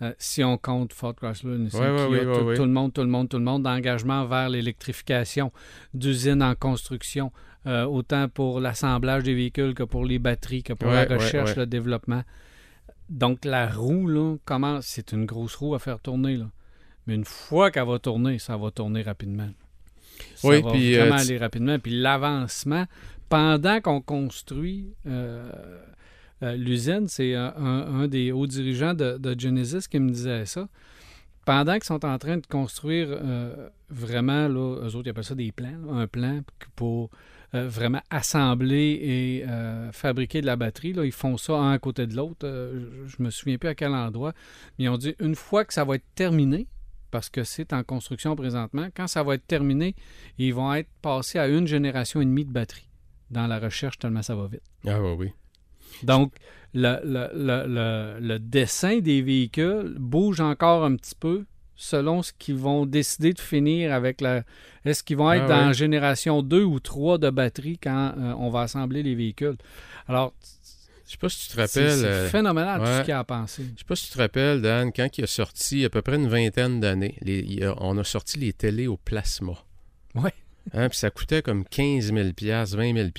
euh, 0.01 0.13
si 0.17 0.43
on 0.43 0.57
compte 0.57 0.93
Ford 0.93 1.13
Chrysler, 1.15 1.57
Nissan, 1.57 1.81
Ouais, 1.81 2.07
ouais, 2.07 2.19
Kia, 2.19 2.43
ouais, 2.43 2.55
tout, 2.55 2.63
le 2.63 2.71
monde, 2.71 2.91
tout 2.93 3.01
le 3.01 3.07
monde, 3.07 3.29
tout 3.29 3.37
le 3.37 3.43
monde, 3.43 3.63
d'engagement 3.63 4.25
vers 4.25 4.49
l'électrification 4.49 5.51
d'usines 5.93 6.41
en 6.41 6.55
construction, 6.55 7.31
euh, 7.67 7.83
autant 7.85 8.27
pour 8.29 8.59
l'assemblage 8.59 9.23
des 9.23 9.33
véhicules 9.35 9.73
que 9.73 9.83
pour 9.83 10.05
les 10.05 10.19
batteries, 10.19 10.63
que 10.63 10.73
pour 10.73 10.89
la 10.89 11.05
recherche, 11.05 11.55
le 11.55 11.65
développement. 11.65 12.23
Donc 13.09 13.45
la 13.45 13.67
roue, 13.67 14.07
là, 14.07 14.35
comment 14.45 14.79
c'est 14.81 15.11
une 15.11 15.25
grosse 15.25 15.55
roue 15.55 15.75
à 15.75 15.79
faire 15.79 15.99
tourner, 15.99 16.37
là. 16.37 16.49
Mais 17.07 17.13
une 17.15 17.25
fois 17.25 17.69
qu'elle 17.71 17.87
va 17.87 17.99
tourner, 17.99 18.39
ça 18.39 18.57
va 18.57 18.71
tourner 18.71 19.01
rapidement. 19.03 19.49
Ça 20.35 20.47
Oui, 20.47 20.61
va 20.61 20.71
puis, 20.71 20.95
euh, 20.95 21.01
vraiment 21.01 21.17
aller 21.21 21.37
rapidement. 21.37 21.77
Puis 21.77 21.91
l'avancement, 22.01 22.85
pendant 23.29 23.79
qu'on 23.81 24.01
construit 24.01 24.93
euh, 26.43 26.45
euh, 26.47 26.55
l'usine, 26.55 27.07
c'est 27.07 27.33
un, 27.35 27.53
un- 27.57 28.07
des 28.07 28.31
hauts 28.31 28.47
dirigeants 28.47 28.93
de, 28.93 29.35
Genesis 29.37 29.87
qui 29.89 29.99
me 29.99 30.09
disait 30.11 30.45
ça. 30.45 30.67
Pendant 31.45 31.73
qu'ils 31.73 31.83
sont 31.83 32.03
en 32.05 32.17
train 32.17 32.37
de 32.37 32.45
construire 32.47 33.07
euh, 33.11 33.69
vraiment, 33.89 34.47
là, 34.47 34.79
eux 34.83 34.95
autres, 34.95 35.03
ils 35.05 35.09
appellent 35.09 35.23
ça 35.23 35.35
des 35.35 35.51
plans, 35.51 35.77
un 35.91 36.07
plan 36.07 36.41
pour 36.75 37.11
euh, 37.53 37.67
vraiment 37.67 38.01
assembler 38.09 38.99
et 39.01 39.45
euh, 39.47 39.91
fabriquer 39.91 40.41
de 40.41 40.47
la 40.47 40.55
batterie. 40.55 40.93
Là, 40.93 41.05
ils 41.05 41.11
font 41.11 41.37
ça 41.37 41.53
un 41.53 41.71
à 41.73 41.79
côté 41.79 42.07
de 42.07 42.15
l'autre. 42.15 42.45
Euh, 42.47 43.05
je, 43.05 43.15
je 43.17 43.23
me 43.23 43.29
souviens 43.29 43.57
plus 43.59 43.69
à 43.69 43.75
quel 43.75 43.93
endroit. 43.93 44.33
Mais 44.79 44.85
ils 44.85 44.89
ont 44.89 44.97
dit, 44.97 45.13
une 45.19 45.35
fois 45.35 45.65
que 45.65 45.73
ça 45.73 45.83
va 45.83 45.95
être 45.95 46.05
terminé, 46.15 46.67
parce 47.11 47.29
que 47.29 47.43
c'est 47.43 47.71
en 47.73 47.83
construction 47.83 48.35
présentement, 48.35 48.87
quand 48.95 49.07
ça 49.07 49.21
va 49.21 49.35
être 49.35 49.45
terminé, 49.45 49.95
ils 50.39 50.53
vont 50.53 50.73
être 50.73 50.89
passés 51.03 51.37
à 51.37 51.47
une 51.47 51.67
génération 51.67 52.19
et 52.21 52.25
demie 52.25 52.43
de 52.43 52.51
batterie 52.51 52.89
dans 53.29 53.47
la 53.47 53.59
recherche 53.59 53.99
tellement 53.99 54.21
ça 54.23 54.35
va 54.35 54.47
vite. 54.47 54.63
Ah 54.87 54.99
oui, 55.01 55.15
oui. 55.17 55.31
Donc, 56.03 56.33
le, 56.73 56.99
le- 57.03 57.29
le- 57.33 57.67
le- 57.67 58.19
le 58.19 58.39
dessin 58.39 58.99
des 58.99 59.21
véhicules 59.21 59.95
bouge 59.97 60.41
encore 60.41 60.83
un 60.83 60.95
petit 60.95 61.15
peu 61.19 61.45
selon 61.77 62.21
ce 62.23 62.31
qu'ils 62.37 62.55
vont 62.55 62.85
décider 62.85 63.33
de 63.33 63.39
finir 63.39 63.93
avec 63.93 64.21
la... 64.21 64.43
Est-ce 64.85 65.03
qu'ils 65.03 65.17
vont 65.17 65.31
être 65.31 65.45
Ah 65.49 65.61
dans 65.61 65.67
ouais. 65.67 65.73
génération 65.73 66.41
2 66.41 66.63
ou 66.63 66.79
3 66.79 67.17
de 67.17 67.29
batterie 67.29 67.77
quand 67.81 68.13
euh, 68.17 68.33
on 68.37 68.49
va 68.49 68.61
assembler 68.61 69.03
les 69.03 69.13
véhicules? 69.15 69.57
Alors, 70.07 70.33
Je 71.05 71.11
sais 71.11 71.17
pas 71.17 71.27
si 71.29 71.47
tu 71.47 71.53
te 71.55 71.59
rappelles. 71.61 71.67
c'est 71.91 72.05
euh, 72.05 72.29
phénoménal 72.29 72.79
tout 72.79 72.87
ce 72.87 72.99
qu'il 73.01 73.09
y 73.09 73.11
a 73.11 73.19
à 73.19 73.23
penser. 73.25 73.63
Je 73.73 73.79
sais 73.79 73.85
pas 73.85 73.95
si 73.95 74.07
tu 74.07 74.13
te 74.13 74.17
rappelles, 74.19 74.61
Dan, 74.61 74.91
quand 74.93 75.17
il 75.17 75.23
a 75.25 75.27
sorti 75.27 75.83
à 75.85 75.89
peu 75.89 76.01
près 76.01 76.15
une 76.15 76.27
vingtaine 76.27 76.79
d'années, 76.79 77.17
on 77.79 77.97
a 77.97 78.03
sorti 78.05 78.39
les 78.39 78.53
télés 78.53 78.87
au 78.87 78.95
plasma. 78.97 79.53
Ouais. 80.13 80.33
Hein, 80.73 80.87
puis 80.89 80.97
ça 80.97 81.09
coûtait 81.11 81.41
comme 81.41 81.65
15 81.65 82.13
000 82.13 82.29
20 82.39 82.93
000 82.95 83.09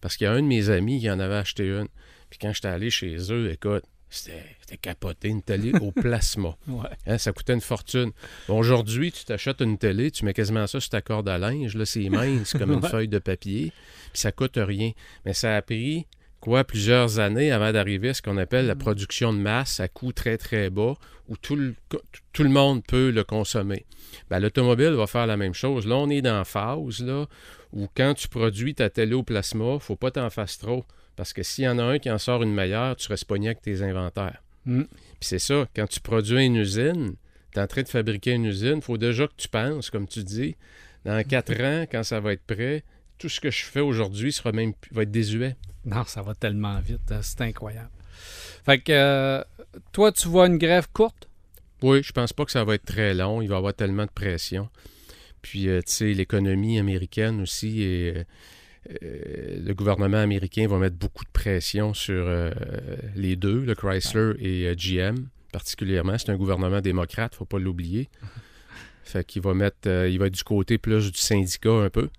Parce 0.00 0.16
qu'il 0.16 0.24
y 0.24 0.28
a 0.28 0.32
un 0.32 0.40
de 0.42 0.46
mes 0.46 0.70
amis 0.70 1.00
qui 1.00 1.10
en 1.10 1.18
avait 1.20 1.34
acheté 1.36 1.64
une. 1.66 1.88
Puis 2.30 2.38
quand 2.38 2.52
j'étais 2.52 2.68
allé 2.68 2.90
chez 2.90 3.16
eux, 3.32 3.50
écoute, 3.50 3.84
c'était 4.10 4.76
capoté, 4.80 5.28
une 5.28 5.42
télé 5.42 5.72
au 5.80 5.90
plasma. 5.92 6.56
Ouais. 6.66 6.88
Hein, 7.06 7.18
ça 7.18 7.32
coûtait 7.32 7.52
une 7.54 7.60
fortune. 7.60 8.12
Bon, 8.48 8.58
Aujourd'hui, 8.58 9.12
tu 9.12 9.24
t'achètes 9.24 9.60
une 9.60 9.76
télé, 9.78 10.10
tu 10.10 10.24
mets 10.24 10.32
quasiment 10.34 10.66
ça 10.66 10.80
sur 10.80 10.90
ta 10.90 11.02
corde 11.02 11.28
à 11.28 11.36
linge. 11.38 11.74
Là, 11.76 11.84
c'est 11.84 12.08
mince 12.08 12.52
comme 12.54 12.72
une 12.72 12.80
Ouais. 12.82 12.88
feuille 12.88 13.08
de 13.08 13.18
papier. 13.18 13.72
Puis 14.12 14.20
ça 14.20 14.32
coûte 14.32 14.56
rien. 14.56 14.92
Mais 15.26 15.34
ça 15.34 15.56
a 15.56 15.62
pris, 15.62 16.06
quoi, 16.40 16.64
plusieurs 16.64 17.18
années 17.18 17.52
avant 17.52 17.70
d'arriver 17.72 18.10
à 18.10 18.14
ce 18.14 18.22
qu'on 18.22 18.38
appelle 18.38 18.66
la 18.66 18.76
production 18.76 19.32
de 19.34 19.38
masse 19.38 19.78
à 19.80 19.88
coût 19.88 20.12
très, 20.12 20.38
très 20.38 20.70
bas, 20.70 20.94
où 21.28 21.36
tout 21.36 21.56
le, 21.56 21.74
tout 22.32 22.42
le 22.44 22.48
monde 22.48 22.82
peut 22.86 23.10
le 23.10 23.24
consommer. 23.24 23.84
Ben, 24.30 24.40
L'automobile 24.40 24.92
va 24.94 25.06
faire 25.06 25.26
la 25.26 25.36
même 25.36 25.52
chose. 25.52 25.86
Là, 25.86 25.96
on 25.96 26.08
est 26.08 26.22
dans 26.22 26.38
la 26.38 26.44
phase 26.46 27.00
là, 27.00 27.26
où 27.72 27.86
quand 27.94 28.14
tu 28.14 28.28
produis 28.28 28.74
ta 28.74 28.88
télé 28.88 29.12
au 29.12 29.22
plasma, 29.22 29.78
faut 29.80 29.96
pas 29.96 30.10
t'en 30.10 30.30
fasses 30.30 30.56
trop. 30.56 30.86
Parce 31.18 31.32
que 31.32 31.42
s'il 31.42 31.64
y 31.64 31.68
en 31.68 31.80
a 31.80 31.82
un 31.82 31.98
qui 31.98 32.08
en 32.12 32.18
sort 32.18 32.44
une 32.44 32.54
meilleure, 32.54 32.94
tu 32.94 33.08
restes 33.08 33.24
pogné 33.24 33.48
avec 33.48 33.60
tes 33.60 33.82
inventaires. 33.82 34.40
Mm. 34.66 34.82
Puis 34.84 35.18
c'est 35.20 35.40
ça, 35.40 35.66
quand 35.74 35.88
tu 35.88 35.98
produis 35.98 36.44
une 36.44 36.54
usine, 36.54 37.16
tu 37.52 37.58
es 37.58 37.62
en 37.62 37.66
train 37.66 37.82
de 37.82 37.88
fabriquer 37.88 38.34
une 38.34 38.44
usine, 38.44 38.76
il 38.76 38.82
faut 38.82 38.98
déjà 38.98 39.26
que 39.26 39.34
tu 39.36 39.48
penses, 39.48 39.90
comme 39.90 40.06
tu 40.06 40.22
dis, 40.22 40.54
dans 41.04 41.20
quatre 41.24 41.60
ans, 41.60 41.86
quand 41.90 42.04
ça 42.04 42.20
va 42.20 42.34
être 42.34 42.44
prêt, 42.44 42.84
tout 43.18 43.28
ce 43.28 43.40
que 43.40 43.50
je 43.50 43.64
fais 43.64 43.80
aujourd'hui 43.80 44.32
sera 44.32 44.52
même 44.52 44.74
va 44.92 45.02
être 45.02 45.10
désuet. 45.10 45.56
Non, 45.84 46.04
ça 46.04 46.22
va 46.22 46.36
tellement 46.36 46.78
vite, 46.78 47.10
hein, 47.10 47.18
c'est 47.20 47.40
incroyable. 47.40 47.90
Fait 48.64 48.78
que 48.78 48.92
euh, 48.92 49.42
toi, 49.90 50.12
tu 50.12 50.28
vois 50.28 50.46
une 50.46 50.58
grève 50.58 50.86
courte? 50.92 51.28
Oui, 51.82 52.04
je 52.04 52.12
pense 52.12 52.32
pas 52.32 52.44
que 52.44 52.52
ça 52.52 52.62
va 52.62 52.76
être 52.76 52.84
très 52.84 53.12
long. 53.12 53.42
Il 53.42 53.48
va 53.48 53.56
y 53.56 53.58
avoir 53.58 53.74
tellement 53.74 54.04
de 54.04 54.10
pression. 54.10 54.68
Puis, 55.42 55.68
euh, 55.68 55.80
tu 55.80 55.92
sais, 55.92 56.12
l'économie 56.12 56.78
américaine 56.78 57.40
aussi 57.40 57.82
euh, 57.82 58.22
le 58.88 59.72
gouvernement 59.74 60.18
américain 60.18 60.66
va 60.66 60.78
mettre 60.78 60.96
beaucoup 60.96 61.24
de 61.24 61.30
pression 61.30 61.94
sur 61.94 62.24
euh, 62.26 62.50
les 63.16 63.36
deux, 63.36 63.60
le 63.64 63.74
Chrysler 63.74 64.32
et 64.38 64.66
euh, 64.66 64.74
GM 64.74 65.26
particulièrement. 65.52 66.16
C'est 66.18 66.30
un 66.30 66.36
gouvernement 66.36 66.80
démocrate, 66.80 67.34
faut 67.34 67.44
pas 67.44 67.58
l'oublier. 67.58 68.08
Fait 69.04 69.24
qu'il 69.24 69.42
va 69.42 69.54
mettre, 69.54 69.86
euh, 69.86 70.08
il 70.08 70.18
va 70.18 70.26
être 70.26 70.34
du 70.34 70.44
côté 70.44 70.76
plus 70.78 71.10
du 71.10 71.18
syndicat 71.18 71.72
un 71.72 71.90
peu. 71.90 72.10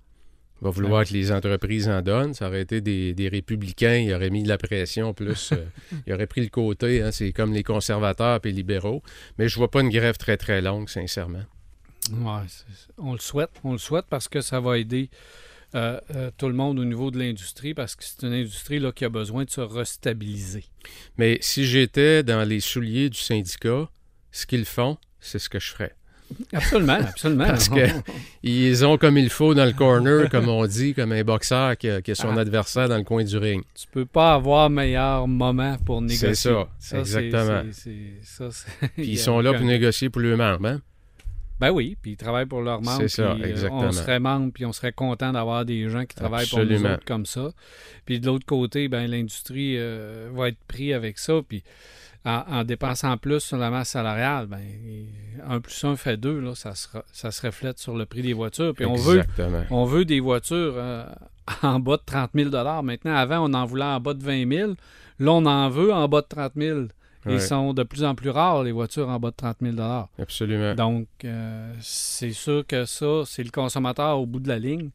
Il 0.62 0.66
va 0.66 0.72
vouloir 0.72 1.06
que 1.06 1.14
les 1.14 1.32
entreprises 1.32 1.88
en 1.88 2.02
donnent. 2.02 2.34
Ça 2.34 2.48
aurait 2.48 2.62
été 2.62 2.82
des, 2.82 3.14
des 3.14 3.30
républicains, 3.30 3.96
il 3.96 4.14
aurait 4.14 4.30
mis 4.30 4.44
de 4.44 4.50
la 4.50 4.58
pression 4.58 5.14
plus. 5.14 5.54
euh, 5.54 5.66
il 6.08 6.14
aurait 6.14 6.28
pris 6.28 6.42
le 6.42 6.50
côté, 6.50 7.02
hein, 7.02 7.12
c'est 7.12 7.32
comme 7.32 7.54
les 7.54 7.64
conservateurs 7.64 8.40
et 8.44 8.48
les 8.48 8.54
libéraux. 8.54 9.04
Mais 9.38 9.48
je 9.48 9.56
vois 9.56 9.72
pas 9.72 9.82
une 9.82 9.90
grève 9.90 10.18
très 10.18 10.36
très 10.36 10.62
longue, 10.62 10.90
sincèrement. 10.90 11.44
Ouais, 12.12 12.42
on 12.98 13.14
le 13.14 13.20
souhaite. 13.20 13.52
On 13.64 13.74
le 13.74 13.78
souhaite 13.78 14.06
parce 14.10 14.28
que 14.28 14.42
ça 14.42 14.60
va 14.60 14.80
aider 14.80 15.10
euh, 15.76 16.00
euh, 16.16 16.32
tout 16.38 16.48
le 16.48 16.54
monde 16.54 16.80
au 16.80 16.86
niveau 16.86 17.12
de 17.12 17.20
l'industrie 17.20 17.74
parce 17.74 17.96
que 17.96 18.04
c'est 18.04 18.26
une 18.26 18.34
industrie 18.34 18.80
là, 18.80 18.92
qui 18.92 19.06
a 19.06 19.10
besoin 19.10 19.44
de 19.44 19.50
se 19.50 19.62
restabiliser. 19.62 20.66
Mais 21.18 21.38
si 21.42 21.66
j'étais 21.66 22.24
dans 22.24 22.48
les 22.48 22.60
souliers 22.60 23.10
du 23.10 23.20
syndicat, 23.20 23.90
ce 24.32 24.46
qu'ils 24.46 24.66
font, 24.66 24.98
c'est 25.20 25.40
ce 25.40 25.50
que 25.50 25.60
je 25.60 25.72
ferais. 25.72 25.96
Absolument, 26.54 26.94
absolument. 26.94 27.46
Parce 27.48 27.70
que 27.70 27.88
ils 28.44 28.86
ont 28.86 28.98
comme 28.98 29.18
il 29.18 29.30
faut 29.30 29.56
dans 29.56 29.66
le 29.66 29.74
corner, 29.74 30.30
comme 30.30 30.48
on 30.48 30.66
dit, 30.68 30.94
comme 30.94 31.12
un 31.12 31.24
boxeur 31.24 31.76
qui 31.76 31.90
a, 31.90 32.02
qui 32.04 32.12
a 32.12 32.16
son 32.16 32.38
Ah. 32.38 32.42
adversaire 32.42 32.88
dans 32.88 32.98
le 32.98 33.04
coin 33.04 33.24
du 33.24 33.38
ring. 33.38 33.64
tu 33.74 33.88
peux 33.92 34.06
pas 34.06 34.34
avoir 34.36 34.70
meilleur 34.70 35.28
moment 35.28 35.76
pour 35.86 36.02
négocier. 36.02 36.36
C'est 36.36 36.54
ça, 36.80 37.00
exactement. 37.00 37.64
ça, 38.22 38.50
Puis 38.96 39.08
ils 39.08 39.18
sont 39.20 39.40
là 39.40 39.54
pour 39.54 39.66
négocier 39.66 40.10
pour 40.10 40.22
eux-mêmes. 40.22 40.66
Hein? 40.66 40.82
Ben 41.60 41.72
oui, 41.72 41.98
puis 42.02 42.12
ils 42.12 42.18
travaillent 42.18 42.46
pour 42.46 42.62
leurs 42.62 42.82
membres. 42.82 43.02
C'est 43.02 43.10
ça, 43.10 43.32
euh, 43.32 43.44
exactement. 43.44 43.82
on 43.82 43.92
serait 43.92 44.20
membre, 44.20 44.52
puis 44.54 44.66
on 44.66 44.72
serait 44.72 44.94
content 44.94 45.34
d'avoir 45.34 45.66
des 45.66 45.90
gens 45.90 46.06
qui 46.06 46.16
travaillent 46.16 46.48
pour 46.48 46.60
nous 46.60 46.86
autres 46.86 47.06
comme 47.06 47.26
ça. 47.26 47.52
Puis 48.06 48.20
de 48.20 48.26
l'autre 48.26 48.46
côté, 48.46 48.88
ben 48.88 49.10
l'industrie 49.10 49.76
euh, 49.78 50.30
va 50.34 50.50
être 50.50 50.60
pris 50.68 50.94
avec 50.94 51.20
ça, 51.20 51.42
puis 51.48 51.64
en, 52.26 52.44
en 52.48 52.64
dépensant 52.64 53.18
plus 53.18 53.40
sur 53.40 53.58
la 53.58 53.70
masse 53.70 53.90
salariale, 53.90 54.48
ben 54.48 54.62
1 55.48 55.60
plus 55.60 55.84
1 55.84 55.96
fait 55.96 56.18
2, 56.18 56.40
là, 56.40 56.54
ça, 56.56 56.74
se 56.76 57.46
reflète 57.46 57.80
sur 57.80 57.96
le 57.96 58.06
prix 58.06 58.22
des 58.22 58.34
voitures. 58.34 58.74
Puis 58.74 58.86
on 58.86 58.96
veut, 58.96 59.24
on 59.70 59.86
veut 59.86 60.06
des 60.06 60.20
voitures 60.20 60.74
euh, 60.76 61.06
en 61.64 61.80
bas 61.80 61.98
de 61.98 62.04
30 62.06 62.32
000 62.36 62.50
Maintenant, 62.84 63.16
avant, 63.16 63.50
on 63.50 63.54
en 63.54 63.66
voulait 63.66 63.84
en 63.84 64.00
bas 64.00 64.14
de 64.14 64.24
20 64.24 64.50
000 64.50 64.74
Là, 65.20 65.32
on 65.34 65.46
en 65.46 65.70
veut 65.70 65.94
en 65.94 66.08
bas 66.08 66.22
de 66.22 66.28
30 66.28 66.54
000 66.56 66.80
Ouais. 67.26 67.34
Ils 67.34 67.42
sont 67.42 67.74
de 67.74 67.84
plus 67.84 68.04
en 68.04 68.16
plus 68.16 68.30
rares, 68.30 68.64
les 68.64 68.72
voitures 68.72 69.10
en 69.10 69.20
bas 69.20 69.32
de 69.32 69.36
30 69.36 69.58
000 69.62 69.76
Absolument. 70.18 70.74
donc, 70.76 71.08
euh, 71.26 71.74
c'est 71.82 72.32
sûr 72.32 72.66
que 72.66 72.86
ça, 72.86 73.24
c'est 73.26 73.44
le 73.44 73.52
consommateur 73.52 74.20
au 74.20 74.26
bout 74.26 74.40
de 74.40 74.48
la 74.48 74.58
ligne, 74.58 74.90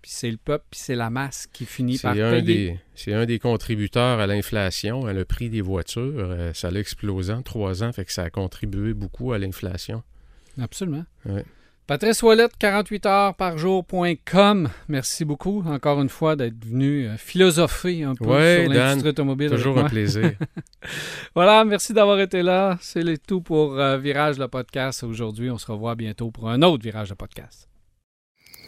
puis 0.00 0.10
c'est 0.14 0.30
le 0.30 0.36
peuple, 0.36 0.64
puis 0.70 0.80
c'est 0.80 0.94
la 0.94 1.10
masse 1.10 1.48
qui 1.52 1.66
finit 1.66 1.98
par 1.98 2.12
un, 2.12 2.30
payer. 2.30 2.42
des, 2.42 2.80
c'est 2.94 3.12
un 3.12 3.26
des 3.26 3.38
contributeurs 3.38 4.20
à 4.20 4.26
l'inflation, 4.26 5.06
à 5.06 5.12
le 5.12 5.24
prix 5.24 5.50
des 5.50 5.62
voitures. 5.62 6.12
Euh, 6.16 6.52
ça 6.52 6.68
a 6.68 6.72
explosé 6.72 7.32
en 7.32 7.42
trois 7.42 7.82
ans, 7.82 7.92
fait 7.92 8.04
que 8.04 8.12
ça 8.12 8.22
a 8.22 8.30
contribué 8.30 8.94
beaucoup 8.94 9.32
à 9.32 9.38
l'inflation. 9.38 10.02
Absolument. 10.60 11.04
Ouais. 11.26 11.44
Patrice 11.86 12.22
Ouellette, 12.22 12.52
48 12.58 13.06
heures 13.06 13.34
par 13.34 13.58
jour.com. 13.58 14.70
Merci 14.88 15.26
beaucoup, 15.26 15.62
encore 15.66 16.00
une 16.00 16.08
fois, 16.08 16.34
d'être 16.34 16.64
venu 16.64 17.06
euh, 17.06 17.16
philosopher 17.18 18.04
un 18.04 18.14
peu 18.14 18.24
Ouais, 18.24 18.62
sur 18.64 18.72
l'industrie 18.72 19.10
automobile. 19.10 19.50
Toujours 19.50 19.78
un 19.78 19.84
plaisir. 19.88 20.32
Voilà, 21.34 21.64
merci 21.64 21.92
d'avoir 21.92 22.20
été 22.20 22.42
là. 22.42 22.78
C'est 22.80 23.02
le 23.02 23.18
tout 23.18 23.40
pour 23.42 23.78
euh, 23.78 23.98
Virage 23.98 24.38
le 24.38 24.48
podcast 24.48 25.02
aujourd'hui. 25.02 25.50
On 25.50 25.58
se 25.58 25.70
revoit 25.70 25.94
bientôt 25.94 26.30
pour 26.30 26.48
un 26.48 26.62
autre 26.62 26.82
Virage 26.82 27.10
de 27.10 27.14
podcast. 27.14 27.68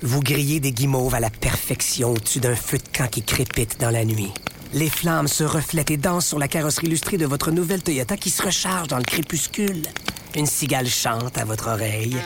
Vous 0.03 0.21
grillez 0.21 0.61
des 0.61 0.73
guimauves 0.73 1.14
à 1.14 1.21
la 1.21 1.31
perfection 1.31 2.12
au-dessus 2.12 2.41
d'un 2.41 2.55
feu 2.55 2.77
de 2.77 2.97
camp 2.97 3.09
qui 3.09 3.23
crépite 3.23 3.81
dans 3.81 3.91
la 3.91 4.05
nuit. 4.05 4.33
Les 4.73 4.89
flammes 4.89 5.29
se 5.29 5.45
reflètent 5.45 5.91
et 5.91 5.97
dansent 5.97 6.27
sur 6.27 6.39
la 6.39 6.49
carrosserie 6.49 6.87
illustrée 6.87 7.17
de 7.17 7.27
votre 7.27 7.51
nouvelle 7.51 7.83
Toyota 7.83 8.17
qui 8.17 8.31
se 8.31 8.43
recharge 8.43 8.89
dans 8.89 8.99
le 8.99 9.05
crépuscule. 9.05 9.83
Une 10.35 10.47
cigale 10.47 10.89
chante 10.89 11.39
à 11.39 11.45
votre 11.45 11.69
oreille. 11.69 12.17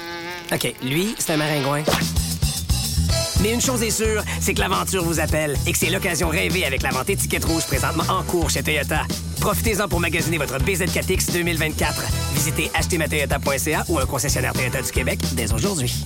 OK, 0.52 0.74
lui, 0.82 1.14
c'est 1.18 1.32
un 1.32 1.36
maringouin. 1.36 1.82
Mais 3.42 3.52
une 3.52 3.60
chose 3.60 3.82
est 3.82 3.90
sûre, 3.90 4.22
c'est 4.40 4.52
que 4.52 4.60
l'aventure 4.60 5.04
vous 5.04 5.20
appelle 5.20 5.56
et 5.66 5.72
que 5.72 5.78
c'est 5.78 5.90
l'occasion 5.90 6.28
rêvée 6.28 6.64
avec 6.66 6.82
la 6.82 6.90
vente 6.90 7.08
étiquette 7.08 7.44
rouge 7.44 7.64
présentement 7.66 8.04
en 8.08 8.22
cours 8.22 8.50
chez 8.50 8.62
Toyota. 8.62 9.02
Profitez-en 9.40 9.88
pour 9.88 10.00
magasiner 10.00 10.36
votre 10.36 10.58
BZ4X 10.58 11.32
2024. 11.32 12.04
Visitez 12.34 12.70
achetermatoyota.ca 12.74 13.84
ou 13.88 13.98
un 13.98 14.06
concessionnaire 14.06 14.52
Toyota 14.52 14.82
du 14.82 14.90
Québec 14.90 15.20
dès 15.32 15.52
aujourd'hui. 15.52 16.04